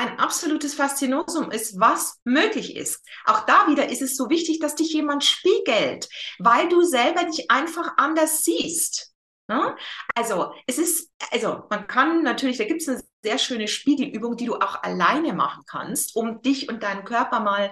ein 0.00 0.18
absolutes 0.18 0.74
Faszinosum 0.74 1.50
ist, 1.50 1.78
was 1.78 2.20
möglich 2.24 2.74
ist. 2.74 3.06
Auch 3.26 3.44
da 3.44 3.68
wieder 3.68 3.90
ist 3.90 4.00
es 4.00 4.16
so 4.16 4.30
wichtig, 4.30 4.58
dass 4.58 4.74
dich 4.74 4.92
jemand 4.94 5.24
spiegelt, 5.24 6.08
weil 6.38 6.70
du 6.70 6.82
selber 6.82 7.24
dich 7.24 7.50
einfach 7.50 7.98
anders 7.98 8.42
siehst. 8.42 9.12
Ne? 9.46 9.76
Also 10.14 10.54
es 10.66 10.78
ist, 10.78 11.10
also 11.30 11.64
man 11.68 11.86
kann 11.86 12.22
natürlich, 12.22 12.56
da 12.56 12.64
gibt 12.64 12.80
es 12.80 12.88
eine 12.88 13.02
sehr 13.22 13.36
schöne 13.36 13.68
Spiegelübung, 13.68 14.38
die 14.38 14.46
du 14.46 14.54
auch 14.54 14.82
alleine 14.82 15.34
machen 15.34 15.64
kannst, 15.68 16.16
um 16.16 16.40
dich 16.40 16.70
und 16.70 16.82
deinen 16.82 17.04
Körper 17.04 17.40
mal 17.40 17.70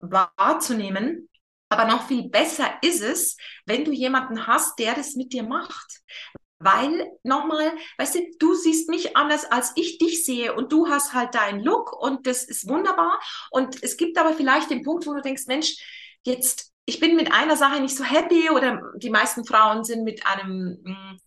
wahrzunehmen. 0.00 1.30
Aber 1.70 1.86
noch 1.86 2.06
viel 2.06 2.28
besser 2.28 2.70
ist 2.82 3.00
es, 3.00 3.38
wenn 3.64 3.86
du 3.86 3.92
jemanden 3.92 4.46
hast, 4.46 4.78
der 4.78 4.94
das 4.94 5.14
mit 5.14 5.32
dir 5.32 5.42
macht. 5.42 6.02
Weil, 6.62 7.10
nochmal, 7.22 7.72
weißt 7.98 8.14
du, 8.14 8.20
du 8.38 8.54
siehst 8.54 8.88
mich 8.88 9.16
anders, 9.16 9.44
als 9.44 9.72
ich 9.76 9.98
dich 9.98 10.24
sehe 10.24 10.54
und 10.54 10.72
du 10.72 10.88
hast 10.88 11.12
halt 11.14 11.34
deinen 11.34 11.60
Look 11.60 11.92
und 12.00 12.26
das 12.26 12.44
ist 12.44 12.68
wunderbar. 12.68 13.20
Und 13.50 13.82
es 13.82 13.96
gibt 13.96 14.18
aber 14.18 14.32
vielleicht 14.32 14.70
den 14.70 14.82
Punkt, 14.82 15.06
wo 15.06 15.14
du 15.14 15.20
denkst, 15.20 15.46
Mensch, 15.46 15.76
jetzt, 16.22 16.72
ich 16.84 17.00
bin 17.00 17.16
mit 17.16 17.32
einer 17.32 17.56
Sache 17.56 17.80
nicht 17.80 17.96
so 17.96 18.04
happy 18.04 18.50
oder 18.50 18.80
die 18.96 19.10
meisten 19.10 19.44
Frauen 19.44 19.84
sind 19.84 20.04
mit 20.04 20.26
einem 20.26 20.78
hm, 20.84 21.18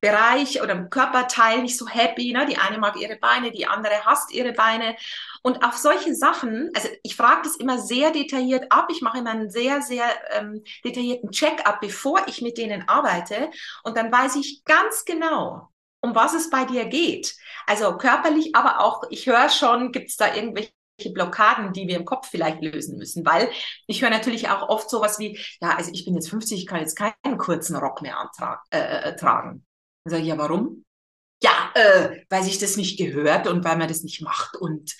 Bereich 0.00 0.62
oder 0.62 0.84
Körperteil 0.84 1.62
nicht 1.62 1.76
so 1.76 1.88
happy. 1.88 2.32
Ne? 2.32 2.46
Die 2.46 2.58
eine 2.58 2.78
mag 2.78 2.96
ihre 3.00 3.16
Beine, 3.16 3.50
die 3.50 3.66
andere 3.66 4.04
hasst 4.04 4.32
ihre 4.32 4.52
Beine. 4.52 4.96
Und 5.42 5.64
auf 5.64 5.76
solche 5.76 6.14
Sachen, 6.14 6.70
also 6.74 6.88
ich 7.02 7.16
frage 7.16 7.42
das 7.44 7.56
immer 7.56 7.78
sehr 7.78 8.10
detailliert 8.10 8.70
ab. 8.70 8.88
Ich 8.90 9.02
mache 9.02 9.18
immer 9.18 9.30
einen 9.30 9.50
sehr, 9.50 9.82
sehr 9.82 10.04
ähm, 10.32 10.62
detaillierten 10.84 11.30
Check-up, 11.30 11.80
bevor 11.80 12.26
ich 12.26 12.42
mit 12.42 12.58
denen 12.58 12.88
arbeite. 12.88 13.50
Und 13.82 13.96
dann 13.96 14.10
weiß 14.10 14.36
ich 14.36 14.62
ganz 14.64 15.04
genau, 15.04 15.68
um 16.00 16.14
was 16.14 16.34
es 16.34 16.50
bei 16.50 16.64
dir 16.64 16.84
geht. 16.84 17.34
Also 17.66 17.96
körperlich, 17.96 18.54
aber 18.54 18.80
auch, 18.80 19.04
ich 19.10 19.26
höre 19.26 19.48
schon, 19.48 19.90
gibt 19.90 20.10
es 20.10 20.16
da 20.16 20.34
irgendwelche 20.34 20.73
Blockaden, 21.12 21.72
die 21.72 21.88
wir 21.88 21.96
im 21.96 22.04
Kopf 22.04 22.28
vielleicht 22.28 22.62
lösen 22.62 22.98
müssen, 22.98 23.24
weil 23.26 23.50
ich 23.86 24.02
höre 24.02 24.10
natürlich 24.10 24.48
auch 24.48 24.68
oft 24.68 24.88
sowas 24.88 25.18
wie, 25.18 25.38
ja, 25.60 25.76
also 25.76 25.90
ich 25.92 26.04
bin 26.04 26.14
jetzt 26.14 26.30
50, 26.30 26.58
ich 26.58 26.66
kann 26.66 26.80
jetzt 26.80 26.96
keinen 26.96 27.38
kurzen 27.38 27.76
Rock 27.76 28.02
mehr 28.02 28.18
antrag, 28.18 28.62
äh, 28.70 29.10
äh, 29.10 29.16
tragen. 29.16 29.66
Dann 30.04 30.10
sage 30.10 30.22
ich, 30.22 30.28
ja, 30.28 30.38
warum? 30.38 30.84
Ja, 31.42 31.72
äh, 31.74 32.24
weil 32.30 32.42
sich 32.42 32.58
das 32.58 32.76
nicht 32.76 32.96
gehört 32.98 33.46
und 33.46 33.64
weil 33.64 33.76
man 33.76 33.88
das 33.88 34.02
nicht 34.02 34.22
macht 34.22 34.56
und 34.56 34.94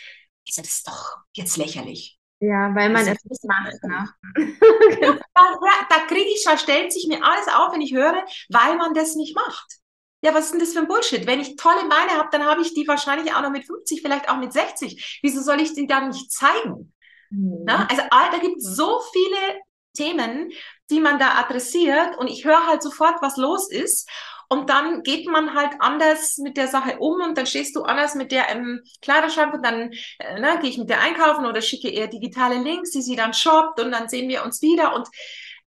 also 0.47 0.62
das 0.62 0.72
ist 0.72 0.88
doch 0.88 1.16
jetzt 1.32 1.57
lächerlich. 1.57 2.18
Ja, 2.40 2.74
weil 2.74 2.90
man 2.90 3.07
es 3.07 3.24
nicht 3.24 3.45
macht. 3.45 3.82
Ne? 3.84 4.09
ja, 5.01 5.18
da, 5.34 5.86
da 5.88 6.07
kriege 6.07 6.28
ich, 6.28 6.45
da 6.45 6.59
stellt 6.59 6.92
sich 6.92 7.07
mir 7.07 7.24
alles 7.24 7.49
auf, 7.49 7.72
wenn 7.72 7.80
ich 7.80 7.95
höre, 7.95 8.22
weil 8.51 8.76
man 8.76 8.92
das 8.92 9.14
nicht 9.14 9.34
macht. 9.34 9.78
Ja, 10.25 10.33
was 10.33 10.47
ist 10.47 10.53
denn 10.53 10.61
das 10.61 10.72
für 10.72 10.79
ein 10.79 10.89
Bullshit? 10.89 11.27
Wenn 11.27 11.41
ich 11.41 11.57
tolle 11.57 11.83
Beine 11.83 12.18
habe, 12.18 12.31
dann 12.33 12.45
habe 12.45 12.62
ich 12.62 12.72
die 12.72 12.89
wahrscheinlich 12.89 13.35
auch 13.35 13.43
noch 13.43 13.51
mit 13.51 13.66
50, 13.66 14.01
vielleicht 14.01 14.31
auch 14.31 14.39
mit 14.39 14.55
60. 14.55 15.20
Wieso 15.22 15.43
soll 15.43 15.61
ich 15.61 15.75
die 15.75 15.87
dann 15.87 16.09
nicht 16.09 16.33
zeigen? 16.33 16.95
Mhm. 17.29 17.64
Na, 17.66 17.87
also 17.91 18.03
da 18.11 18.39
gibt 18.39 18.57
es 18.57 18.75
so 18.75 19.03
viele 19.12 19.61
Themen, 19.95 20.51
die 20.91 21.01
man 21.01 21.18
da 21.18 21.35
adressiert 21.35 22.16
und 22.16 22.29
ich 22.29 22.47
höre 22.47 22.66
halt 22.66 22.83
sofort, 22.83 23.20
was 23.20 23.37
los 23.37 23.70
ist. 23.70 24.09
Und 24.49 24.70
dann 24.70 25.03
geht 25.03 25.27
man 25.27 25.55
halt 25.55 25.72
anders 25.81 26.39
mit 26.39 26.57
der 26.57 26.68
Sache 26.68 26.99
um 27.01 27.20
und 27.20 27.37
dann 27.37 27.45
stehst 27.45 27.77
du 27.77 27.83
anders 27.83 28.14
mit 28.14 28.33
der 28.33 28.49
im 28.49 28.81
Kleiderschrank 29.03 29.53
und 29.53 29.62
dann 29.62 29.93
äh, 30.20 30.41
ne, 30.41 30.59
gehe 30.62 30.70
ich 30.70 30.79
mit 30.79 30.89
der 30.89 31.01
einkaufen 31.01 31.45
oder 31.45 31.61
schicke 31.61 31.91
ihr 31.91 32.07
digitale 32.07 32.57
Links, 32.62 32.93
die 32.93 33.03
sie 33.03 33.16
dann 33.16 33.35
shoppt 33.35 33.79
und 33.79 33.93
dann 33.93 34.09
sehen 34.09 34.31
wir 34.31 34.43
uns 34.43 34.62
wieder 34.62 34.95
und 34.95 35.07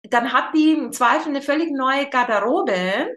dann 0.03 0.35
hat 0.35 0.55
die 0.55 0.73
im 0.73 0.93
Zweifel 0.93 1.29
eine 1.29 1.41
völlig 1.41 1.71
neue 1.71 2.11
Garderobe 2.11 3.09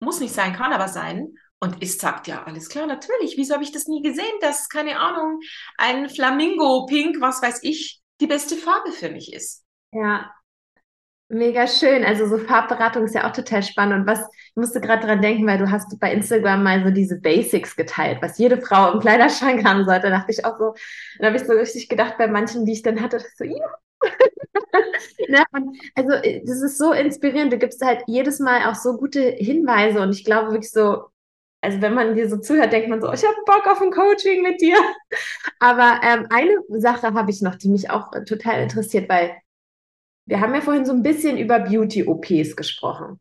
muss 0.00 0.20
nicht 0.20 0.34
sein, 0.34 0.54
kann 0.54 0.72
aber 0.72 0.88
sein. 0.88 1.34
Und 1.60 1.82
ist 1.82 2.00
sagt, 2.00 2.26
ja, 2.26 2.44
alles 2.44 2.68
klar, 2.68 2.86
natürlich. 2.86 3.38
Wieso 3.38 3.54
habe 3.54 3.64
ich 3.64 3.72
das 3.72 3.86
nie 3.86 4.02
gesehen, 4.02 4.34
dass, 4.40 4.68
keine 4.68 4.98
Ahnung, 4.98 5.40
ein 5.78 6.10
Flamingo-Pink, 6.10 7.20
was 7.20 7.40
weiß 7.40 7.60
ich, 7.62 8.02
die 8.20 8.26
beste 8.26 8.56
Farbe 8.56 8.92
für 8.92 9.10
mich 9.10 9.32
ist. 9.32 9.64
Ja, 9.92 10.30
Mega 11.28 11.66
schön. 11.66 12.04
Also 12.04 12.28
so 12.28 12.38
Farbberatung 12.38 13.04
ist 13.04 13.14
ja 13.14 13.26
auch 13.28 13.32
total 13.32 13.62
spannend. 13.62 14.00
Und 14.00 14.06
was, 14.06 14.20
ich 14.20 14.56
musste 14.56 14.80
gerade 14.80 15.06
dran 15.06 15.22
denken, 15.22 15.46
weil 15.46 15.58
du 15.58 15.70
hast 15.70 15.98
bei 15.98 16.12
Instagram 16.12 16.62
mal 16.62 16.84
so 16.84 16.90
diese 16.90 17.18
Basics 17.20 17.76
geteilt, 17.76 18.18
was 18.20 18.38
jede 18.38 18.60
Frau 18.60 18.92
im 18.92 19.00
Kleiderschrank 19.00 19.64
haben 19.64 19.84
sollte. 19.84 20.10
Da 20.10 20.18
dachte 20.18 20.32
ich 20.32 20.44
auch 20.44 20.58
so, 20.58 20.74
da 21.18 21.26
habe 21.26 21.36
ich 21.36 21.44
so 21.44 21.54
richtig 21.54 21.88
gedacht 21.88 22.18
bei 22.18 22.28
manchen, 22.28 22.66
die 22.66 22.72
ich 22.72 22.82
dann 22.82 23.00
hatte, 23.00 23.20
so, 23.36 23.44
ja, 23.44 23.66
ne? 25.28 25.44
also 25.94 26.12
äh, 26.12 26.42
das 26.44 26.62
ist 26.62 26.78
so 26.78 26.92
inspirierend. 26.92 27.52
Du 27.52 27.58
gibst 27.58 27.84
halt 27.84 28.02
jedes 28.06 28.38
Mal 28.38 28.68
auch 28.70 28.74
so 28.74 28.96
gute 28.96 29.20
Hinweise 29.20 30.00
und 30.00 30.10
ich 30.10 30.24
glaube 30.24 30.52
wirklich 30.52 30.70
so, 30.70 31.04
also 31.60 31.80
wenn 31.80 31.94
man 31.94 32.14
dir 32.14 32.28
so 32.28 32.36
zuhört, 32.38 32.72
denkt 32.72 32.88
man 32.88 33.00
so, 33.00 33.12
ich 33.12 33.24
habe 33.24 33.36
Bock 33.46 33.66
auf 33.66 33.80
ein 33.80 33.90
Coaching 33.90 34.42
mit 34.42 34.60
dir. 34.60 34.76
Aber 35.60 36.00
ähm, 36.02 36.26
eine 36.30 36.56
Sache 36.80 37.14
habe 37.14 37.30
ich 37.30 37.40
noch, 37.42 37.54
die 37.56 37.68
mich 37.68 37.90
auch 37.90 38.10
total 38.26 38.62
interessiert, 38.62 39.08
weil 39.08 39.36
wir 40.26 40.40
haben 40.40 40.54
ja 40.54 40.60
vorhin 40.60 40.86
so 40.86 40.92
ein 40.92 41.02
bisschen 41.02 41.38
über 41.38 41.60
Beauty-OPs 41.60 42.56
gesprochen. 42.56 43.20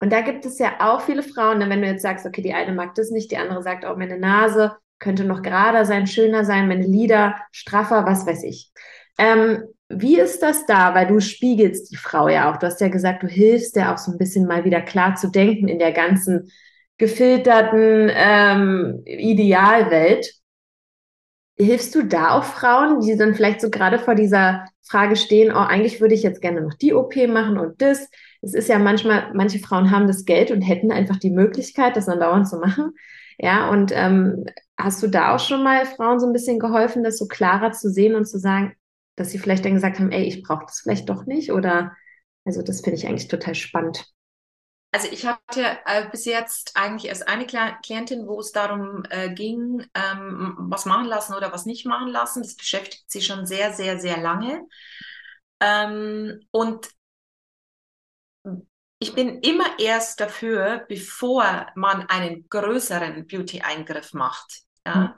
Und 0.00 0.12
da 0.12 0.22
gibt 0.22 0.46
es 0.46 0.58
ja 0.58 0.76
auch 0.80 1.02
viele 1.02 1.22
Frauen, 1.22 1.58
ne, 1.58 1.68
wenn 1.68 1.82
du 1.82 1.88
jetzt 1.88 2.02
sagst, 2.02 2.26
okay, 2.26 2.42
die 2.42 2.54
eine 2.54 2.72
mag 2.72 2.94
das 2.94 3.10
nicht, 3.10 3.30
die 3.30 3.36
andere 3.36 3.62
sagt, 3.62 3.84
oh, 3.84 3.94
meine 3.96 4.18
Nase 4.18 4.76
könnte 4.98 5.24
noch 5.24 5.42
gerader 5.42 5.84
sein, 5.84 6.06
schöner 6.06 6.44
sein, 6.44 6.68
meine 6.68 6.86
Lider 6.86 7.36
straffer, 7.52 8.06
was 8.06 8.26
weiß 8.26 8.44
ich. 8.44 8.70
Ähm, 9.18 9.64
wie 9.90 10.18
ist 10.18 10.40
das 10.42 10.66
da? 10.66 10.94
Weil 10.94 11.08
du 11.08 11.20
spiegelst 11.20 11.90
die 11.90 11.96
Frau 11.96 12.28
ja 12.28 12.50
auch. 12.50 12.58
Du 12.58 12.66
hast 12.66 12.80
ja 12.80 12.88
gesagt, 12.88 13.22
du 13.22 13.26
hilfst 13.26 13.74
ja 13.76 13.92
auch 13.92 13.98
so 13.98 14.12
ein 14.12 14.18
bisschen 14.18 14.46
mal 14.46 14.64
wieder 14.64 14.80
klar 14.80 15.16
zu 15.16 15.28
denken 15.28 15.68
in 15.68 15.78
der 15.78 15.92
ganzen 15.92 16.50
gefilterten 16.96 18.10
ähm, 18.12 19.02
Idealwelt. 19.04 20.32
Hilfst 21.58 21.94
du 21.94 22.04
da 22.04 22.30
auch 22.38 22.44
Frauen, 22.44 23.00
die 23.00 23.16
dann 23.16 23.34
vielleicht 23.34 23.60
so 23.60 23.68
gerade 23.68 23.98
vor 23.98 24.14
dieser 24.14 24.64
Frage 24.82 25.16
stehen, 25.16 25.52
oh, 25.52 25.58
eigentlich 25.58 26.00
würde 26.00 26.14
ich 26.14 26.22
jetzt 26.22 26.40
gerne 26.40 26.62
noch 26.62 26.74
die 26.74 26.94
OP 26.94 27.14
machen 27.28 27.58
und 27.58 27.82
das. 27.82 28.08
Es 28.42 28.54
ist 28.54 28.68
ja 28.68 28.78
manchmal, 28.78 29.32
manche 29.34 29.58
Frauen 29.58 29.90
haben 29.90 30.06
das 30.06 30.24
Geld 30.24 30.50
und 30.50 30.62
hätten 30.62 30.90
einfach 30.90 31.18
die 31.18 31.30
Möglichkeit, 31.30 31.96
das 31.96 32.06
dann 32.06 32.20
dauernd 32.20 32.48
zu 32.48 32.58
machen. 32.58 32.92
Ja, 33.38 33.70
und 33.70 33.92
ähm, 33.94 34.46
hast 34.78 35.02
du 35.02 35.08
da 35.08 35.34
auch 35.34 35.40
schon 35.40 35.62
mal 35.62 35.84
Frauen 35.84 36.20
so 36.20 36.26
ein 36.26 36.32
bisschen 36.32 36.58
geholfen, 36.58 37.02
das 37.02 37.18
so 37.18 37.26
klarer 37.26 37.72
zu 37.72 37.90
sehen 37.90 38.14
und 38.14 38.26
zu 38.26 38.38
sagen, 38.38 38.74
dass 39.20 39.30
sie 39.30 39.38
vielleicht 39.38 39.64
dann 39.64 39.74
gesagt 39.74 39.98
haben, 39.98 40.10
ey, 40.10 40.24
ich 40.24 40.42
brauche 40.42 40.64
das 40.64 40.80
vielleicht 40.80 41.08
doch 41.08 41.26
nicht? 41.26 41.52
Oder, 41.52 41.94
also 42.44 42.62
das 42.62 42.80
finde 42.80 42.98
ich 42.98 43.06
eigentlich 43.06 43.28
total 43.28 43.54
spannend. 43.54 44.06
Also 44.92 45.08
ich 45.12 45.24
hatte 45.26 45.78
äh, 45.84 46.08
bis 46.10 46.24
jetzt 46.24 46.72
eigentlich 46.74 47.08
erst 47.10 47.28
eine 47.28 47.46
Klientin, 47.46 48.26
wo 48.26 48.40
es 48.40 48.50
darum 48.50 49.04
äh, 49.10 49.32
ging, 49.32 49.86
ähm, 49.94 50.56
was 50.58 50.86
machen 50.86 51.06
lassen 51.06 51.34
oder 51.34 51.52
was 51.52 51.66
nicht 51.66 51.86
machen 51.86 52.08
lassen. 52.08 52.42
Das 52.42 52.56
beschäftigt 52.56 53.04
sie 53.08 53.20
schon 53.20 53.46
sehr, 53.46 53.72
sehr, 53.72 54.00
sehr 54.00 54.16
lange. 54.16 54.66
Ähm, 55.60 56.40
und 56.50 56.88
ich 58.98 59.14
bin 59.14 59.40
immer 59.40 59.78
erst 59.78 60.20
dafür, 60.20 60.84
bevor 60.88 61.68
man 61.76 62.06
einen 62.08 62.48
größeren 62.48 63.26
Beauty-Eingriff 63.26 64.12
macht. 64.14 64.62
Ja? 64.86 64.96
Mhm. 64.96 65.14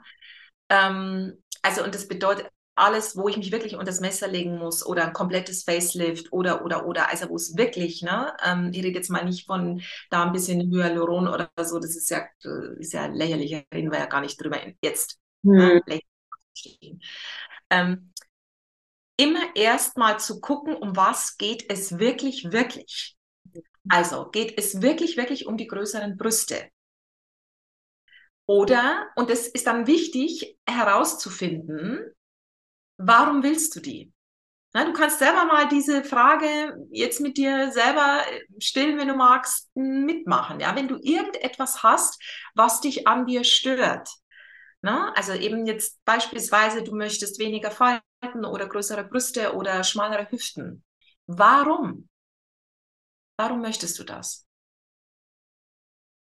Ähm, 0.69 1.43
also, 1.61 1.83
und 1.83 1.95
das 1.95 2.07
bedeutet, 2.07 2.51
alles, 2.75 3.15
wo 3.15 3.27
ich 3.27 3.37
mich 3.37 3.51
wirklich 3.51 3.73
unter 3.73 3.85
das 3.85 3.99
Messer 3.99 4.27
legen 4.27 4.57
muss 4.57 4.85
oder 4.85 5.05
ein 5.05 5.13
komplettes 5.13 5.63
Facelift 5.63 6.31
oder, 6.33 6.65
oder, 6.65 6.87
oder, 6.87 7.09
also 7.09 7.29
wo 7.29 7.35
es 7.35 7.55
wirklich, 7.55 8.01
ne, 8.01 8.33
ähm, 8.43 8.71
ich 8.73 8.83
rede 8.83 8.97
jetzt 8.97 9.09
mal 9.09 9.23
nicht 9.25 9.45
von 9.45 9.81
da 10.09 10.23
ein 10.23 10.31
bisschen 10.31 10.71
Hyaluron 10.71 11.27
oder 11.27 11.51
so, 11.63 11.79
das 11.79 11.95
ist 11.95 12.09
ja, 12.09 12.25
äh, 12.43 12.79
ist 12.79 12.93
ja 12.93 13.05
lächerlich, 13.07 13.65
reden 13.73 13.91
wir 13.91 13.99
ja 13.99 14.05
gar 14.07 14.21
nicht 14.21 14.41
drüber 14.41 14.59
jetzt. 14.81 15.19
Ne, 15.43 15.81
hm. 15.87 16.99
Ähm, 17.69 18.13
immer 19.17 19.55
erst 19.55 19.97
mal 19.97 20.19
zu 20.19 20.39
gucken, 20.41 20.75
um 20.75 20.95
was 20.95 21.37
geht 21.37 21.71
es 21.71 21.99
wirklich, 21.99 22.51
wirklich. 22.51 23.15
Also 23.89 24.29
geht 24.31 24.57
es 24.57 24.81
wirklich, 24.81 25.17
wirklich 25.17 25.45
um 25.45 25.57
die 25.57 25.67
größeren 25.67 26.17
Brüste. 26.17 26.69
Oder, 28.45 29.07
und 29.15 29.29
es 29.29 29.47
ist 29.47 29.67
dann 29.67 29.87
wichtig 29.87 30.57
herauszufinden, 30.67 32.13
warum 32.97 33.43
willst 33.43 33.75
du 33.75 33.79
die? 33.79 34.11
Na, 34.73 34.85
du 34.85 34.93
kannst 34.93 35.19
selber 35.19 35.45
mal 35.45 35.67
diese 35.67 36.03
Frage 36.03 36.75
jetzt 36.89 37.21
mit 37.21 37.37
dir 37.37 37.71
selber 37.71 38.23
äh, 38.31 38.41
stellen, 38.59 38.97
wenn 38.97 39.07
du 39.07 39.15
magst, 39.15 39.69
mitmachen. 39.75 40.59
Ja, 40.59 40.75
wenn 40.75 40.87
du 40.87 40.97
irgendetwas 41.01 41.83
hast, 41.83 42.19
was 42.55 42.81
dich 42.81 43.07
an 43.07 43.27
dir 43.27 43.43
stört. 43.43 44.09
Na, 44.81 45.13
also 45.15 45.33
eben 45.33 45.65
jetzt 45.67 46.03
beispielsweise, 46.05 46.83
du 46.83 46.95
möchtest 46.95 47.39
weniger 47.39 47.71
Falten 47.71 48.45
oder 48.45 48.67
größere 48.67 49.03
Brüste 49.03 49.53
oder 49.53 49.83
schmalere 49.83 50.29
Hüften. 50.31 50.83
Warum? 51.27 52.09
Warum 53.37 53.61
möchtest 53.61 53.99
du 53.99 54.03
das? 54.03 54.47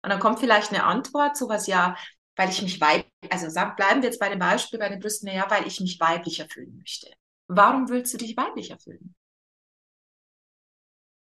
Und 0.02 0.10
dann 0.10 0.20
kommt 0.20 0.40
vielleicht 0.40 0.72
eine 0.72 0.84
Antwort, 0.84 1.36
sowas 1.36 1.66
ja, 1.66 1.96
weil 2.38 2.50
ich 2.50 2.62
mich 2.62 2.80
weiblich, 2.80 3.12
also 3.30 3.48
bleiben 3.76 4.00
wir 4.00 4.08
jetzt 4.08 4.20
bei 4.20 4.28
dem 4.28 4.38
Beispiel 4.38 4.78
bei 4.78 4.88
den 4.88 5.00
Brüsten, 5.00 5.28
ja, 5.28 5.50
weil 5.50 5.66
ich 5.66 5.80
mich 5.80 5.98
weiblicher 5.98 6.48
fühlen 6.48 6.78
möchte. 6.78 7.10
Warum 7.48 7.88
willst 7.88 8.14
du 8.14 8.18
dich 8.18 8.36
weiblicher 8.36 8.78
fühlen? 8.78 9.16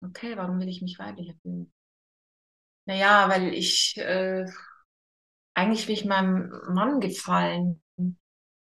Okay, 0.03 0.37
warum 0.37 0.59
will 0.59 0.69
ich 0.69 0.81
mich 0.81 0.99
weiblicher 0.99 1.35
fühlen? 1.43 1.71
Naja, 2.87 3.29
weil 3.29 3.53
ich 3.53 3.97
äh, 3.99 4.47
eigentlich 5.55 5.87
will 5.87 5.95
ich 5.95 6.07
meinem 6.07 6.51
Mann 6.71 7.01
gefallen, 7.01 7.83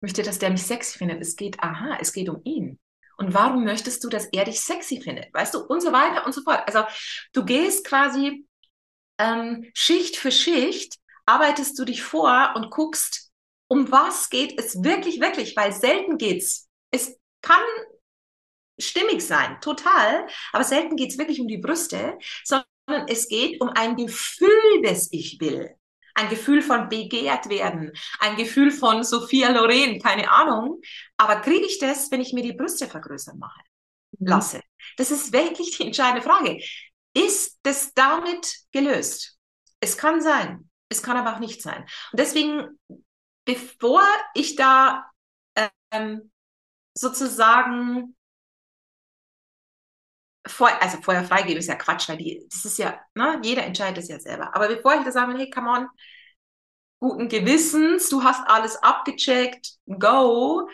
möchte, 0.01 0.23
dass 0.23 0.39
der 0.39 0.49
mich 0.49 0.63
sexy 0.63 0.97
findet. 0.97 1.21
Es 1.21 1.36
geht, 1.36 1.59
aha, 1.61 1.97
es 2.01 2.13
geht 2.13 2.29
um 2.29 2.41
ihn. 2.43 2.79
Und 3.17 3.34
warum 3.36 3.63
möchtest 3.63 4.03
du, 4.03 4.09
dass 4.09 4.25
er 4.25 4.45
dich 4.45 4.59
sexy 4.59 4.99
findet? 4.99 5.31
Weißt 5.34 5.53
du, 5.53 5.59
und 5.59 5.81
so 5.81 5.93
weiter 5.93 6.25
und 6.25 6.34
so 6.34 6.41
fort. 6.41 6.63
Also 6.65 6.84
du 7.31 7.45
gehst 7.45 7.86
quasi 7.86 8.47
ähm, 9.19 9.69
Schicht 9.75 10.17
für 10.17 10.31
Schicht 10.31 10.97
arbeitest 11.26 11.78
du 11.78 11.86
dich 11.86 12.03
vor 12.03 12.53
und 12.55 12.69
guckst, 12.69 13.32
um 13.67 13.91
was 13.91 14.30
geht 14.30 14.59
es 14.59 14.84
wirklich, 14.84 15.19
wirklich, 15.19 15.55
weil 15.55 15.71
selten 15.74 16.17
geht's. 16.17 16.69
Es 16.91 17.17
kann 17.41 17.63
stimmig 18.80 19.21
sein, 19.21 19.59
total, 19.61 20.28
aber 20.51 20.63
selten 20.63 20.95
geht's 20.95 21.17
wirklich 21.17 21.39
um 21.39 21.47
die 21.47 21.57
Brüste, 21.57 22.17
sondern 22.43 22.65
es 23.07 23.28
geht 23.28 23.61
um 23.61 23.69
ein 23.69 23.95
Gefühl, 23.95 24.82
das 24.84 25.09
ich 25.11 25.39
will. 25.39 25.76
Ein 26.15 26.30
Gefühl 26.30 26.61
von 26.61 26.89
begehrt 26.89 27.49
werden, 27.49 27.91
ein 28.19 28.36
Gefühl 28.36 28.69
von 28.69 29.03
Sophia 29.03 29.49
Loren, 29.49 29.99
keine 29.99 30.30
Ahnung. 30.30 30.80
Aber 31.17 31.38
kriege 31.38 31.65
ich 31.65 31.80
das, 31.80 32.11
wenn 32.11 32.21
ich 32.21 32.34
mir 32.34 32.43
die 32.43 32.53
Brüste 32.53 32.88
vergrößern 32.88 33.39
mache, 33.39 33.61
mhm. 34.19 34.28
lasse? 34.28 34.61
Das 34.97 35.09
ist 35.09 35.34
wirklich 35.34 35.76
die 35.76 35.88
entscheidende 35.88 36.21
Frage. 36.21 36.61
Ist 37.15 37.59
das 37.63 37.93
damit 37.95 38.57
gelöst? 38.71 39.39
Es 39.80 39.97
kann 39.97 40.21
sein. 40.21 40.69
Es 40.93 41.03
kann 41.03 41.17
aber 41.17 41.35
auch 41.35 41.39
nicht 41.39 41.61
sein. 41.61 41.83
Und 42.11 42.19
deswegen, 42.19 42.79
bevor 43.45 44.01
ich 44.35 44.55
da 44.55 45.05
ähm, 45.91 46.31
sozusagen 46.95 48.15
vor, 50.45 50.69
also 50.81 50.97
vorher 51.01 51.23
freigebe, 51.23 51.59
ist 51.59 51.67
ja 51.67 51.75
Quatsch, 51.75 52.09
weil 52.09 52.17
die, 52.17 52.45
das 52.49 52.65
ist 52.65 52.77
ja, 52.77 52.99
ne, 53.15 53.39
jeder 53.43 53.63
entscheidet 53.63 53.97
es 54.03 54.09
ja 54.09 54.19
selber. 54.19 54.55
Aber 54.55 54.67
bevor 54.67 54.95
ich 54.95 55.03
da 55.03 55.11
sage, 55.11 55.37
hey, 55.37 55.49
come 55.49 55.69
on, 55.69 55.87
guten 56.99 57.29
Gewissens, 57.29 58.09
du 58.09 58.23
hast 58.23 58.47
alles 58.47 58.75
abgecheckt, 58.77 59.73
go, 59.87 60.67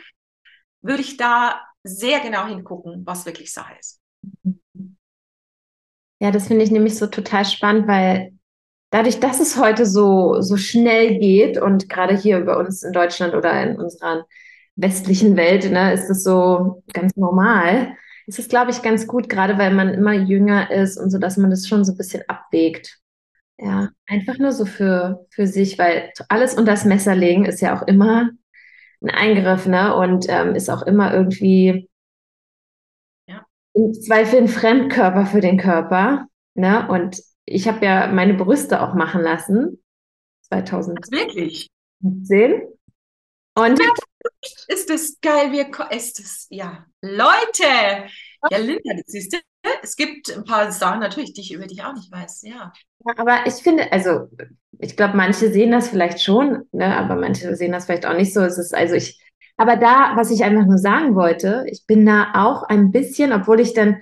würde 0.82 1.02
ich 1.02 1.18
da 1.18 1.62
sehr 1.84 2.20
genau 2.20 2.46
hingucken, 2.48 3.06
was 3.06 3.26
wirklich 3.26 3.54
Sache 3.54 3.76
ist. 3.80 4.00
Ja, 6.20 6.32
das 6.32 6.48
finde 6.48 6.66
ich 6.66 6.72
nämlich 6.72 6.98
so 6.98 7.08
total 7.08 7.46
spannend, 7.46 7.88
weil 7.88 8.34
dadurch, 8.90 9.20
dass 9.20 9.40
es 9.40 9.58
heute 9.58 9.86
so, 9.86 10.42
so 10.42 10.58
schnell 10.58 11.20
geht 11.20 11.58
und 11.62 11.90
gerade 11.90 12.16
hier 12.16 12.42
bei 12.42 12.56
uns 12.56 12.84
in 12.84 12.92
Deutschland 12.92 13.34
oder 13.36 13.62
in 13.64 13.78
unserer 13.78 14.26
westlichen 14.76 15.36
Welt, 15.36 15.70
ne, 15.72 15.94
ist 15.94 16.10
es 16.10 16.24
so 16.24 16.84
ganz 16.94 17.16
normal. 17.16 17.96
Ist 18.28 18.40
es, 18.40 18.48
glaube 18.48 18.72
ich, 18.72 18.82
ganz 18.82 19.08
gut, 19.08 19.28
gerade 19.28 19.58
weil 19.58 19.74
man 19.74 19.94
immer 19.94 20.14
jünger 20.14 20.72
ist 20.72 20.98
und 20.98 21.10
so, 21.10 21.18
dass 21.18 21.38
man 21.38 21.50
das 21.50 21.68
schon 21.68 21.84
so 21.84 21.94
ein 21.94 21.98
bisschen 21.98 22.24
abwägt. 22.28 23.00
Ja, 23.58 23.90
einfach 24.08 24.38
nur 24.38 24.54
so 24.54 24.66
für, 24.66 25.26
für 25.32 25.46
sich, 25.46 25.78
weil 25.78 26.12
alles 26.30 26.54
unter 26.54 26.72
das 26.72 26.86
Messer 26.86 27.14
legen 27.16 27.46
ist 27.46 27.60
ja 27.60 27.78
auch 27.78 27.86
immer 27.88 28.30
ein 29.02 29.10
Eingriff, 29.10 29.66
ne? 29.66 29.96
Und 29.96 30.28
ähm, 30.30 30.56
ist 30.56 30.70
auch 30.70 30.84
immer 30.84 31.14
irgendwie 31.14 31.90
ja. 33.28 33.46
im 33.74 33.94
Zweifel 33.94 34.40
ein 34.40 34.48
Fremdkörper 34.48 35.26
für 35.26 35.42
den 35.42 35.58
Körper. 35.58 36.28
Ne? 36.56 36.88
Und 36.88 37.22
ich 37.50 37.68
habe 37.68 37.86
ja 37.86 38.08
meine 38.08 38.34
Brüste 38.36 38.82
auch 38.82 38.94
machen 38.94 39.22
lassen. 39.22 39.84
2010. 40.44 41.12
Wirklich? 41.12 41.70
Und 43.56 43.80
ist 44.68 44.90
das 44.90 45.18
geil, 45.22 45.52
wir 45.52 45.70
ist 45.92 46.20
das, 46.20 46.48
ja. 46.50 46.86
Leute! 47.02 48.08
Ja, 48.50 48.58
Linda, 48.58 48.94
das 48.96 49.08
siehst 49.08 49.34
du, 49.34 49.38
es 49.84 49.96
gibt 49.96 50.36
ein 50.36 50.46
paar 50.46 50.72
Sachen 50.72 51.02
natürlich, 51.02 51.34
die 51.34 51.42
ich 51.42 51.54
über 51.54 51.68
dich 51.68 51.84
auch 51.84 51.94
nicht 51.94 52.12
weiß, 52.12 52.44
ja. 52.44 52.72
ja 53.06 53.14
aber 53.18 53.46
ich 53.46 53.56
finde, 53.56 53.92
also 53.92 54.30
ich 54.80 54.96
glaube, 54.96 55.18
manche 55.18 55.52
sehen 55.52 55.72
das 55.72 55.90
vielleicht 55.90 56.22
schon, 56.22 56.64
ne, 56.72 56.96
aber 56.96 57.16
manche 57.16 57.56
sehen 57.56 57.74
das 57.74 57.86
vielleicht 57.86 58.06
auch 58.06 58.16
nicht 58.16 58.34
so. 58.34 58.42
Es 58.42 58.58
ist 58.58 58.74
also 58.74 58.96
ich, 58.96 59.22
aber 59.58 59.76
da, 59.76 60.14
was 60.16 60.32
ich 60.32 60.44
einfach 60.46 60.66
nur 60.66 60.78
sagen 60.78 61.16
wollte, 61.16 61.66
ich 61.68 61.86
bin 61.86 62.06
da 62.06 62.32
auch 62.36 62.64
ein 62.64 62.92
bisschen, 62.92 63.34
obwohl 63.34 63.60
ich 63.60 63.74
dann 63.74 63.98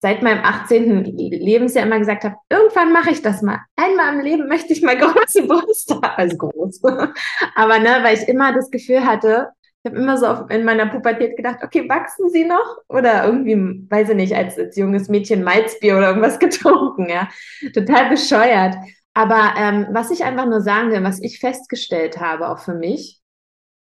seit 0.00 0.22
meinem 0.22 0.42
18. 0.42 1.04
Lebensjahr 1.04 1.86
immer 1.86 1.98
gesagt 1.98 2.24
habe, 2.24 2.36
irgendwann 2.48 2.92
mache 2.92 3.10
ich 3.10 3.22
das 3.22 3.42
mal. 3.42 3.60
Einmal 3.76 4.14
im 4.14 4.20
Leben 4.20 4.48
möchte 4.48 4.72
ich 4.72 4.82
mal 4.82 4.96
große 4.98 5.46
Brüste, 5.46 6.00
also 6.02 6.36
groß. 6.36 6.82
Aber 7.54 7.78
ne, 7.78 7.98
weil 8.02 8.16
ich 8.16 8.26
immer 8.28 8.52
das 8.52 8.70
Gefühl 8.70 9.04
hatte, 9.04 9.48
ich 9.82 9.90
habe 9.90 10.00
immer 10.00 10.16
so 10.18 10.46
in 10.54 10.64
meiner 10.64 10.86
Pubertät 10.86 11.36
gedacht, 11.36 11.60
okay, 11.62 11.88
wachsen 11.88 12.28
sie 12.30 12.44
noch? 12.44 12.78
Oder 12.88 13.24
irgendwie, 13.24 13.86
weiß 13.88 14.10
ich 14.10 14.16
nicht, 14.16 14.34
als, 14.34 14.58
als 14.58 14.76
junges 14.76 15.08
Mädchen 15.08 15.42
Malzbier 15.42 15.96
oder 15.96 16.08
irgendwas 16.08 16.38
getrunken, 16.38 17.08
ja. 17.08 17.28
Total 17.72 18.10
bescheuert. 18.10 18.76
Aber 19.14 19.54
ähm, 19.56 19.86
was 19.90 20.10
ich 20.10 20.24
einfach 20.24 20.46
nur 20.46 20.60
sagen 20.60 20.90
will, 20.90 21.02
was 21.02 21.22
ich 21.22 21.40
festgestellt 21.40 22.20
habe, 22.20 22.48
auch 22.48 22.58
für 22.58 22.74
mich, 22.74 23.20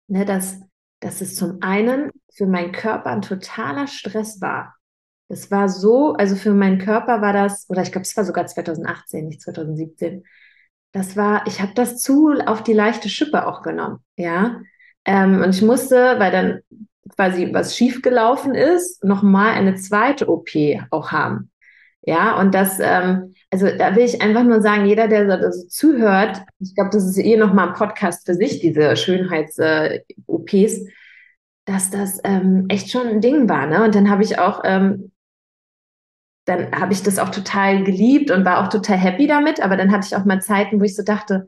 ne, 0.07 0.25
dass, 0.25 0.59
dass 0.99 1.21
es 1.21 1.35
zum 1.35 1.61
einen 1.61 2.11
für 2.33 2.47
meinen 2.47 2.71
Körper 2.71 3.11
ein 3.11 3.21
totaler 3.21 3.87
Stress 3.87 4.41
war. 4.41 4.75
Es 5.31 5.49
war 5.49 5.69
so, 5.69 6.13
also 6.13 6.35
für 6.35 6.51
meinen 6.53 6.77
Körper 6.77 7.21
war 7.21 7.31
das, 7.31 7.65
oder 7.69 7.81
ich 7.81 7.91
glaube, 7.91 8.03
es 8.03 8.17
war 8.17 8.25
sogar 8.25 8.47
2018, 8.47 9.27
nicht 9.27 9.41
2017. 9.41 10.25
Das 10.91 11.15
war, 11.15 11.47
ich 11.47 11.61
habe 11.61 11.71
das 11.73 12.01
zu 12.01 12.33
auf 12.45 12.63
die 12.63 12.73
leichte 12.73 13.07
Schippe 13.07 13.47
auch 13.47 13.61
genommen, 13.61 13.99
ja. 14.17 14.59
Ähm, 15.05 15.41
und 15.41 15.55
ich 15.55 15.61
musste, 15.61 16.19
weil 16.19 16.31
dann 16.31 16.59
quasi 17.15 17.49
was 17.53 17.77
schiefgelaufen 17.77 18.55
ist, 18.55 19.03
nochmal 19.05 19.53
eine 19.53 19.75
zweite 19.75 20.27
OP 20.29 20.49
auch 20.89 21.11
haben. 21.11 21.49
Ja, 22.03 22.37
und 22.39 22.53
das, 22.53 22.79
ähm, 22.81 23.33
also 23.51 23.67
da 23.67 23.95
will 23.95 24.03
ich 24.03 24.21
einfach 24.21 24.43
nur 24.43 24.61
sagen, 24.61 24.85
jeder, 24.85 25.07
der 25.07 25.51
so, 25.51 25.61
so 25.61 25.67
zuhört, 25.67 26.41
ich 26.59 26.75
glaube, 26.75 26.89
das 26.91 27.05
ist 27.05 27.17
eh 27.17 27.37
nochmal 27.37 27.69
ein 27.69 27.75
Podcast 27.75 28.25
für 28.25 28.33
sich, 28.33 28.59
diese 28.59 28.95
Schönheits-OPs, 28.97 30.53
äh, 30.53 30.91
dass 31.65 31.89
das 31.89 32.19
ähm, 32.23 32.65
echt 32.69 32.91
schon 32.91 33.07
ein 33.07 33.21
Ding 33.21 33.47
war. 33.47 33.67
Ne? 33.67 33.83
Und 33.83 33.95
dann 33.95 34.09
habe 34.09 34.23
ich 34.23 34.39
auch 34.39 34.61
ähm, 34.65 35.10
dann 36.51 36.71
habe 36.79 36.93
ich 36.93 37.03
das 37.03 37.19
auch 37.19 37.29
total 37.29 37.83
geliebt 37.83 38.31
und 38.31 38.45
war 38.45 38.63
auch 38.63 38.69
total 38.69 38.97
happy 38.97 39.27
damit. 39.27 39.61
Aber 39.61 39.77
dann 39.77 39.91
hatte 39.91 40.07
ich 40.07 40.15
auch 40.15 40.25
mal 40.25 40.41
Zeiten, 40.41 40.79
wo 40.79 40.83
ich 40.83 40.95
so 40.95 41.03
dachte, 41.03 41.47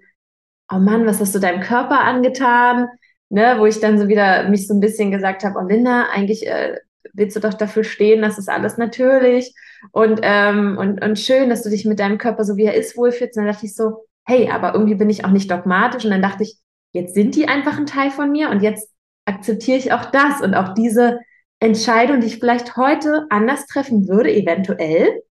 oh 0.72 0.80
Mann, 0.80 1.06
was 1.06 1.20
hast 1.20 1.36
du 1.36 1.40
deinem 1.40 1.62
Körper 1.62 2.02
angetan? 2.02 2.88
Ne, 3.30 3.56
wo 3.58 3.66
ich 3.66 3.80
dann 3.80 3.98
so 3.98 4.08
wieder 4.08 4.48
mich 4.50 4.68
so 4.68 4.76
ein 4.76 4.80
bisschen 4.80 5.10
gesagt 5.10 5.44
habe, 5.44 5.58
oh 5.60 5.68
Linda, 5.68 6.08
eigentlich 6.14 6.46
äh, 6.46 6.78
willst 7.14 7.36
du 7.36 7.40
doch 7.40 7.56
dafür 7.56 7.84
stehen, 7.84 8.22
das 8.22 8.38
ist 8.38 8.48
alles 8.48 8.78
natürlich 8.78 9.56
und, 9.92 10.20
ähm, 10.24 10.78
und, 10.78 11.04
und 11.04 11.20
schön, 11.20 11.50
dass 11.50 11.64
du 11.64 11.70
dich 11.70 11.86
mit 11.86 12.00
deinem 12.00 12.18
Körper 12.18 12.44
so 12.46 12.58
wie 12.58 12.66
er 12.66 12.76
ist 12.76 12.96
wohlfühlst. 12.96 13.38
Und 13.38 13.46
dann 13.46 13.54
dachte 13.54 13.66
ich 13.66 13.76
so, 13.76 14.06
hey, 14.26 14.50
aber 14.50 14.74
irgendwie 14.74 14.96
bin 14.96 15.10
ich 15.10 15.26
auch 15.26 15.32
nicht 15.32 15.52
dogmatisch. 15.52 16.06
Und 16.06 16.12
dann 16.12 16.22
dachte 16.22 16.44
ich, 16.44 16.58
jetzt 16.94 17.14
sind 17.14 17.36
die 17.36 17.48
einfach 17.48 17.78
ein 17.78 17.86
Teil 17.86 18.12
von 18.12 18.32
mir 18.32 18.50
und 18.50 18.62
jetzt 18.62 18.90
akzeptiere 19.26 19.78
ich 19.78 19.94
auch 19.94 20.06
das 20.06 20.42
und 20.42 20.54
auch 20.54 20.74
diese 20.74 21.20
Entscheidung, 21.64 22.20
die 22.20 22.28
ich 22.28 22.40
vielleicht 22.40 22.76
heute 22.76 23.26
anders 23.30 23.66
treffen 23.68 24.08
würde, 24.08 24.32
eventuell. 24.32 25.24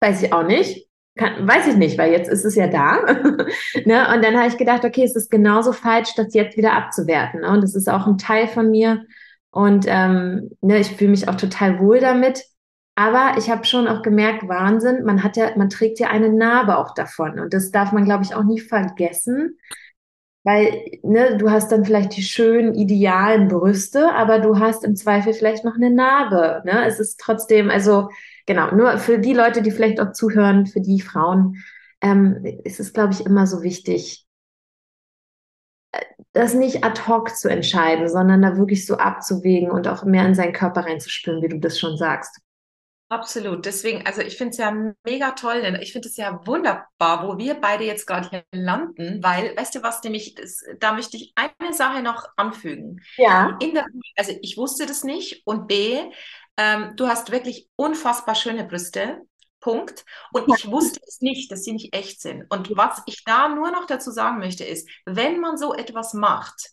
Weiß 0.00 0.22
ich 0.22 0.32
auch 0.32 0.46
nicht. 0.46 0.88
Kann, 1.16 1.46
weiß 1.46 1.68
ich 1.68 1.76
nicht, 1.76 1.98
weil 1.98 2.12
jetzt 2.12 2.28
ist 2.28 2.44
es 2.44 2.54
ja 2.54 2.66
da. 2.66 3.02
ne? 3.84 4.14
Und 4.14 4.24
dann 4.24 4.36
habe 4.36 4.48
ich 4.48 4.58
gedacht, 4.58 4.84
okay, 4.84 5.04
es 5.04 5.16
ist 5.16 5.30
genauso 5.30 5.72
falsch, 5.72 6.14
das 6.14 6.34
jetzt 6.34 6.56
wieder 6.56 6.72
abzuwerten. 6.72 7.40
Ne? 7.40 7.50
Und 7.50 7.62
es 7.62 7.74
ist 7.74 7.88
auch 7.88 8.06
ein 8.06 8.18
Teil 8.18 8.48
von 8.48 8.70
mir. 8.70 9.04
Und 9.50 9.86
ähm, 9.88 10.50
ne, 10.60 10.78
ich 10.78 10.88
fühle 10.88 11.10
mich 11.10 11.28
auch 11.28 11.36
total 11.36 11.78
wohl 11.78 12.00
damit. 12.00 12.44
Aber 12.94 13.34
ich 13.38 13.50
habe 13.50 13.66
schon 13.66 13.88
auch 13.88 14.02
gemerkt, 14.02 14.48
Wahnsinn, 14.48 15.04
man 15.04 15.22
hat 15.22 15.36
ja, 15.36 15.56
man 15.56 15.68
trägt 15.68 15.98
ja 15.98 16.08
eine 16.08 16.30
Narbe 16.30 16.78
auch 16.78 16.94
davon. 16.94 17.38
Und 17.38 17.52
das 17.52 17.70
darf 17.70 17.92
man, 17.92 18.04
glaube 18.04 18.24
ich, 18.24 18.34
auch 18.34 18.44
nie 18.44 18.60
vergessen, 18.60 19.58
weil 20.46 20.84
ne, 21.02 21.36
du 21.38 21.50
hast 21.50 21.72
dann 21.72 21.84
vielleicht 21.84 22.16
die 22.16 22.22
schönen, 22.22 22.72
idealen 22.74 23.48
Brüste, 23.48 24.14
aber 24.14 24.38
du 24.38 24.60
hast 24.60 24.84
im 24.84 24.94
Zweifel 24.94 25.32
vielleicht 25.32 25.64
noch 25.64 25.74
eine 25.74 25.90
Narbe. 25.90 26.62
Ne? 26.64 26.86
Es 26.86 27.00
ist 27.00 27.18
trotzdem, 27.18 27.68
also 27.68 28.10
genau, 28.46 28.72
nur 28.72 28.98
für 28.98 29.18
die 29.18 29.32
Leute, 29.32 29.60
die 29.60 29.72
vielleicht 29.72 30.00
auch 30.00 30.12
zuhören, 30.12 30.66
für 30.66 30.80
die 30.80 31.00
Frauen, 31.00 31.64
ähm, 32.00 32.44
ist 32.62 32.78
es, 32.78 32.92
glaube 32.92 33.12
ich, 33.12 33.26
immer 33.26 33.48
so 33.48 33.64
wichtig, 33.64 34.24
äh, 35.90 36.04
das 36.32 36.54
nicht 36.54 36.84
ad 36.84 37.08
hoc 37.08 37.34
zu 37.34 37.48
entscheiden, 37.50 38.08
sondern 38.08 38.40
da 38.40 38.56
wirklich 38.56 38.86
so 38.86 38.98
abzuwägen 38.98 39.72
und 39.72 39.88
auch 39.88 40.04
mehr 40.04 40.26
in 40.26 40.36
seinen 40.36 40.52
Körper 40.52 40.82
reinzuspüren, 40.82 41.42
wie 41.42 41.48
du 41.48 41.58
das 41.58 41.76
schon 41.76 41.96
sagst. 41.96 42.40
Absolut. 43.08 43.64
Deswegen, 43.64 44.04
also 44.04 44.20
ich 44.20 44.36
finde 44.36 44.50
es 44.50 44.56
ja 44.58 44.74
mega 45.04 45.30
toll, 45.32 45.60
denn 45.60 45.76
ich 45.76 45.92
finde 45.92 46.08
es 46.08 46.16
ja 46.16 46.40
wunderbar, 46.44 47.26
wo 47.26 47.38
wir 47.38 47.54
beide 47.54 47.84
jetzt 47.84 48.06
gerade 48.06 48.28
hier 48.28 48.44
landen, 48.52 49.22
weil, 49.22 49.56
weißt 49.56 49.76
du 49.76 49.82
was, 49.82 50.02
nämlich, 50.02 50.34
das, 50.34 50.64
da 50.80 50.92
möchte 50.92 51.16
ich 51.16 51.32
eine 51.36 51.72
Sache 51.72 52.02
noch 52.02 52.26
anfügen. 52.36 53.00
Ja. 53.16 53.56
Der, 53.62 53.86
also 54.16 54.32
ich 54.42 54.56
wusste 54.56 54.86
das 54.86 55.04
nicht 55.04 55.42
und 55.46 55.68
B, 55.68 56.00
ähm, 56.56 56.94
du 56.96 57.06
hast 57.06 57.30
wirklich 57.30 57.68
unfassbar 57.76 58.34
schöne 58.34 58.64
Brüste. 58.64 59.20
Punkt. 59.60 60.04
Und 60.32 60.46
ich 60.54 60.70
wusste 60.70 61.00
es 61.06 61.20
nicht, 61.20 61.50
dass 61.50 61.64
sie 61.64 61.72
nicht 61.72 61.92
echt 61.94 62.20
sind. 62.20 62.44
Und 62.50 62.76
was 62.76 63.02
ich 63.06 63.24
da 63.24 63.48
nur 63.48 63.72
noch 63.72 63.86
dazu 63.86 64.12
sagen 64.12 64.38
möchte, 64.38 64.64
ist, 64.64 64.88
wenn 65.06 65.40
man 65.40 65.56
so 65.56 65.74
etwas 65.74 66.14
macht, 66.14 66.70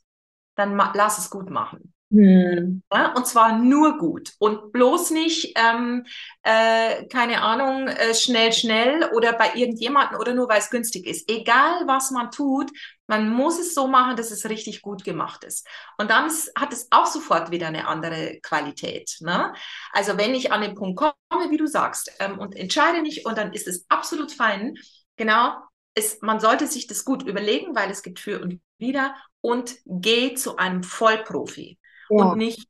dann 0.55 0.75
ma 0.75 0.93
lass 0.95 1.17
es 1.17 1.31
gut 1.31 1.49
machen. 1.49 1.92
Hm. 2.13 2.83
Ja, 2.93 3.11
und 3.15 3.25
zwar 3.25 3.57
nur 3.57 3.97
gut 3.97 4.33
und 4.37 4.71
bloß 4.71 5.09
nicht, 5.09 5.57
ähm, 5.57 6.05
äh, 6.43 7.05
keine 7.07 7.41
Ahnung, 7.41 7.87
äh, 7.87 8.13
schnell, 8.13 8.53
schnell 8.53 9.09
oder 9.15 9.33
bei 9.33 9.55
irgendjemandem 9.55 10.19
oder 10.19 10.35
nur 10.35 10.47
weil 10.47 10.59
es 10.59 10.69
günstig 10.69 11.07
ist. 11.07 11.27
Egal, 11.27 11.87
was 11.87 12.11
man 12.11 12.29
tut, 12.29 12.69
man 13.07 13.29
muss 13.33 13.57
es 13.57 13.73
so 13.73 13.87
machen, 13.87 14.15
dass 14.15 14.29
es 14.29 14.47
richtig 14.47 14.83
gut 14.83 15.03
gemacht 15.03 15.43
ist. 15.43 15.67
Und 15.97 16.11
dann 16.11 16.27
ist, 16.27 16.51
hat 16.55 16.71
es 16.71 16.87
auch 16.91 17.07
sofort 17.07 17.49
wieder 17.49 17.65
eine 17.67 17.87
andere 17.87 18.39
Qualität. 18.43 19.17
Ne? 19.21 19.51
Also 19.91 20.15
wenn 20.15 20.35
ich 20.35 20.51
an 20.51 20.61
den 20.61 20.75
Punkt 20.75 20.97
komme, 20.99 21.49
wie 21.49 21.57
du 21.57 21.65
sagst, 21.65 22.11
ähm, 22.19 22.37
und 22.37 22.55
entscheide 22.55 23.01
nicht 23.01 23.25
und 23.25 23.39
dann 23.39 23.53
ist 23.53 23.67
es 23.67 23.85
absolut 23.89 24.31
fein. 24.31 24.75
Genau, 25.17 25.55
es, 25.95 26.21
man 26.21 26.39
sollte 26.39 26.67
sich 26.67 26.85
das 26.85 27.05
gut 27.05 27.23
überlegen, 27.23 27.75
weil 27.75 27.89
es 27.89 28.03
gibt 28.03 28.19
für 28.19 28.39
und 28.39 28.61
wieder 28.77 29.15
und 29.41 29.75
geh 29.85 30.35
zu 30.35 30.57
einem 30.57 30.83
Vollprofi 30.83 31.79
ja. 32.17 32.25
und 32.25 32.37
nicht 32.37 32.67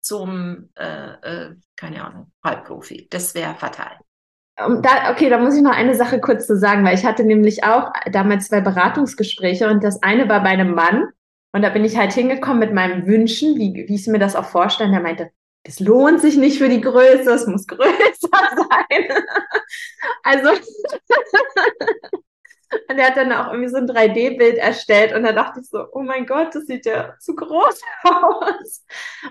zum, 0.00 0.70
äh, 0.74 1.12
äh, 1.22 1.54
keine 1.76 2.04
Ahnung, 2.04 2.32
Halbprofi. 2.44 3.08
Das 3.10 3.34
wäre 3.34 3.54
fatal. 3.54 3.98
Da, 4.56 5.12
okay, 5.12 5.28
da 5.28 5.38
muss 5.38 5.54
ich 5.54 5.62
noch 5.62 5.76
eine 5.76 5.94
Sache 5.94 6.20
kurz 6.20 6.46
zu 6.46 6.56
sagen, 6.56 6.84
weil 6.84 6.96
ich 6.96 7.04
hatte 7.04 7.22
nämlich 7.24 7.62
auch 7.62 7.92
damals 8.10 8.48
zwei 8.48 8.60
Beratungsgespräche 8.60 9.70
und 9.70 9.84
das 9.84 10.02
eine 10.02 10.28
war 10.28 10.42
bei 10.42 10.48
einem 10.48 10.74
Mann 10.74 11.08
und 11.52 11.62
da 11.62 11.70
bin 11.70 11.84
ich 11.84 11.96
halt 11.96 12.12
hingekommen 12.12 12.58
mit 12.58 12.74
meinen 12.74 13.06
Wünschen, 13.06 13.56
wie, 13.56 13.86
wie 13.86 13.94
ich 13.94 14.06
mir 14.08 14.18
das 14.18 14.34
auch 14.34 14.46
vorstelle. 14.46 14.90
Der 14.90 15.00
meinte, 15.00 15.30
es 15.62 15.78
lohnt 15.80 16.20
sich 16.20 16.36
nicht 16.36 16.58
für 16.58 16.68
die 16.68 16.80
Größe, 16.80 17.30
es 17.30 17.46
muss 17.46 17.66
größer 17.68 18.28
sein. 18.30 19.08
also 20.24 20.48
und 22.88 22.98
er 22.98 23.08
hat 23.08 23.16
dann 23.16 23.32
auch 23.32 23.52
irgendwie 23.52 23.70
so 23.70 23.76
ein 23.76 23.86
3D-Bild 23.88 24.56
erstellt 24.56 25.14
und 25.14 25.22
da 25.22 25.32
dachte 25.32 25.60
ich 25.60 25.68
so, 25.68 25.86
oh 25.92 26.02
mein 26.02 26.26
Gott, 26.26 26.54
das 26.54 26.66
sieht 26.66 26.86
ja 26.86 27.14
zu 27.18 27.34
groß 27.34 27.80
aus. 28.04 28.84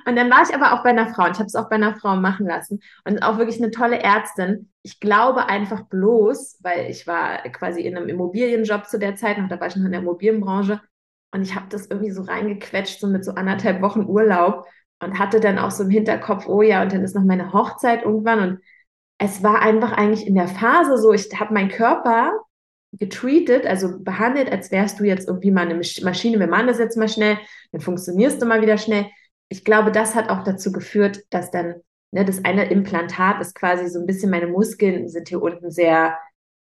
Und 0.06 0.16
dann 0.16 0.30
war 0.30 0.44
ich 0.44 0.54
aber 0.56 0.74
auch 0.74 0.84
bei 0.84 0.90
einer 0.90 1.14
Frau 1.14 1.26
und 1.26 1.32
ich 1.32 1.40
habe 1.40 1.48
es 1.48 1.56
auch 1.56 1.70
bei 1.70 1.76
einer 1.76 1.96
Frau 1.96 2.16
machen 2.16 2.48
lassen 2.48 2.80
und 3.06 3.22
auch 3.22 3.38
wirklich 3.38 3.62
eine 3.62 3.72
tolle 3.72 4.00
Ärztin. 4.00 4.72
Ich 4.82 5.00
glaube 5.00 5.48
einfach 5.48 5.84
bloß, 5.84 6.60
weil 6.62 6.90
ich 6.90 7.08
war 7.08 7.44
quasi 7.50 7.82
in 7.82 7.98
einem 7.98 8.10
Immobilienjob 8.10 8.88
zu 8.88 9.00
der 9.00 9.16
Zeit 9.16 9.38
noch, 9.38 9.50
da 9.50 9.60
war 9.60 9.68
ich 9.68 9.76
noch 9.76 9.86
in 9.86 9.92
der 9.92 10.02
Immobilienbranche 10.02 10.82
und 11.32 11.42
ich 11.42 11.56
habe 11.56 11.68
das 11.70 11.88
irgendwie 11.88 12.12
so 12.12 12.24
reingequetscht, 12.24 13.00
so 13.00 13.08
mit 13.08 13.24
so 13.26 13.32
anderthalb 13.32 13.82
Wochen 13.82 14.06
Urlaub 14.06 14.66
und 15.00 15.20
hatte 15.20 15.40
dann 15.40 15.60
auch 15.60 15.72
so 15.72 15.84
im 15.84 15.90
Hinterkopf, 15.90 16.48
oh 16.48 16.62
ja, 16.62 16.82
und 16.82 16.92
dann 16.92 17.04
ist 17.04 17.16
noch 17.16 17.24
meine 17.24 17.54
Hochzeit 17.54 18.04
irgendwann 18.04 18.40
und 18.40 18.60
es 19.20 19.44
war 19.44 19.62
einfach 19.62 19.94
eigentlich 19.94 20.28
in 20.28 20.36
der 20.36 20.48
Phase 20.48 20.98
so, 20.98 21.12
ich 21.12 21.30
habe 21.40 21.54
meinen 21.54 21.70
Körper 21.70 22.34
getreatet, 23.00 23.66
also 23.66 24.00
behandelt, 24.00 24.52
als 24.52 24.72
wärst 24.72 25.00
du 25.00 25.04
jetzt 25.04 25.28
irgendwie 25.28 25.52
mal 25.52 25.66
eine 25.66 25.76
Maschine, 25.76 26.40
wir 26.40 26.48
machen 26.48 26.68
das 26.68 26.80
jetzt 26.80 26.98
mal 26.98 27.10
schnell, 27.10 27.38
dann 27.72 27.82
funktionierst 27.82 28.42
du 28.42 28.46
mal 28.46 28.62
wieder 28.62 28.78
schnell. 28.78 29.08
Ich 29.50 29.64
glaube, 29.64 29.92
das 29.92 30.16
hat 30.16 30.30
auch 30.30 30.44
dazu 30.44 30.72
geführt, 30.72 31.24
dass 31.30 31.52
dann, 31.52 31.76
ne, 32.12 32.26
das 32.26 32.44
eine 32.44 32.70
Implantat 32.70 33.40
ist 33.42 33.56
quasi 33.56 33.88
so 33.88 34.00
ein 34.00 34.06
bisschen, 34.06 34.30
meine 34.30 34.48
Muskeln 34.48 35.08
sind 35.10 35.30
hier 35.30 35.42
unten 35.42 35.72
sehr 35.72 36.18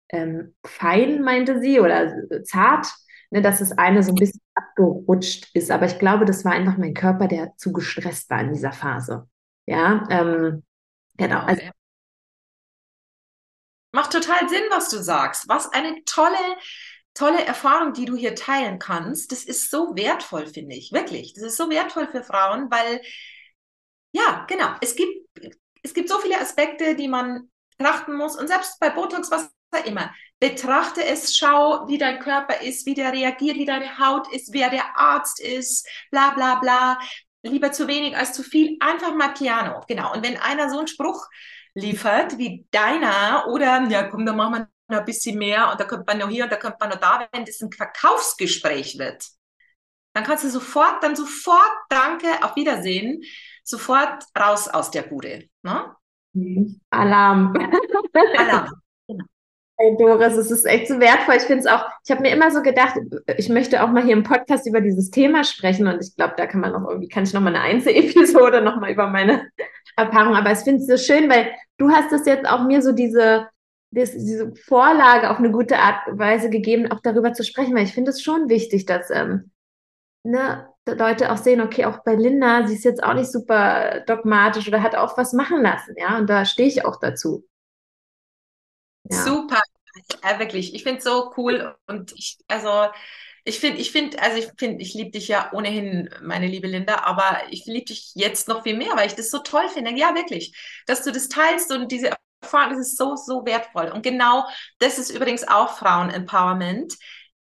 ähm, 0.09 0.55
fein, 0.65 1.21
meinte 1.21 1.59
sie, 1.61 1.79
oder 1.79 2.13
zart, 2.43 2.87
ne, 3.31 3.41
dass 3.41 3.59
das 3.59 3.77
eine 3.77 4.03
so 4.03 4.11
ein 4.11 4.15
bisschen 4.15 4.41
abgerutscht 4.55 5.49
ist. 5.53 5.71
Aber 5.71 5.85
ich 5.85 5.99
glaube, 5.99 6.25
das 6.25 6.45
war 6.45 6.53
einfach 6.53 6.77
mein 6.77 6.93
Körper, 6.93 7.27
der 7.27 7.55
zu 7.57 7.73
gestresst 7.73 8.29
war 8.29 8.41
in 8.41 8.53
dieser 8.53 8.71
Phase. 8.71 9.27
Ja, 9.65 10.07
ähm, 10.09 10.63
genau. 11.17 11.39
Also, 11.41 11.61
Macht 13.91 14.11
total 14.11 14.47
Sinn, 14.49 14.63
was 14.69 14.89
du 14.89 15.01
sagst. 15.01 15.47
Was 15.47 15.71
eine 15.71 16.03
tolle, 16.05 16.37
tolle 17.13 17.43
Erfahrung, 17.43 17.93
die 17.93 18.05
du 18.05 18.15
hier 18.15 18.35
teilen 18.35 18.79
kannst. 18.79 19.31
Das 19.31 19.43
ist 19.43 19.71
so 19.71 19.95
wertvoll, 19.95 20.47
finde 20.47 20.75
ich. 20.75 20.91
Wirklich. 20.91 21.33
Das 21.33 21.43
ist 21.43 21.57
so 21.57 21.69
wertvoll 21.69 22.07
für 22.07 22.23
Frauen, 22.23 22.69
weil, 22.69 23.01
ja, 24.11 24.45
genau. 24.47 24.73
Es 24.81 24.95
gibt, 24.95 25.27
es 25.83 25.93
gibt 25.93 26.09
so 26.09 26.19
viele 26.19 26.39
Aspekte, 26.39 26.95
die 26.95 27.07
man 27.07 27.49
betrachten 27.77 28.15
muss. 28.15 28.35
Und 28.35 28.47
selbst 28.47 28.79
bei 28.79 28.89
Botox, 28.89 29.31
was 29.31 29.49
immer. 29.85 30.13
Betrachte 30.39 31.03
es, 31.05 31.35
schau, 31.35 31.87
wie 31.87 31.97
dein 31.97 32.19
Körper 32.19 32.61
ist, 32.61 32.85
wie 32.85 32.93
der 32.93 33.13
reagiert, 33.13 33.57
wie 33.57 33.65
deine 33.65 33.99
Haut 33.99 34.31
ist, 34.33 34.53
wer 34.53 34.69
der 34.69 34.97
Arzt 34.97 35.39
ist, 35.39 35.87
bla 36.11 36.31
bla 36.31 36.55
bla. 36.55 36.99
Lieber 37.43 37.71
zu 37.71 37.87
wenig 37.87 38.17
als 38.17 38.33
zu 38.33 38.43
viel. 38.43 38.77
Einfach 38.79 39.13
mal 39.13 39.33
Piano. 39.33 39.81
Genau. 39.87 40.13
Und 40.13 40.25
wenn 40.25 40.37
einer 40.37 40.69
so 40.69 40.79
einen 40.79 40.87
Spruch 40.87 41.27
liefert 41.73 42.37
wie 42.37 42.67
deiner 42.71 43.45
oder 43.49 43.83
ja 43.89 44.03
komm, 44.03 44.25
dann 44.25 44.35
machen 44.35 44.53
wir 44.53 44.67
noch 44.89 44.99
ein 44.99 45.05
bisschen 45.05 45.37
mehr 45.37 45.71
und 45.71 45.79
da 45.79 45.85
kommt 45.85 46.07
man 46.07 46.17
noch 46.17 46.29
hier 46.29 46.43
und 46.43 46.51
da 46.51 46.57
kommt 46.57 46.79
man 46.79 46.89
noch 46.89 46.99
da, 46.99 47.27
wenn 47.31 47.45
das 47.45 47.61
ein 47.61 47.71
Verkaufsgespräch 47.71 48.97
wird, 48.97 49.23
dann 50.13 50.23
kannst 50.23 50.43
du 50.43 50.49
sofort, 50.49 51.03
dann 51.03 51.15
sofort 51.15 51.71
Danke, 51.89 52.27
auf 52.41 52.55
Wiedersehen, 52.55 53.21
sofort 53.63 54.23
raus 54.37 54.67
aus 54.67 54.91
der 54.91 55.03
Bude. 55.03 55.47
Ne? 55.63 55.95
Alarm. 56.89 57.53
Alarm. 58.37 58.69
Hey 59.81 59.95
Doris, 59.97 60.35
es 60.35 60.51
ist 60.51 60.65
echt 60.65 60.89
so 60.89 60.99
wertvoll. 60.99 61.35
Ich 61.37 61.43
finde 61.43 61.61
es 61.61 61.65
auch, 61.65 61.85
ich 62.03 62.11
habe 62.11 62.21
mir 62.21 62.33
immer 62.33 62.51
so 62.51 62.61
gedacht, 62.61 62.95
ich 63.37 63.47
möchte 63.47 63.81
auch 63.81 63.87
mal 63.87 64.03
hier 64.03 64.11
im 64.11 64.23
Podcast 64.23 64.67
über 64.67 64.81
dieses 64.81 65.09
Thema 65.09 65.45
sprechen 65.45 65.87
und 65.87 66.03
ich 66.03 66.17
glaube, 66.17 66.33
da 66.35 66.47
kann 66.47 66.59
man 66.59 66.73
noch 66.73 66.85
irgendwie, 66.89 67.07
kann 67.07 67.23
ich 67.23 67.33
noch 67.33 67.39
mal 67.39 67.55
eine 67.55 67.61
Einzelepisode 67.61 68.61
noch 68.61 68.75
mal 68.81 68.91
über 68.91 69.07
meine 69.07 69.49
Erfahrung, 69.99 70.35
aber 70.35 70.51
ich 70.51 70.59
finde 70.59 70.81
es 70.81 70.87
so 70.87 70.97
schön, 70.97 71.29
weil 71.29 71.51
du 71.77 71.89
hast 71.89 72.11
es 72.11 72.25
jetzt 72.25 72.47
auch 72.47 72.63
mir 72.63 72.81
so 72.81 72.91
diese, 72.91 73.47
das, 73.91 74.11
diese 74.11 74.53
Vorlage 74.55 75.29
auf 75.29 75.37
eine 75.37 75.51
gute 75.51 75.77
Art 75.77 76.07
und 76.07 76.19
Weise 76.19 76.49
gegeben, 76.49 76.91
auch 76.91 76.99
darüber 77.01 77.33
zu 77.33 77.43
sprechen, 77.43 77.75
weil 77.75 77.83
ich 77.83 77.93
finde 77.93 78.11
es 78.11 78.21
schon 78.21 78.49
wichtig, 78.49 78.85
dass 78.85 79.09
ähm, 79.09 79.51
ne, 80.23 80.67
Leute 80.87 81.31
auch 81.31 81.37
sehen, 81.37 81.61
okay, 81.61 81.85
auch 81.85 82.03
bei 82.03 82.15
Linda, 82.15 82.67
sie 82.67 82.75
ist 82.75 82.85
jetzt 82.85 83.03
auch 83.03 83.13
nicht 83.13 83.31
super 83.31 84.01
dogmatisch 84.01 84.67
oder 84.67 84.81
hat 84.81 84.95
auch 84.95 85.17
was 85.17 85.33
machen 85.33 85.61
lassen, 85.61 85.95
ja, 85.97 86.17
und 86.17 86.29
da 86.29 86.45
stehe 86.45 86.67
ich 86.67 86.85
auch 86.85 86.99
dazu. 86.99 87.45
Ja. 89.09 89.17
Super, 89.23 89.61
ja, 90.23 90.39
wirklich. 90.39 90.73
Ich 90.75 90.83
finde 90.83 90.99
es 90.99 91.03
so 91.03 91.33
cool 91.37 91.75
und 91.87 92.11
ich, 92.13 92.37
also 92.47 92.91
ich 93.49 93.59
finde, 93.59 93.81
ich 93.81 93.91
finde, 93.91 94.21
also 94.21 94.37
ich 94.37 94.49
finde, 94.57 94.81
ich 94.81 94.93
liebe 94.93 95.11
dich 95.11 95.27
ja 95.27 95.51
ohnehin, 95.53 96.09
meine 96.21 96.47
liebe 96.47 96.67
Linda, 96.67 97.03
aber 97.03 97.41
ich 97.49 97.65
liebe 97.65 97.85
dich 97.85 98.11
jetzt 98.15 98.47
noch 98.47 98.63
viel 98.63 98.77
mehr, 98.77 98.95
weil 98.95 99.07
ich 99.07 99.15
das 99.15 99.29
so 99.29 99.39
toll 99.39 99.67
finde. 99.69 99.91
Ja, 99.95 100.15
wirklich, 100.15 100.55
dass 100.85 101.03
du 101.03 101.11
das 101.11 101.29
teilst 101.29 101.71
und 101.71 101.91
diese 101.91 102.11
Erfahrung, 102.41 102.77
das 102.77 102.87
ist 102.87 102.97
so, 102.97 103.15
so 103.15 103.45
wertvoll. 103.45 103.91
Und 103.91 104.03
genau 104.03 104.45
das 104.79 104.97
ist 104.97 105.09
übrigens 105.09 105.47
auch 105.47 105.77
Frauen-Empowerment 105.77 106.95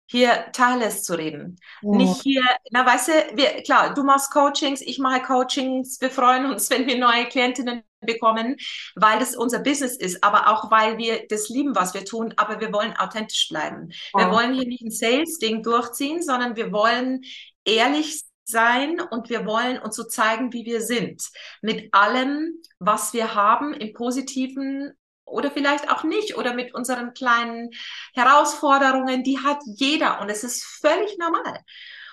hier 0.07 0.51
Tacheles 0.53 1.03
zu 1.05 1.15
reden. 1.15 1.59
Ja. 1.83 1.91
Nicht 1.91 2.23
hier, 2.23 2.43
na 2.71 2.87
weißt 2.87 3.09
du, 3.09 3.13
wir, 3.35 3.63
klar, 3.63 3.93
du 3.95 4.03
machst 4.03 4.33
Coachings, 4.33 4.81
ich 4.81 4.99
mache 4.99 5.21
Coachings, 5.23 6.01
wir 6.01 6.11
freuen 6.11 6.47
uns, 6.47 6.71
wenn 6.71 6.87
wir 6.87 6.99
neue 6.99 7.27
Klientinnen 7.27 7.83
bekommen, 8.01 8.57
weil 8.95 9.19
das 9.19 9.37
unser 9.37 9.61
Business 9.61 9.97
ist, 9.97 10.23
aber 10.23 10.49
auch 10.49 10.71
weil 10.71 10.99
wir 10.99 11.27
das 11.29 11.49
lieben, 11.49 11.75
was 11.75 11.95
wir 11.95 12.05
tun, 12.05 12.35
aber 12.37 12.61
wir 12.61 12.73
wollen 12.73 12.97
authentisch 12.97 13.49
bleiben. 13.49 13.91
Ja. 14.15 14.27
Wir 14.27 14.31
wollen 14.33 14.55
hier 14.55 14.67
nicht 14.67 14.83
ein 14.83 14.91
Sales-Ding 14.91 15.63
durchziehen, 15.63 16.23
sondern 16.23 16.57
wir 16.57 16.73
wollen 16.73 17.23
ehrlich 17.65 18.23
sein 18.45 19.01
und 19.01 19.29
wir 19.29 19.45
wollen 19.45 19.79
uns 19.79 19.97
so 19.97 20.05
zeigen, 20.05 20.53
wie 20.53 20.65
wir 20.65 20.81
sind. 20.81 21.23
Mit 21.61 21.93
allem, 21.93 22.63
was 22.79 23.13
wir 23.13 23.35
haben, 23.35 23.75
im 23.75 23.93
Positiven 23.93 24.93
oder 25.27 25.51
vielleicht 25.51 25.91
auch 25.91 26.05
nicht 26.05 26.39
oder 26.39 26.55
mit 26.55 26.75
unseren 26.75 27.13
kleinen 27.13 27.71
Herausforderungen, 28.15 29.23
die 29.25 29.39
hat 29.39 29.59
jeder 29.67 30.23
und 30.23 30.31
es 30.31 30.45
ist 30.45 30.65
völlig 30.65 31.19
normal. 31.19 31.61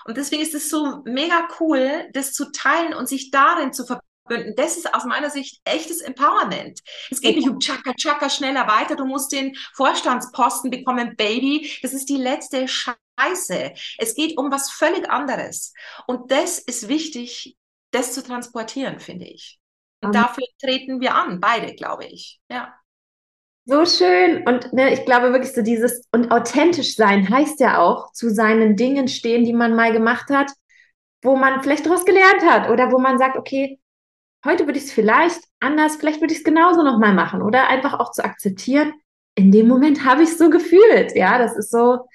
Und 0.06 0.18
deswegen 0.18 0.44
ist 0.44 0.54
es 0.54 0.70
so 0.70 1.02
mega 1.06 1.48
cool, 1.60 2.10
das 2.14 2.34
zu 2.34 2.52
teilen 2.52 2.94
und 2.94 3.08
sich 3.08 3.32
darin 3.32 3.74
zu 3.74 3.86
verbünden. 4.26 4.56
Das 4.56 4.78
ist 4.78 4.94
aus 4.94 5.06
meiner 5.06 5.30
Sicht 5.30 5.62
echtes 5.66 6.02
Empowerment. 6.02 6.82
Es 7.10 7.22
geht 7.22 7.36
nicht 7.36 7.50
um 7.50 7.60
Chaka 7.60 7.94
Chaka 7.94 8.30
schneller 8.30 8.68
weiter. 8.68 8.96
Du 8.96 9.06
musst 9.06 9.32
den 9.32 9.56
Vorstandsposten 9.74 10.72
bekommen, 10.72 11.16
Baby. 11.16 11.72
Das 11.82 11.94
ist 11.94 12.10
die 12.10 12.18
letzte 12.18 12.68
Scheiße. 12.68 13.74
Es 13.98 14.16
geht 14.16 14.38
um 14.38 14.52
was 14.52 14.72
völlig 14.72 15.10
anderes. 15.10 15.74
Und 16.08 16.32
das 16.32 16.60
ist 16.60 16.88
wichtig, 16.88 17.58
das 17.92 18.14
zu 18.14 18.24
transportieren, 18.24 19.00
finde 19.00 19.26
ich. 19.26 19.60
Und 20.02 20.14
dafür 20.14 20.46
treten 20.62 21.02
wir 21.02 21.16
an, 21.16 21.40
beide, 21.40 21.74
glaube 21.74 22.06
ich. 22.06 22.40
Ja. 22.50 22.76
So 23.66 23.86
schön. 23.86 24.48
Und 24.48 24.72
ne, 24.74 24.94
ich 24.94 25.06
glaube 25.06 25.32
wirklich 25.32 25.54
so 25.54 25.64
dieses, 25.64 26.06
und 26.12 26.32
authentisch 26.32 26.96
sein 26.96 27.28
heißt 27.28 27.60
ja 27.60 27.80
auch, 27.80 28.12
zu 28.12 28.30
seinen 28.30 28.76
Dingen 28.76 29.08
stehen, 29.08 29.44
die 29.44 29.54
man 29.54 29.76
mal 29.76 29.92
gemacht 29.92 30.30
hat, 30.30 30.52
wo 31.24 31.36
man 31.36 31.64
vielleicht 31.64 31.88
daraus 31.88 32.06
gelernt 32.06 32.44
hat 32.44 32.70
oder 32.70 32.92
wo 32.92 33.00
man 33.00 33.18
sagt, 33.18 33.38
okay, 33.38 33.80
heute 34.46 34.66
würde 34.66 34.78
ich 34.78 34.86
es 34.86 34.92
vielleicht 34.92 35.42
anders, 35.60 35.98
vielleicht 35.98 36.22
würde 36.22 36.34
ich 36.34 36.40
es 36.40 36.46
genauso 36.46 36.84
nochmal 36.84 37.14
machen 37.14 37.42
oder 37.42 37.70
einfach 37.70 38.00
auch 38.00 38.12
zu 38.12 38.24
akzeptieren, 38.24 38.94
in 39.36 39.52
dem 39.52 39.68
Moment 39.68 40.06
habe 40.06 40.24
ich 40.24 40.30
es 40.30 40.38
so 40.38 40.50
gefühlt. 40.50 41.16
Ja, 41.16 41.38
das 41.38 41.58
ist 41.58 41.72
so, 41.72 42.08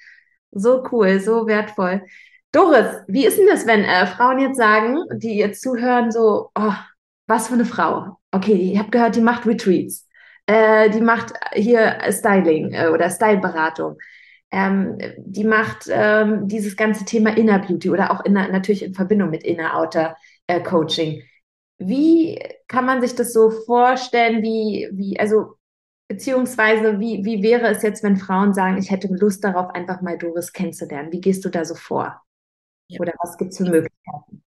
so 0.51 0.83
cool, 0.91 1.19
so 1.19 1.47
wertvoll. 1.47 2.03
Doris, 2.51 2.87
wie 3.07 3.25
ist 3.25 3.37
denn 3.37 3.47
das, 3.47 3.67
wenn 3.67 3.83
äh, 3.83 4.07
Frauen 4.07 4.39
jetzt 4.39 4.57
sagen, 4.57 4.97
die 5.13 5.37
jetzt 5.37 5.61
zuhören, 5.61 6.11
so, 6.11 6.49
oh, 6.55 6.73
was 7.27 7.47
für 7.47 7.53
eine 7.53 7.65
Frau? 7.65 8.17
Okay, 8.31 8.71
ich 8.73 8.79
habe 8.79 8.89
gehört, 8.89 9.15
die 9.15 9.21
macht 9.21 9.45
Retreats 9.45 10.07
äh, 10.51 10.89
die 10.89 11.01
macht 11.01 11.33
hier 11.53 11.99
Styling 12.09 12.73
äh, 12.73 12.87
oder 12.87 13.09
Styleberatung. 13.09 13.97
Ähm, 14.51 14.97
die 15.17 15.45
macht 15.45 15.85
ähm, 15.89 16.47
dieses 16.47 16.75
ganze 16.75 17.05
Thema 17.05 17.37
Inner 17.37 17.59
Beauty 17.59 17.89
oder 17.89 18.11
auch 18.11 18.25
inner, 18.25 18.49
natürlich 18.49 18.83
in 18.83 18.93
Verbindung 18.93 19.29
mit 19.29 19.43
Inner 19.43 19.77
Outer 19.77 20.17
äh, 20.47 20.61
Coaching. 20.61 21.23
Wie 21.87 22.39
kann 22.67 22.85
man 22.85 23.01
sich 23.01 23.15
das 23.15 23.33
so 23.33 23.49
vorstellen? 23.51 24.41
Wie, 24.41 24.89
wie, 24.91 25.19
also, 25.19 25.55
beziehungsweise, 26.07 26.99
wie, 26.99 27.23
wie 27.25 27.43
wäre 27.43 27.67
es 27.67 27.83
jetzt, 27.83 28.03
wenn 28.03 28.17
Frauen 28.17 28.53
sagen, 28.53 28.77
ich 28.77 28.91
hätte 28.91 29.07
Lust 29.07 29.43
darauf, 29.43 29.69
einfach 29.71 30.01
mal 30.01 30.17
Doris 30.17 30.53
kennenzulernen? 30.53 31.11
Wie 31.11 31.21
gehst 31.21 31.43
du 31.45 31.49
da 31.49 31.65
so 31.65 31.75
vor? 31.75 32.21
Ja. 32.87 32.99
Oder 32.99 33.13
was 33.21 33.37
gibt 33.37 33.51
es 33.51 33.57
für 33.57 33.63
Möglichkeiten? 33.63 34.43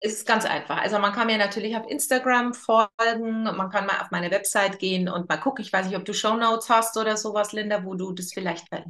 ist 0.00 0.26
ganz 0.26 0.44
einfach. 0.44 0.78
Also 0.78 0.98
man 0.98 1.12
kann 1.12 1.26
mir 1.26 1.38
natürlich 1.38 1.76
auf 1.76 1.88
Instagram 1.88 2.54
folgen, 2.54 3.44
man 3.44 3.70
kann 3.70 3.86
mal 3.86 4.00
auf 4.00 4.10
meine 4.10 4.30
Website 4.30 4.78
gehen 4.78 5.08
und 5.08 5.28
mal 5.28 5.38
gucken. 5.38 5.64
Ich 5.64 5.72
weiß 5.72 5.86
nicht, 5.86 5.96
ob 5.96 6.04
du 6.04 6.12
Show 6.12 6.36
Notes 6.36 6.68
hast 6.68 6.96
oder 6.96 7.16
sowas, 7.16 7.52
Linda, 7.52 7.84
wo 7.84 7.94
du 7.94 8.12
das 8.12 8.32
vielleicht. 8.32 8.66
Ja, 8.70 8.82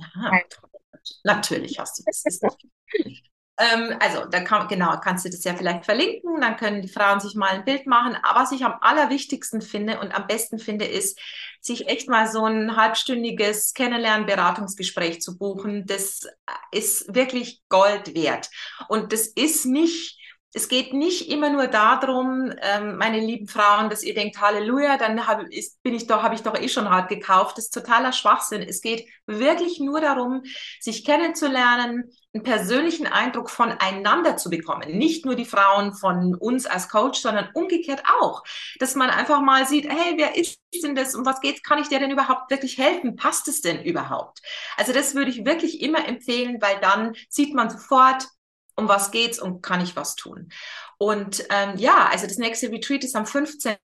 natürlich 1.24 1.78
hast 1.78 1.98
du 1.98 2.02
das. 2.06 2.24
ähm, 3.58 3.96
also 4.00 4.26
da 4.26 4.40
kann, 4.40 4.68
genau, 4.68 4.98
kannst 5.02 5.24
du 5.24 5.30
das 5.30 5.44
ja 5.44 5.54
vielleicht 5.54 5.84
verlinken, 5.84 6.40
dann 6.40 6.56
können 6.56 6.82
die 6.82 6.88
Frauen 6.88 7.20
sich 7.20 7.34
mal 7.34 7.50
ein 7.50 7.64
Bild 7.64 7.86
machen. 7.86 8.16
Aber 8.22 8.40
was 8.40 8.52
ich 8.52 8.64
am 8.64 8.74
allerwichtigsten 8.80 9.62
finde 9.62 9.98
und 10.00 10.14
am 10.14 10.26
besten 10.26 10.58
finde, 10.58 10.84
ist, 10.84 11.18
sich 11.60 11.88
echt 11.88 12.08
mal 12.08 12.28
so 12.28 12.44
ein 12.44 12.76
halbstündiges 12.76 13.72
Kennenlernen-Beratungsgespräch 13.74 15.20
zu 15.20 15.38
buchen. 15.38 15.84
Das 15.86 16.26
ist 16.70 17.14
wirklich 17.14 17.62
Gold 17.68 18.14
wert. 18.14 18.50
Und 18.88 19.12
das 19.12 19.26
ist 19.26 19.64
nicht 19.64 20.18
es 20.56 20.68
geht 20.68 20.94
nicht 20.94 21.28
immer 21.30 21.50
nur 21.50 21.66
darum, 21.66 22.50
ähm, 22.62 22.96
meine 22.96 23.20
lieben 23.20 23.46
Frauen, 23.46 23.90
dass 23.90 24.02
ihr 24.02 24.14
denkt, 24.14 24.40
Halleluja, 24.40 24.96
dann 24.96 25.26
hab, 25.26 25.42
ist, 25.50 25.82
bin 25.82 25.94
ich 25.94 26.06
doch, 26.06 26.22
habe 26.22 26.34
ich 26.34 26.40
doch 26.40 26.58
eh 26.58 26.70
schon 26.70 26.88
hart 26.88 27.10
gekauft. 27.10 27.58
Das 27.58 27.66
ist 27.66 27.74
totaler 27.74 28.10
Schwachsinn. 28.12 28.62
Es 28.62 28.80
geht 28.80 29.06
wirklich 29.26 29.80
nur 29.80 30.00
darum, 30.00 30.44
sich 30.80 31.04
kennenzulernen, 31.04 32.10
einen 32.36 32.42
persönlichen 32.42 33.06
Eindruck 33.06 33.48
voneinander 33.50 34.36
zu 34.36 34.50
bekommen. 34.50 34.96
Nicht 34.96 35.24
nur 35.24 35.34
die 35.34 35.46
Frauen 35.46 35.94
von 35.94 36.34
uns 36.34 36.66
als 36.66 36.88
Coach, 36.88 37.20
sondern 37.20 37.48
umgekehrt 37.54 38.02
auch. 38.20 38.44
Dass 38.78 38.94
man 38.94 39.08
einfach 39.08 39.40
mal 39.40 39.66
sieht, 39.66 39.88
hey, 39.88 40.14
wer 40.16 40.36
ist 40.36 40.60
denn 40.82 40.94
das 40.94 41.14
und 41.14 41.24
was 41.24 41.40
geht, 41.40 41.64
kann 41.64 41.78
ich 41.78 41.88
dir 41.88 41.98
denn 41.98 42.10
überhaupt 42.10 42.50
wirklich 42.50 42.76
helfen? 42.76 43.16
Passt 43.16 43.48
es 43.48 43.62
denn 43.62 43.82
überhaupt? 43.82 44.40
Also 44.76 44.92
das 44.92 45.14
würde 45.14 45.30
ich 45.30 45.46
wirklich 45.46 45.80
immer 45.80 46.06
empfehlen, 46.06 46.60
weil 46.60 46.78
dann 46.80 47.14
sieht 47.30 47.54
man 47.54 47.70
sofort, 47.70 48.28
um 48.76 48.88
was 48.88 49.10
geht's 49.10 49.38
und 49.38 49.62
kann 49.62 49.80
ich 49.80 49.96
was 49.96 50.14
tun. 50.14 50.50
Und 50.98 51.46
ähm, 51.50 51.78
ja, 51.78 52.08
also 52.10 52.26
das 52.26 52.36
nächste 52.36 52.70
Retreat 52.70 53.04
ist 53.04 53.16
am 53.16 53.26
15. 53.26 53.76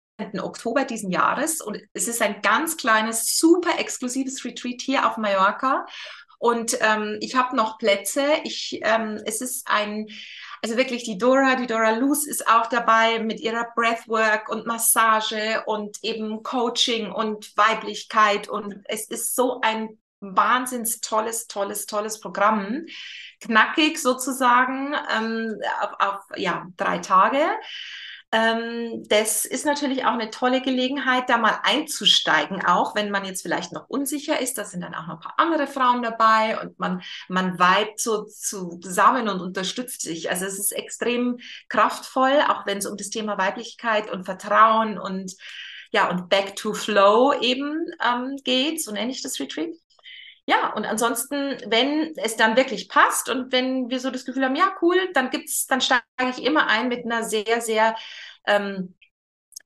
Oktober 0.40 0.84
diesen 0.84 1.10
Jahres 1.10 1.62
und 1.62 1.78
es 1.94 2.08
ist 2.08 2.20
ein 2.20 2.42
ganz 2.42 2.76
kleines, 2.76 3.38
super 3.38 3.78
exklusives 3.78 4.44
Retreat 4.44 4.82
hier 4.82 5.08
auf 5.08 5.16
Mallorca. 5.16 5.86
Und 6.40 6.78
ähm, 6.80 7.18
ich 7.20 7.36
habe 7.36 7.54
noch 7.54 7.76
Plätze. 7.76 8.24
Ich, 8.44 8.80
ähm, 8.82 9.20
es 9.26 9.42
ist 9.42 9.68
ein, 9.68 10.08
also 10.62 10.78
wirklich 10.78 11.04
die 11.04 11.18
Dora, 11.18 11.54
die 11.56 11.66
Dora 11.66 11.90
Luz 11.90 12.26
ist 12.26 12.48
auch 12.48 12.66
dabei 12.66 13.18
mit 13.18 13.40
ihrer 13.40 13.66
Breathwork 13.76 14.48
und 14.48 14.66
Massage 14.66 15.62
und 15.66 15.98
eben 16.02 16.42
Coaching 16.42 17.12
und 17.12 17.54
Weiblichkeit. 17.58 18.48
Und 18.48 18.82
es 18.86 19.06
ist 19.08 19.36
so 19.36 19.60
ein 19.60 19.98
wahnsinns 20.20 21.02
tolles, 21.02 21.46
tolles, 21.46 21.84
tolles 21.84 22.20
Programm. 22.20 22.86
Knackig 23.40 23.98
sozusagen 23.98 24.94
ähm, 25.14 25.58
auf, 25.82 25.90
auf 25.98 26.24
ja, 26.36 26.66
drei 26.78 27.00
Tage. 27.00 27.44
Ähm, 28.32 29.02
das 29.08 29.44
ist 29.44 29.66
natürlich 29.66 30.04
auch 30.04 30.12
eine 30.12 30.30
tolle 30.30 30.62
Gelegenheit, 30.62 31.28
da 31.28 31.36
mal 31.36 31.58
einzusteigen, 31.64 32.64
auch 32.64 32.94
wenn 32.94 33.10
man 33.10 33.24
jetzt 33.24 33.42
vielleicht 33.42 33.72
noch 33.72 33.88
unsicher 33.88 34.40
ist. 34.40 34.56
Da 34.56 34.64
sind 34.64 34.82
dann 34.82 34.94
auch 34.94 35.08
noch 35.08 35.14
ein 35.14 35.20
paar 35.20 35.34
andere 35.38 35.66
Frauen 35.66 36.02
dabei 36.02 36.60
und 36.60 36.78
man, 36.78 37.02
man 37.28 37.58
weibt 37.58 37.98
so 37.98 38.24
zusammen 38.24 39.28
und 39.28 39.40
unterstützt 39.40 40.02
sich. 40.02 40.30
Also 40.30 40.44
es 40.44 40.58
ist 40.60 40.72
extrem 40.72 41.38
kraftvoll, 41.68 42.40
auch 42.48 42.66
wenn 42.66 42.78
es 42.78 42.86
um 42.86 42.96
das 42.96 43.10
Thema 43.10 43.36
Weiblichkeit 43.36 44.10
und 44.10 44.24
Vertrauen 44.24 44.98
und 44.98 45.34
ja, 45.92 46.08
und 46.08 46.28
Back 46.28 46.54
to 46.54 46.72
Flow 46.72 47.34
eben 47.40 47.86
ähm, 48.00 48.36
geht, 48.44 48.80
so 48.80 48.92
nenne 48.92 49.10
ich 49.10 49.22
das 49.22 49.40
Retreat 49.40 49.74
ja, 50.50 50.72
und 50.74 50.84
ansonsten, 50.84 51.58
wenn 51.66 52.12
es 52.16 52.34
dann 52.36 52.56
wirklich 52.56 52.88
passt 52.88 53.28
und 53.28 53.52
wenn 53.52 53.88
wir 53.88 54.00
so 54.00 54.10
das 54.10 54.24
Gefühl 54.24 54.44
haben, 54.44 54.56
ja, 54.56 54.74
cool, 54.82 54.96
dann 55.14 55.30
gibt's, 55.30 55.68
dann 55.68 55.80
steige 55.80 56.02
ich 56.30 56.42
immer 56.42 56.66
ein 56.66 56.88
mit 56.88 57.04
einer 57.04 57.22
sehr, 57.22 57.60
sehr 57.60 57.94
ähm, 58.48 58.96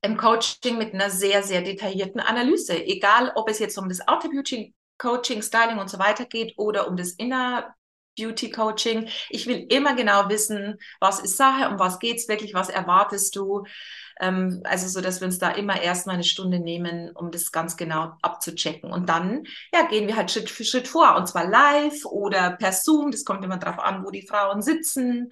im 0.03 0.19
Coaching 0.19 0.77
mit 0.77 0.93
einer 0.93 1.09
sehr, 1.09 1.43
sehr 1.43 1.63
detaillierten 1.63 2.21
Analyse. 2.21 2.75
Egal, 2.85 3.33
ob 3.35 3.49
es 3.49 3.61
jetzt 3.61 3.79
um 3.79 3.89
das 3.89 4.07
Auto-Beauty, 4.07 4.75
Coaching, 4.99 5.41
Styling 5.41 5.79
und 5.79 5.89
so 5.89 5.99
weiter 5.99 6.27
geht 6.27 6.53
oder 6.59 6.87
um 6.87 6.99
das 6.99 7.13
Inner 7.13 7.75
Beauty 8.17 8.51
Coaching. 8.51 9.09
Ich 9.29 9.47
will 9.47 9.67
immer 9.69 9.95
genau 9.95 10.29
wissen, 10.29 10.79
was 11.01 11.21
ist 11.21 11.37
Sache, 11.37 11.69
um 11.69 11.79
was 11.79 11.99
geht's 11.99 12.29
wirklich, 12.29 12.55
was 12.55 12.69
erwartest 12.69 13.35
du. 13.37 13.65
Ähm, 14.21 14.61
also 14.65 14.89
so, 14.89 15.01
dass 15.01 15.21
wir 15.21 15.27
uns 15.27 15.39
da 15.39 15.51
immer 15.51 15.81
erstmal 15.81 16.15
eine 16.15 16.25
Stunde 16.25 16.61
nehmen, 16.61 17.11
um 17.15 17.31
das 17.31 17.53
ganz 17.53 17.77
genau 17.77 18.13
abzuchecken. 18.23 18.93
Und 18.93 19.09
dann 19.09 19.45
ja, 19.73 19.87
gehen 19.87 20.07
wir 20.07 20.17
halt 20.17 20.31
Schritt 20.31 20.51
für 20.51 20.65
Schritt 20.65 20.89
vor. 20.89 21.17
Und 21.17 21.27
zwar 21.27 21.47
live 21.47 22.05
oder 22.05 22.53
per 22.53 22.73
Zoom. 22.73 23.11
Das 23.11 23.25
kommt 23.25 23.45
immer 23.45 23.59
darauf 23.59 23.79
an, 23.79 24.05
wo 24.05 24.11
die 24.11 24.27
Frauen 24.27 24.63
sitzen. 24.63 25.31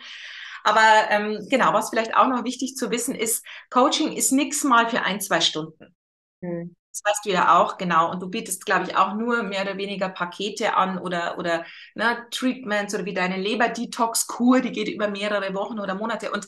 Aber 0.65 1.11
ähm, 1.11 1.47
genau, 1.51 1.73
was 1.73 1.91
vielleicht 1.91 2.17
auch 2.17 2.29
noch 2.29 2.45
wichtig 2.45 2.77
zu 2.77 2.91
wissen 2.91 3.15
ist, 3.15 3.45
Coaching 3.71 4.13
ist 4.13 4.33
nichts 4.33 4.63
mal 4.65 4.89
für 4.89 5.03
ein, 5.03 5.21
zwei 5.21 5.41
Stunden. 5.41 5.95
Mhm. 6.41 6.77
Das 6.93 7.01
weißt 7.05 7.25
du 7.25 7.31
ja 7.31 7.59
auch, 7.59 7.79
genau. 7.79 8.11
Und 8.11 8.21
du 8.21 8.29
bietest, 8.29 8.67
glaube 8.67 8.85
ich, 8.85 8.97
auch 8.97 9.15
nur 9.15 9.43
mehr 9.43 9.63
oder 9.63 9.79
weniger 9.79 10.11
Pakete 10.11 10.77
an 10.77 10.99
oder, 10.99 11.39
oder 11.39 11.65
ne, 11.95 12.27
Treatments 12.31 12.95
oder 12.95 13.07
wie 13.07 13.15
deine 13.15 13.39
Leber-Detox-Kur, 13.39 14.61
die 14.61 14.73
geht 14.73 14.89
über 14.89 15.09
mehrere 15.09 15.55
Wochen 15.55 15.81
oder 15.81 15.95
Monate. 15.95 16.31
Und 16.31 16.47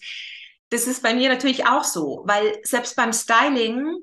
das 0.68 0.86
ist 0.86 1.02
bei 1.02 1.14
mir 1.14 1.30
natürlich 1.30 1.66
auch 1.66 1.84
so, 1.84 2.24
weil 2.26 2.58
selbst 2.62 2.94
beim 2.94 3.14
Styling 3.14 3.96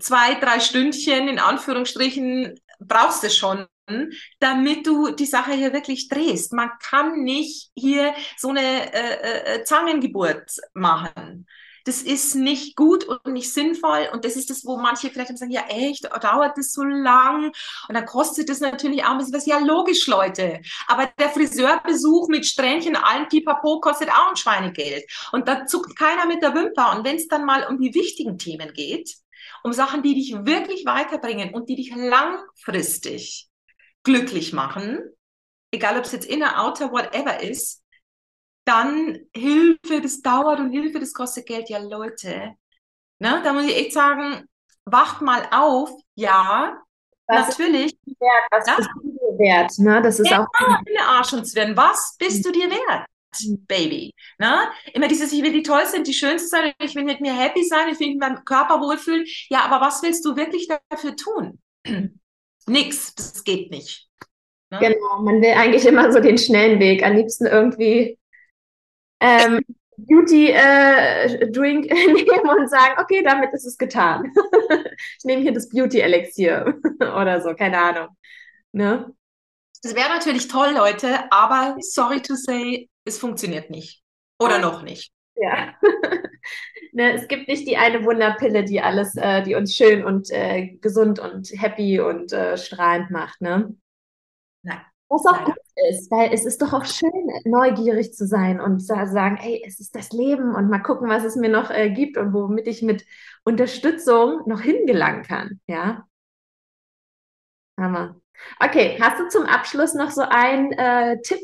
zwei, 0.00 0.34
drei 0.36 0.60
Stündchen 0.60 1.28
in 1.28 1.38
Anführungsstrichen 1.38 2.58
brauchst 2.78 3.22
du 3.22 3.28
schon, 3.28 3.66
damit 4.38 4.86
du 4.86 5.10
die 5.10 5.26
Sache 5.26 5.52
hier 5.52 5.74
wirklich 5.74 6.08
drehst. 6.08 6.54
Man 6.54 6.70
kann 6.82 7.22
nicht 7.22 7.70
hier 7.74 8.14
so 8.38 8.48
eine 8.48 8.94
äh, 8.94 9.56
äh, 9.56 9.64
Zangengeburt 9.64 10.52
machen 10.72 11.46
das 11.84 12.02
ist 12.02 12.34
nicht 12.34 12.76
gut 12.76 13.04
und 13.04 13.26
nicht 13.26 13.52
sinnvoll. 13.52 14.08
Und 14.12 14.24
das 14.24 14.36
ist 14.36 14.50
das, 14.50 14.64
wo 14.64 14.76
manche 14.76 15.10
vielleicht 15.10 15.36
sagen, 15.36 15.50
ja 15.50 15.64
echt, 15.68 16.04
dauert 16.04 16.56
das 16.56 16.72
so 16.72 16.82
lang? 16.82 17.52
Und 17.88 17.94
dann 17.94 18.06
kostet 18.06 18.48
das 18.48 18.60
natürlich 18.60 19.04
auch 19.04 19.10
ein 19.10 19.18
bisschen 19.18 19.34
was. 19.34 19.46
Ja, 19.46 19.58
logisch, 19.58 20.06
Leute. 20.06 20.60
Aber 20.86 21.10
der 21.18 21.30
Friseurbesuch 21.30 22.28
mit 22.28 22.46
Strähnchen, 22.46 22.96
allen 22.96 23.28
Pipapo 23.28 23.80
kostet 23.80 24.10
auch 24.10 24.30
ein 24.30 24.36
Schweinegeld. 24.36 25.04
Und 25.32 25.48
da 25.48 25.66
zuckt 25.66 25.96
keiner 25.96 26.26
mit 26.26 26.42
der 26.42 26.54
Wimper. 26.54 26.96
Und 26.96 27.04
wenn 27.04 27.16
es 27.16 27.28
dann 27.28 27.44
mal 27.44 27.66
um 27.66 27.78
die 27.80 27.94
wichtigen 27.94 28.38
Themen 28.38 28.72
geht, 28.72 29.16
um 29.62 29.72
Sachen, 29.72 30.02
die 30.02 30.14
dich 30.14 30.34
wirklich 30.44 30.84
weiterbringen 30.84 31.54
und 31.54 31.68
die 31.68 31.76
dich 31.76 31.94
langfristig 31.94 33.48
glücklich 34.02 34.52
machen, 34.52 35.00
egal 35.70 35.98
ob 35.98 36.04
es 36.04 36.12
jetzt 36.12 36.26
inner, 36.26 36.64
outer, 36.64 36.92
whatever 36.92 37.42
ist, 37.42 37.82
dann 38.70 39.18
Hilfe, 39.34 40.00
das 40.00 40.22
dauert 40.22 40.60
und 40.60 40.70
Hilfe, 40.70 41.00
das 41.00 41.12
kostet 41.12 41.46
Geld. 41.46 41.68
Ja, 41.68 41.78
Leute, 41.78 42.54
ne, 43.18 43.40
da 43.42 43.52
muss 43.52 43.64
ich 43.64 43.76
echt 43.76 43.92
sagen, 43.92 44.44
wacht 44.84 45.20
mal 45.22 45.46
auf, 45.50 45.90
ja, 46.14 46.80
was 47.26 47.58
natürlich. 47.58 47.96
Wert, 48.04 48.44
was 48.50 48.66
ja? 48.66 48.76
bist 48.76 48.90
du 48.94 49.10
dir 49.10 49.38
wert? 49.38 49.72
Ne? 49.78 50.02
Das 50.02 50.20
ist 50.20 50.30
ja, 50.30 50.42
auch. 50.42 50.80
In 50.86 50.94
der 50.94 51.06
Arsch 51.06 51.32
und 51.32 51.46
Sven, 51.46 51.76
was 51.76 52.16
bist 52.18 52.44
du 52.44 52.52
dir 52.52 52.68
wert? 52.70 53.06
Baby. 53.68 54.12
Ne? 54.38 54.68
Immer 54.92 55.06
dieses, 55.06 55.32
ich 55.32 55.42
will 55.42 55.52
die 55.52 55.62
tollste 55.62 55.98
und 55.98 56.06
die 56.06 56.12
schönste 56.12 56.48
sein, 56.48 56.72
ich 56.80 56.94
will 56.96 57.04
mit 57.04 57.20
mir 57.20 57.32
happy 57.32 57.64
sein, 57.64 57.88
ich 57.88 58.00
will 58.00 58.08
mit 58.08 58.20
meinem 58.20 58.44
Körper 58.44 58.80
wohlfühlen. 58.80 59.24
Ja, 59.48 59.60
aber 59.60 59.84
was 59.84 60.02
willst 60.02 60.24
du 60.24 60.34
wirklich 60.34 60.68
dafür 60.90 61.14
tun? 61.14 61.60
Nix, 62.66 63.14
das 63.14 63.44
geht 63.44 63.70
nicht. 63.70 64.08
Ne? 64.70 64.78
Genau, 64.80 65.22
man 65.22 65.40
will 65.40 65.52
eigentlich 65.52 65.86
immer 65.86 66.12
so 66.12 66.20
den 66.20 66.38
schnellen 66.38 66.80
Weg. 66.80 67.04
Am 67.04 67.14
liebsten 67.14 67.46
irgendwie 67.46 68.18
ähm, 69.20 69.60
Beauty-Drink 70.08 71.86
äh, 71.86 72.06
nehmen 72.12 72.50
und 72.58 72.70
sagen, 72.70 72.94
okay, 73.00 73.22
damit 73.22 73.52
ist 73.52 73.66
es 73.66 73.76
getan. 73.76 74.32
ich 75.18 75.24
nehme 75.24 75.42
hier 75.42 75.52
das 75.52 75.68
Beauty-Elixier 75.68 76.74
oder 77.00 77.40
so, 77.40 77.54
keine 77.54 77.78
Ahnung. 77.78 78.08
Ne? 78.72 79.12
Das 79.82 79.94
wäre 79.94 80.08
natürlich 80.08 80.48
toll, 80.48 80.74
Leute, 80.76 81.30
aber 81.30 81.76
sorry 81.80 82.20
to 82.20 82.34
say, 82.34 82.88
es 83.04 83.18
funktioniert 83.18 83.70
nicht. 83.70 84.02
Oder 84.38 84.58
noch 84.58 84.82
nicht. 84.82 85.12
Ja. 85.36 85.74
ne, 86.92 87.14
es 87.14 87.28
gibt 87.28 87.48
nicht 87.48 87.66
die 87.66 87.76
eine 87.76 88.04
Wunderpille, 88.04 88.64
die 88.64 88.80
alles, 88.80 89.16
äh, 89.16 89.42
die 89.42 89.54
uns 89.54 89.74
schön 89.74 90.04
und 90.04 90.30
äh, 90.30 90.76
gesund 90.80 91.18
und 91.18 91.48
happy 91.50 92.00
und 92.00 92.32
äh, 92.32 92.58
strahlend 92.58 93.10
macht, 93.10 93.40
ne? 93.40 93.74
Nein. 94.62 94.80
Was 95.12 95.26
auch 95.26 95.44
gut 95.44 95.56
ist, 95.90 96.08
weil 96.12 96.32
es 96.32 96.44
ist 96.44 96.62
doch 96.62 96.72
auch 96.72 96.84
schön, 96.84 97.10
neugierig 97.44 98.14
zu 98.14 98.28
sein 98.28 98.60
und 98.60 98.78
zu 98.78 98.94
sagen, 98.94 99.36
hey, 99.36 99.60
es 99.66 99.80
ist 99.80 99.96
das 99.96 100.12
Leben 100.12 100.54
und 100.54 100.70
mal 100.70 100.78
gucken, 100.78 101.08
was 101.08 101.24
es 101.24 101.34
mir 101.34 101.48
noch 101.48 101.70
äh, 101.70 101.90
gibt 101.90 102.16
und 102.16 102.32
womit 102.32 102.68
ich 102.68 102.80
mit 102.82 103.04
Unterstützung 103.42 104.42
noch 104.46 104.60
hingelangen 104.60 105.24
kann. 105.24 105.60
Ja. 105.66 106.06
Hammer. 107.76 108.20
Okay, 108.60 108.98
hast 109.00 109.18
du 109.18 109.28
zum 109.28 109.46
Abschluss 109.46 109.94
noch 109.94 110.10
so 110.10 110.22
einen 110.22 110.70
äh, 110.72 111.20
Tipp, 111.22 111.40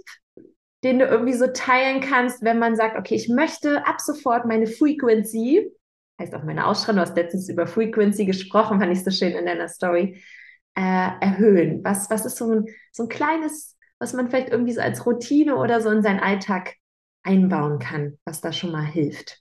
den 0.84 1.00
du 1.00 1.06
irgendwie 1.06 1.32
so 1.32 1.48
teilen 1.48 2.00
kannst, 2.00 2.44
wenn 2.44 2.60
man 2.60 2.76
sagt, 2.76 2.96
okay, 2.96 3.16
ich 3.16 3.28
möchte 3.28 3.84
ab 3.84 4.00
sofort 4.00 4.46
meine 4.46 4.68
Frequency, 4.68 5.72
heißt 6.20 6.36
auch 6.36 6.44
meine 6.44 6.66
Ausstrahlung, 6.66 7.02
du 7.02 7.08
hast 7.08 7.16
letztens 7.16 7.48
über 7.48 7.66
Frequency 7.66 8.26
gesprochen, 8.26 8.78
fand 8.78 8.92
ich 8.92 9.02
so 9.02 9.10
schön 9.10 9.32
in 9.32 9.46
deiner 9.46 9.68
Story, 9.68 10.22
äh, 10.76 11.10
erhöhen? 11.20 11.82
Was, 11.82 12.10
was 12.10 12.24
ist 12.24 12.36
so 12.36 12.52
ein, 12.52 12.66
so 12.92 13.04
ein 13.04 13.08
kleines, 13.08 13.76
was 13.98 14.12
man 14.12 14.28
vielleicht 14.28 14.50
irgendwie 14.50 14.72
so 14.72 14.80
als 14.80 15.04
Routine 15.06 15.56
oder 15.56 15.80
so 15.80 15.90
in 15.90 16.02
seinen 16.02 16.20
Alltag 16.20 16.74
einbauen 17.22 17.78
kann, 17.78 18.18
was 18.24 18.40
da 18.40 18.52
schon 18.52 18.70
mal 18.70 18.84
hilft? 18.84 19.40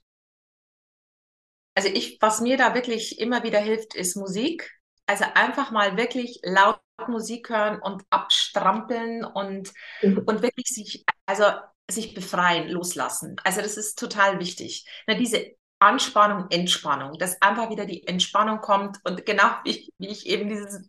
Also 1.74 1.88
ich, 1.88 2.18
was 2.20 2.40
mir 2.40 2.56
da 2.56 2.74
wirklich 2.74 3.20
immer 3.20 3.44
wieder 3.44 3.60
hilft, 3.60 3.94
ist 3.94 4.16
Musik. 4.16 4.72
Also 5.06 5.24
einfach 5.34 5.70
mal 5.70 5.96
wirklich 5.96 6.40
laut 6.42 6.80
Musik 7.06 7.50
hören 7.50 7.80
und 7.80 8.02
abstrampeln 8.10 9.24
und, 9.24 9.72
mhm. 10.02 10.22
und 10.26 10.42
wirklich 10.42 10.68
sich, 10.68 11.04
also 11.26 11.44
sich 11.88 12.14
befreien, 12.14 12.68
loslassen. 12.68 13.36
Also 13.44 13.60
das 13.60 13.76
ist 13.76 13.98
total 13.98 14.40
wichtig. 14.40 14.86
Na, 15.06 15.14
diese 15.14 15.54
Anspannung, 15.78 16.46
Entspannung, 16.50 17.18
dass 17.18 17.40
einfach 17.42 17.70
wieder 17.70 17.84
die 17.84 18.06
Entspannung 18.06 18.60
kommt 18.60 18.98
und 19.04 19.26
genau 19.26 19.50
wie, 19.64 19.92
wie 19.98 20.08
ich 20.08 20.26
eben 20.26 20.48
dieses 20.48 20.88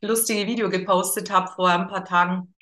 lustige 0.00 0.46
Video 0.46 0.68
gepostet 0.68 1.30
habe 1.30 1.50
vor 1.54 1.68
ein 1.68 1.88
paar 1.88 2.04
Tagen, 2.04 2.54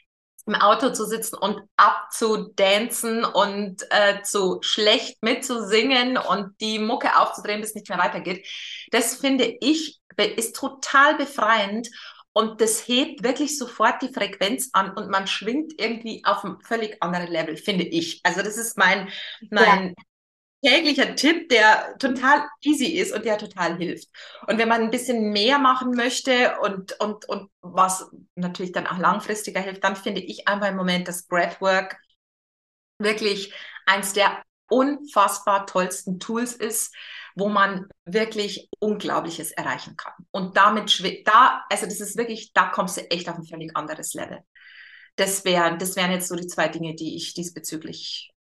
im 0.47 0.55
Auto 0.55 0.91
zu 0.91 1.07
sitzen 1.07 1.37
und 1.37 1.63
abzudancen 1.77 3.25
und 3.25 3.83
äh, 3.91 4.23
zu 4.23 4.59
schlecht 4.61 5.23
mitzusingen 5.23 6.19
und 6.19 6.61
die 6.61 6.79
Mucke 6.79 7.19
aufzudrehen, 7.19 7.61
bis 7.61 7.71
es 7.71 7.77
nicht 7.77 7.89
mehr 7.89 7.99
weitergeht. 7.99 8.47
Das 8.91 9.17
finde 9.17 9.57
ich 9.61 10.01
ist 10.37 10.55
total 10.55 11.17
befreiend 11.17 11.89
und 12.35 12.61
das 12.61 12.87
hebt 12.87 13.25
wirklich 13.25 13.59
sofort 13.59 14.01
die 14.01 14.13
Frequenz 14.13 14.71
an 14.73 14.91
und 14.97 15.11
man 15.11 15.27
schwingt 15.27 15.73
irgendwie 15.81 16.23
auf 16.25 16.45
einem 16.45 16.61
völlig 16.61 17.03
anderen 17.03 17.27
Level, 17.27 17.57
finde 17.57 17.85
ich. 17.85 18.21
Also 18.23 18.43
das 18.43 18.57
ist 18.57 18.79
mein, 18.79 19.09
mein 19.51 19.89
ja 19.89 20.03
täglicher 20.65 21.15
Tipp, 21.15 21.49
der 21.49 21.97
total 21.99 22.49
easy 22.63 22.87
ist 22.87 23.13
und 23.13 23.25
der 23.25 23.39
total 23.39 23.77
hilft. 23.77 24.09
Und 24.47 24.59
wenn 24.59 24.69
man 24.69 24.83
ein 24.83 24.91
bisschen 24.91 25.31
mehr 25.31 25.59
machen 25.59 25.91
möchte 25.93 26.59
und, 26.61 26.99
und, 27.01 27.29
und 27.29 27.51
was 27.61 28.11
natürlich 28.35 28.73
dann 28.73 28.87
auch 28.87 28.99
langfristiger 28.99 29.61
hilft, 29.61 29.85
dann 29.85 29.97
finde 29.97 30.23
ich 30.23 30.49
einfach 30.49 30.69
im 30.69 30.77
Moment 30.77 31.09
das 31.09 31.27
Breathwork 31.27 31.97
wirklich 32.99 33.53
eins 33.87 34.13
der 34.13 34.43
unfassbar 34.69 35.67
tollsten 35.67 36.19
Tools 36.19 36.55
ist, 36.55 36.95
wo 37.37 37.49
man 37.49 37.89
wirklich 38.05 38.69
Unglaubliches 38.79 39.51
erreichen 39.53 39.97
kann. 39.97 40.13
Und 40.31 40.57
damit, 40.57 41.03
da, 41.27 41.65
also 41.69 41.87
das 41.87 42.01
ist 42.01 42.17
wirklich, 42.17 42.53
da 42.53 42.67
kommst 42.67 42.97
du 42.97 43.11
echt 43.11 43.29
auf 43.29 43.37
ein 43.37 43.45
völlig 43.45 43.77
anderes 43.77 44.15
Level. 44.15 44.41
Das 45.17 45.45
wären, 45.45 45.79
das 45.79 45.97
wären 45.97 46.13
jetzt 46.13 46.29
so 46.29 46.37
die 46.37 46.47
zwei 46.47 46.69
Dinge, 46.69 46.95
die 46.95 47.17
ich 47.17 47.35
diesbezüglich 47.35 48.33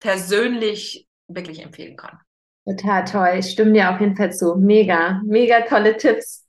persönlich 0.00 1.07
wirklich 1.28 1.62
empfehlen 1.62 1.96
kann. 1.96 2.18
Total 2.66 3.04
toll. 3.04 3.38
Ich 3.38 3.50
stimme 3.50 3.72
dir 3.72 3.90
auf 3.90 4.00
jeden 4.00 4.16
Fall 4.16 4.32
zu. 4.32 4.56
Mega, 4.56 5.22
mega 5.24 5.62
tolle 5.62 5.96
Tipps. 5.96 6.46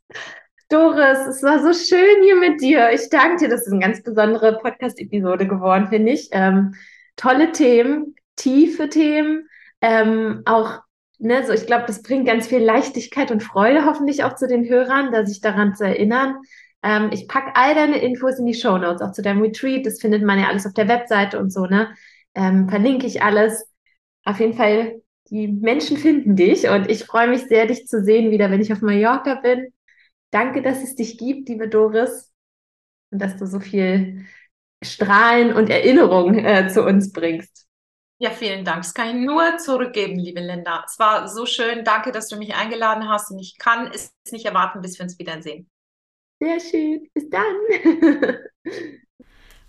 Doris, 0.67 1.19
es 1.27 1.41
war 1.43 1.59
so 1.59 1.73
schön 1.73 2.23
hier 2.23 2.35
mit 2.35 2.61
dir. 2.61 2.91
Ich 2.91 3.09
danke 3.09 3.37
dir. 3.37 3.49
Das 3.49 3.65
ist 3.65 3.71
eine 3.71 3.81
ganz 3.81 4.03
besondere 4.03 4.57
Podcast-Episode 4.57 5.47
geworden, 5.47 5.87
finde 5.87 6.11
ich. 6.11 6.29
Ähm, 6.31 6.75
tolle 7.15 7.51
Themen, 7.51 8.15
tiefe 8.35 8.89
Themen, 8.89 9.47
ähm, 9.81 10.41
auch 10.45 10.81
Ne, 11.21 11.45
so 11.45 11.51
ich 11.51 11.65
glaube, 11.65 11.83
das 11.85 12.01
bringt 12.01 12.25
ganz 12.25 12.47
viel 12.47 12.63
Leichtigkeit 12.63 13.29
und 13.29 13.43
Freude 13.43 13.85
hoffentlich 13.85 14.23
auch 14.23 14.35
zu 14.35 14.47
den 14.47 14.69
Hörern, 14.69 15.11
da 15.11 15.25
sich 15.25 15.41
daran 15.41 15.75
zu 15.75 15.83
erinnern. 15.83 16.37
Ähm, 16.81 17.09
ich 17.11 17.27
packe 17.27 17.51
all 17.55 17.75
deine 17.75 17.97
Infos 17.99 18.39
in 18.39 18.45
die 18.45 18.53
Show 18.53 18.77
Notes, 18.77 19.01
auch 19.01 19.11
zu 19.11 19.21
deinem 19.21 19.41
Retreat. 19.41 19.85
Das 19.85 19.99
findet 19.99 20.23
man 20.23 20.39
ja 20.39 20.47
alles 20.47 20.65
auf 20.65 20.73
der 20.73 20.87
Webseite 20.87 21.37
und 21.37 21.51
so, 21.51 21.65
ne? 21.65 21.89
Ähm, 22.35 22.69
verlinke 22.69 23.05
ich 23.05 23.21
alles 23.21 23.67
auf 24.25 24.39
jeden 24.39 24.53
Fall, 24.53 25.01
die 25.29 25.47
Menschen 25.47 25.97
finden 25.97 26.35
dich 26.35 26.67
und 26.69 26.89
ich 26.89 27.05
freue 27.05 27.27
mich 27.27 27.43
sehr, 27.43 27.67
dich 27.67 27.87
zu 27.87 28.03
sehen 28.03 28.31
wieder, 28.31 28.51
wenn 28.51 28.61
ich 28.61 28.73
auf 28.73 28.81
Mallorca 28.81 29.35
bin. 29.35 29.73
Danke, 30.31 30.61
dass 30.61 30.83
es 30.83 30.95
dich 30.95 31.17
gibt, 31.17 31.49
liebe 31.49 31.67
Doris, 31.67 32.31
und 33.11 33.19
dass 33.21 33.37
du 33.37 33.45
so 33.45 33.59
viel 33.59 34.25
Strahlen 34.83 35.53
und 35.53 35.69
Erinnerung 35.69 36.35
äh, 36.35 36.69
zu 36.69 36.83
uns 36.83 37.11
bringst. 37.11 37.67
Ja, 38.19 38.31
vielen 38.31 38.65
Dank. 38.65 38.83
Das 38.83 38.93
kann 38.93 39.09
ich 39.09 39.25
nur 39.25 39.57
zurückgeben, 39.57 40.19
liebe 40.19 40.41
Linda. 40.41 40.83
Es 40.85 40.99
war 40.99 41.27
so 41.29 41.45
schön. 41.45 41.85
Danke, 41.85 42.11
dass 42.11 42.27
du 42.27 42.37
mich 42.37 42.53
eingeladen 42.53 43.07
hast 43.07 43.31
und 43.31 43.39
ich 43.39 43.57
kann 43.57 43.91
es 43.93 44.13
nicht 44.31 44.45
erwarten, 44.45 44.81
bis 44.81 44.99
wir 44.99 45.03
uns 45.03 45.17
wiedersehen. 45.19 45.69
Sehr 46.41 46.59
schön. 46.59 47.09
Bis 47.13 47.29
dann. 47.29 47.55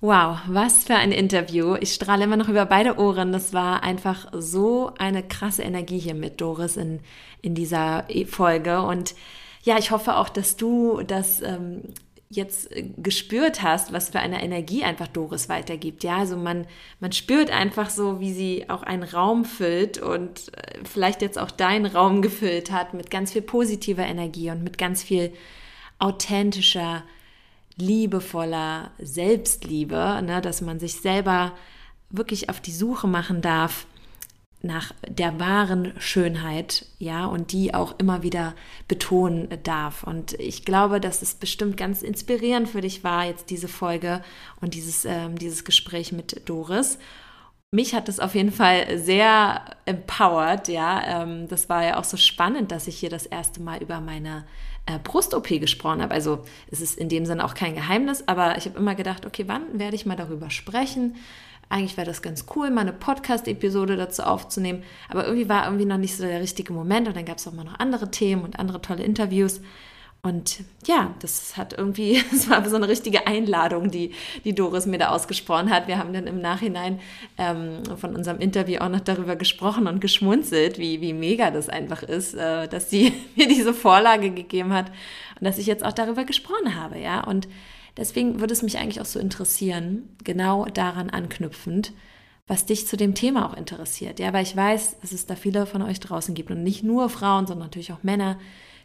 Wow, 0.02 0.38
was 0.46 0.84
für 0.84 0.94
ein 0.94 1.12
Interview. 1.12 1.76
Ich 1.78 1.92
strahle 1.92 2.24
immer 2.24 2.38
noch 2.38 2.48
über 2.48 2.64
beide 2.64 2.98
Ohren. 2.98 3.32
Das 3.32 3.52
war 3.52 3.82
einfach 3.82 4.28
so 4.32 4.92
eine 4.98 5.22
krasse 5.22 5.62
Energie 5.62 5.98
hier 5.98 6.14
mit 6.14 6.40
Doris 6.40 6.78
in, 6.78 7.00
in 7.42 7.54
dieser 7.54 8.06
Folge. 8.26 8.80
Und 8.80 9.14
ja, 9.62 9.76
ich 9.76 9.90
hoffe 9.90 10.16
auch, 10.16 10.30
dass 10.30 10.56
du 10.56 11.02
das 11.02 11.42
ähm, 11.42 11.82
jetzt 12.30 12.70
gespürt 12.96 13.62
hast, 13.62 13.92
was 13.92 14.08
für 14.08 14.20
eine 14.20 14.42
Energie 14.42 14.84
einfach 14.84 15.06
Doris 15.06 15.50
weitergibt. 15.50 16.02
Ja, 16.02 16.16
also 16.16 16.38
man, 16.38 16.66
man 17.00 17.12
spürt 17.12 17.50
einfach 17.50 17.90
so, 17.90 18.20
wie 18.20 18.32
sie 18.32 18.70
auch 18.70 18.82
einen 18.82 19.02
Raum 19.02 19.44
füllt 19.44 19.98
und 19.98 20.50
äh, 20.56 20.78
vielleicht 20.82 21.20
jetzt 21.20 21.38
auch 21.38 21.50
deinen 21.50 21.84
Raum 21.84 22.22
gefüllt 22.22 22.72
hat 22.72 22.94
mit 22.94 23.10
ganz 23.10 23.32
viel 23.32 23.42
positiver 23.42 24.06
Energie 24.06 24.50
und 24.50 24.64
mit 24.64 24.78
ganz 24.78 25.02
viel 25.02 25.30
authentischer 25.98 27.02
liebevoller 27.80 28.90
Selbstliebe, 28.98 30.22
ne, 30.24 30.40
dass 30.40 30.60
man 30.60 30.78
sich 30.78 31.00
selber 31.00 31.52
wirklich 32.10 32.48
auf 32.48 32.60
die 32.60 32.72
Suche 32.72 33.06
machen 33.06 33.40
darf 33.42 33.86
nach 34.62 34.92
der 35.08 35.40
wahren 35.40 35.94
Schönheit, 35.98 36.84
ja, 36.98 37.24
und 37.24 37.52
die 37.52 37.72
auch 37.72 37.98
immer 37.98 38.22
wieder 38.22 38.54
betonen 38.88 39.48
darf. 39.62 40.02
Und 40.02 40.34
ich 40.34 40.64
glaube, 40.64 41.00
dass 41.00 41.22
es 41.22 41.34
bestimmt 41.34 41.78
ganz 41.78 42.02
inspirierend 42.02 42.68
für 42.68 42.82
dich 42.82 43.02
war, 43.02 43.24
jetzt 43.24 43.48
diese 43.48 43.68
Folge 43.68 44.22
und 44.60 44.74
dieses, 44.74 45.06
ähm, 45.06 45.38
dieses 45.38 45.64
Gespräch 45.64 46.12
mit 46.12 46.48
Doris. 46.48 46.98
Mich 47.72 47.94
hat 47.94 48.08
es 48.08 48.20
auf 48.20 48.34
jeden 48.34 48.52
Fall 48.52 48.98
sehr 48.98 49.76
empowered, 49.86 50.68
ja. 50.68 51.22
Ähm, 51.22 51.48
das 51.48 51.68
war 51.70 51.84
ja 51.84 51.98
auch 51.98 52.04
so 52.04 52.18
spannend, 52.18 52.70
dass 52.70 52.86
ich 52.86 52.98
hier 52.98 53.10
das 53.10 53.26
erste 53.26 53.62
Mal 53.62 53.80
über 53.80 54.00
meine 54.00 54.44
äh, 54.90 54.98
Brust-OP 55.02 55.48
gesprochen 55.60 56.02
habe. 56.02 56.12
Also 56.12 56.40
es 56.70 56.80
ist 56.80 56.98
in 56.98 57.08
dem 57.08 57.26
Sinne 57.26 57.44
auch 57.44 57.54
kein 57.54 57.74
Geheimnis, 57.74 58.24
aber 58.26 58.58
ich 58.58 58.66
habe 58.66 58.78
immer 58.78 58.94
gedacht, 58.94 59.26
okay, 59.26 59.44
wann 59.46 59.78
werde 59.78 59.94
ich 59.94 60.06
mal 60.06 60.16
darüber 60.16 60.50
sprechen? 60.50 61.16
Eigentlich 61.68 61.96
wäre 61.96 62.06
das 62.06 62.22
ganz 62.22 62.46
cool, 62.56 62.70
mal 62.70 62.80
eine 62.80 62.92
Podcast-Episode 62.92 63.96
dazu 63.96 64.24
aufzunehmen. 64.24 64.82
Aber 65.08 65.24
irgendwie 65.24 65.48
war 65.48 65.66
irgendwie 65.66 65.84
noch 65.84 65.98
nicht 65.98 66.16
so 66.16 66.24
der 66.24 66.40
richtige 66.40 66.72
Moment 66.72 67.06
und 67.06 67.16
dann 67.16 67.24
gab 67.24 67.38
es 67.38 67.46
auch 67.46 67.52
mal 67.52 67.64
noch 67.64 67.78
andere 67.78 68.10
Themen 68.10 68.42
und 68.42 68.58
andere 68.58 68.82
tolle 68.82 69.04
Interviews. 69.04 69.60
Und 70.22 70.64
ja, 70.86 71.14
das 71.20 71.56
hat 71.56 71.72
irgendwie, 71.72 72.22
es 72.32 72.50
war 72.50 72.68
so 72.68 72.76
eine 72.76 72.88
richtige 72.88 73.26
Einladung, 73.26 73.90
die, 73.90 74.12
die 74.44 74.54
Doris 74.54 74.86
mir 74.86 74.98
da 74.98 75.08
ausgesprochen 75.08 75.70
hat. 75.70 75.88
Wir 75.88 75.98
haben 75.98 76.12
dann 76.12 76.26
im 76.26 76.40
Nachhinein 76.40 77.00
ähm, 77.38 77.82
von 77.96 78.14
unserem 78.14 78.38
Interview 78.38 78.80
auch 78.80 78.90
noch 78.90 79.00
darüber 79.00 79.36
gesprochen 79.36 79.86
und 79.86 80.00
geschmunzelt, 80.00 80.78
wie, 80.78 81.00
wie 81.00 81.14
mega 81.14 81.50
das 81.50 81.70
einfach 81.70 82.02
ist, 82.02 82.34
äh, 82.34 82.68
dass 82.68 82.90
sie 82.90 83.14
mir 83.36 83.48
diese 83.48 83.72
Vorlage 83.72 84.30
gegeben 84.30 84.74
hat 84.74 84.90
und 85.40 85.44
dass 85.44 85.58
ich 85.58 85.66
jetzt 85.66 85.84
auch 85.84 85.92
darüber 85.92 86.24
gesprochen 86.24 86.74
habe, 86.74 86.98
ja. 86.98 87.24
Und 87.24 87.48
deswegen 87.96 88.40
würde 88.40 88.52
es 88.52 88.62
mich 88.62 88.76
eigentlich 88.76 89.00
auch 89.00 89.06
so 89.06 89.18
interessieren, 89.18 90.16
genau 90.22 90.66
daran 90.66 91.08
anknüpfend, 91.08 91.92
was 92.46 92.66
dich 92.66 92.86
zu 92.86 92.98
dem 92.98 93.14
Thema 93.14 93.48
auch 93.48 93.56
interessiert. 93.56 94.18
Ja, 94.18 94.34
weil 94.34 94.42
ich 94.42 94.54
weiß, 94.54 95.00
dass 95.00 95.12
es 95.12 95.24
da 95.24 95.34
viele 95.34 95.64
von 95.64 95.80
euch 95.80 96.00
draußen 96.00 96.34
gibt 96.34 96.50
und 96.50 96.62
nicht 96.62 96.82
nur 96.82 97.08
Frauen, 97.08 97.46
sondern 97.46 97.68
natürlich 97.68 97.92
auch 97.92 98.02
Männer, 98.02 98.38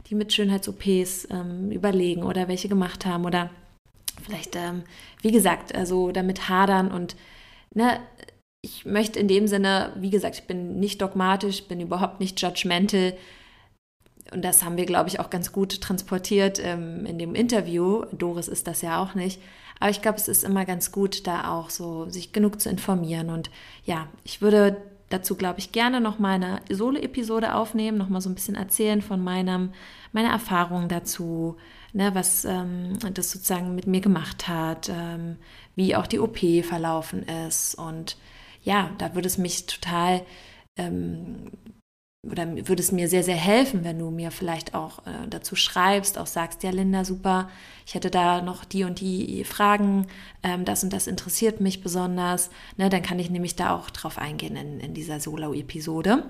die 0.07 0.15
mit 0.15 0.33
Schönheits-OPs 0.33 1.27
ähm, 1.31 1.71
überlegen 1.71 2.23
oder 2.23 2.47
welche 2.47 2.69
gemacht 2.69 3.05
haben 3.05 3.25
oder 3.25 3.49
vielleicht, 4.23 4.55
ähm, 4.55 4.83
wie 5.21 5.31
gesagt, 5.31 5.75
also 5.75 6.11
damit 6.11 6.49
hadern 6.49 6.91
und 6.91 7.15
ne, 7.73 7.99
ich 8.65 8.83
möchte 8.83 9.19
in 9.19 9.27
dem 9.27 9.47
Sinne, 9.47 9.93
wie 9.95 10.09
gesagt, 10.09 10.35
ich 10.35 10.47
bin 10.47 10.79
nicht 10.79 10.99
dogmatisch, 11.01 11.65
bin 11.65 11.79
überhaupt 11.79 12.19
nicht 12.19 12.41
judgmental. 12.41 13.15
Und 14.33 14.43
das 14.43 14.63
haben 14.63 14.75
wir, 14.75 14.87
glaube 14.87 15.07
ich, 15.07 15.19
auch 15.19 15.29
ganz 15.29 15.51
gut 15.51 15.81
transportiert 15.81 16.59
ähm, 16.63 17.05
in 17.05 17.19
dem 17.19 17.35
Interview. 17.35 18.05
Doris 18.11 18.47
ist 18.47 18.65
das 18.65 18.81
ja 18.81 18.99
auch 18.99 19.13
nicht. 19.13 19.39
Aber 19.79 19.91
ich 19.91 20.01
glaube, 20.01 20.17
es 20.17 20.27
ist 20.27 20.43
immer 20.43 20.65
ganz 20.65 20.91
gut, 20.91 21.27
da 21.27 21.53
auch 21.53 21.69
so 21.69 22.09
sich 22.09 22.33
genug 22.33 22.59
zu 22.59 22.69
informieren. 22.69 23.29
Und 23.29 23.51
ja, 23.83 24.07
ich 24.23 24.41
würde 24.41 24.77
dazu, 25.09 25.35
glaube 25.35 25.59
ich, 25.59 25.71
gerne 25.71 26.01
noch 26.01 26.19
mal 26.19 26.35
eine 26.35 26.61
Solo-Episode 26.69 27.55
aufnehmen, 27.55 27.97
noch 27.97 28.09
mal 28.09 28.21
so 28.21 28.29
ein 28.29 28.35
bisschen 28.35 28.55
erzählen 28.55 29.01
von 29.01 29.23
meinem, 29.23 29.71
meiner 30.11 30.29
Erfahrung 30.29 30.87
dazu, 30.87 31.57
ne, 31.93 32.15
was 32.15 32.45
ähm, 32.45 32.97
das 33.13 33.31
sozusagen 33.31 33.75
mit 33.75 33.87
mir 33.87 34.01
gemacht 34.01 34.47
hat, 34.47 34.89
ähm, 34.89 35.37
wie 35.75 35.95
auch 35.95 36.07
die 36.07 36.19
OP 36.19 36.39
verlaufen 36.63 37.23
ist. 37.23 37.75
Und 37.75 38.17
ja, 38.63 38.91
da 38.97 39.13
würde 39.13 39.27
es 39.27 39.37
mich 39.37 39.65
total 39.67 40.23
ähm, 40.77 41.51
oder 42.29 42.67
würde 42.67 42.81
es 42.81 42.91
mir 42.91 43.07
sehr, 43.07 43.23
sehr 43.23 43.35
helfen, 43.35 43.83
wenn 43.83 43.99
du 43.99 44.09
mir 44.09 44.31
vielleicht 44.31 44.73
auch 44.73 44.99
äh, 44.99 45.27
dazu 45.29 45.55
schreibst, 45.55 46.17
auch 46.17 46.27
sagst, 46.27 46.63
ja, 46.63 46.71
Linda, 46.71 47.05
super, 47.05 47.49
ich 47.85 47.93
hätte 47.93 48.09
da 48.09 48.41
noch 48.41 48.65
die 48.65 48.83
und 48.83 48.99
die 48.99 49.43
Fragen, 49.43 50.07
ähm, 50.41 50.65
das 50.65 50.83
und 50.83 50.91
das 50.91 51.07
interessiert 51.07 51.61
mich 51.61 51.81
besonders. 51.81 52.49
Ne, 52.77 52.89
dann 52.89 53.03
kann 53.03 53.19
ich 53.19 53.29
nämlich 53.29 53.55
da 53.55 53.75
auch 53.75 53.89
drauf 53.89 54.17
eingehen 54.17 54.55
in, 54.55 54.79
in 54.79 54.93
dieser 54.93 55.19
Solo-Episode. 55.19 56.23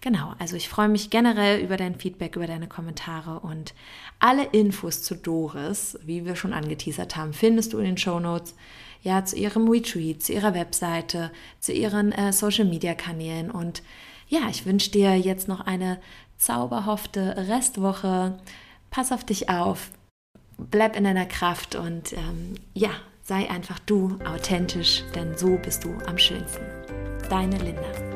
Genau, 0.00 0.34
also 0.38 0.56
ich 0.56 0.68
freue 0.68 0.88
mich 0.88 1.10
generell 1.10 1.60
über 1.60 1.76
dein 1.76 1.94
Feedback, 1.94 2.36
über 2.36 2.46
deine 2.46 2.68
Kommentare 2.68 3.40
und 3.40 3.74
alle 4.18 4.44
Infos 4.44 5.02
zu 5.02 5.14
Doris, 5.14 5.98
wie 6.04 6.24
wir 6.24 6.36
schon 6.36 6.52
angeteasert 6.52 7.16
haben, 7.16 7.32
findest 7.32 7.72
du 7.72 7.78
in 7.78 7.84
den 7.84 7.98
Show 7.98 8.20
Notes 8.20 8.54
ja, 9.02 9.24
zu 9.24 9.36
ihrem 9.36 9.68
Retweet, 9.68 10.22
zu 10.22 10.32
ihrer 10.32 10.54
Webseite, 10.54 11.30
zu 11.60 11.72
ihren 11.72 12.12
äh, 12.12 12.32
Social-Media-Kanälen 12.32 13.50
und 13.50 13.82
ja, 14.28 14.48
ich 14.50 14.66
wünsche 14.66 14.90
dir 14.90 15.16
jetzt 15.18 15.48
noch 15.48 15.60
eine 15.60 15.98
zauberhafte 16.36 17.48
Restwoche. 17.48 18.38
Pass 18.90 19.12
auf 19.12 19.24
dich 19.24 19.48
auf, 19.48 19.90
bleib 20.56 20.96
in 20.96 21.04
deiner 21.04 21.26
Kraft 21.26 21.74
und 21.74 22.12
ähm, 22.12 22.54
ja, 22.74 22.90
sei 23.22 23.50
einfach 23.50 23.78
du 23.80 24.18
authentisch, 24.24 25.02
denn 25.14 25.36
so 25.36 25.58
bist 25.58 25.84
du 25.84 25.92
am 26.06 26.16
schönsten. 26.16 26.64
Deine 27.28 27.58
Linda. 27.58 28.07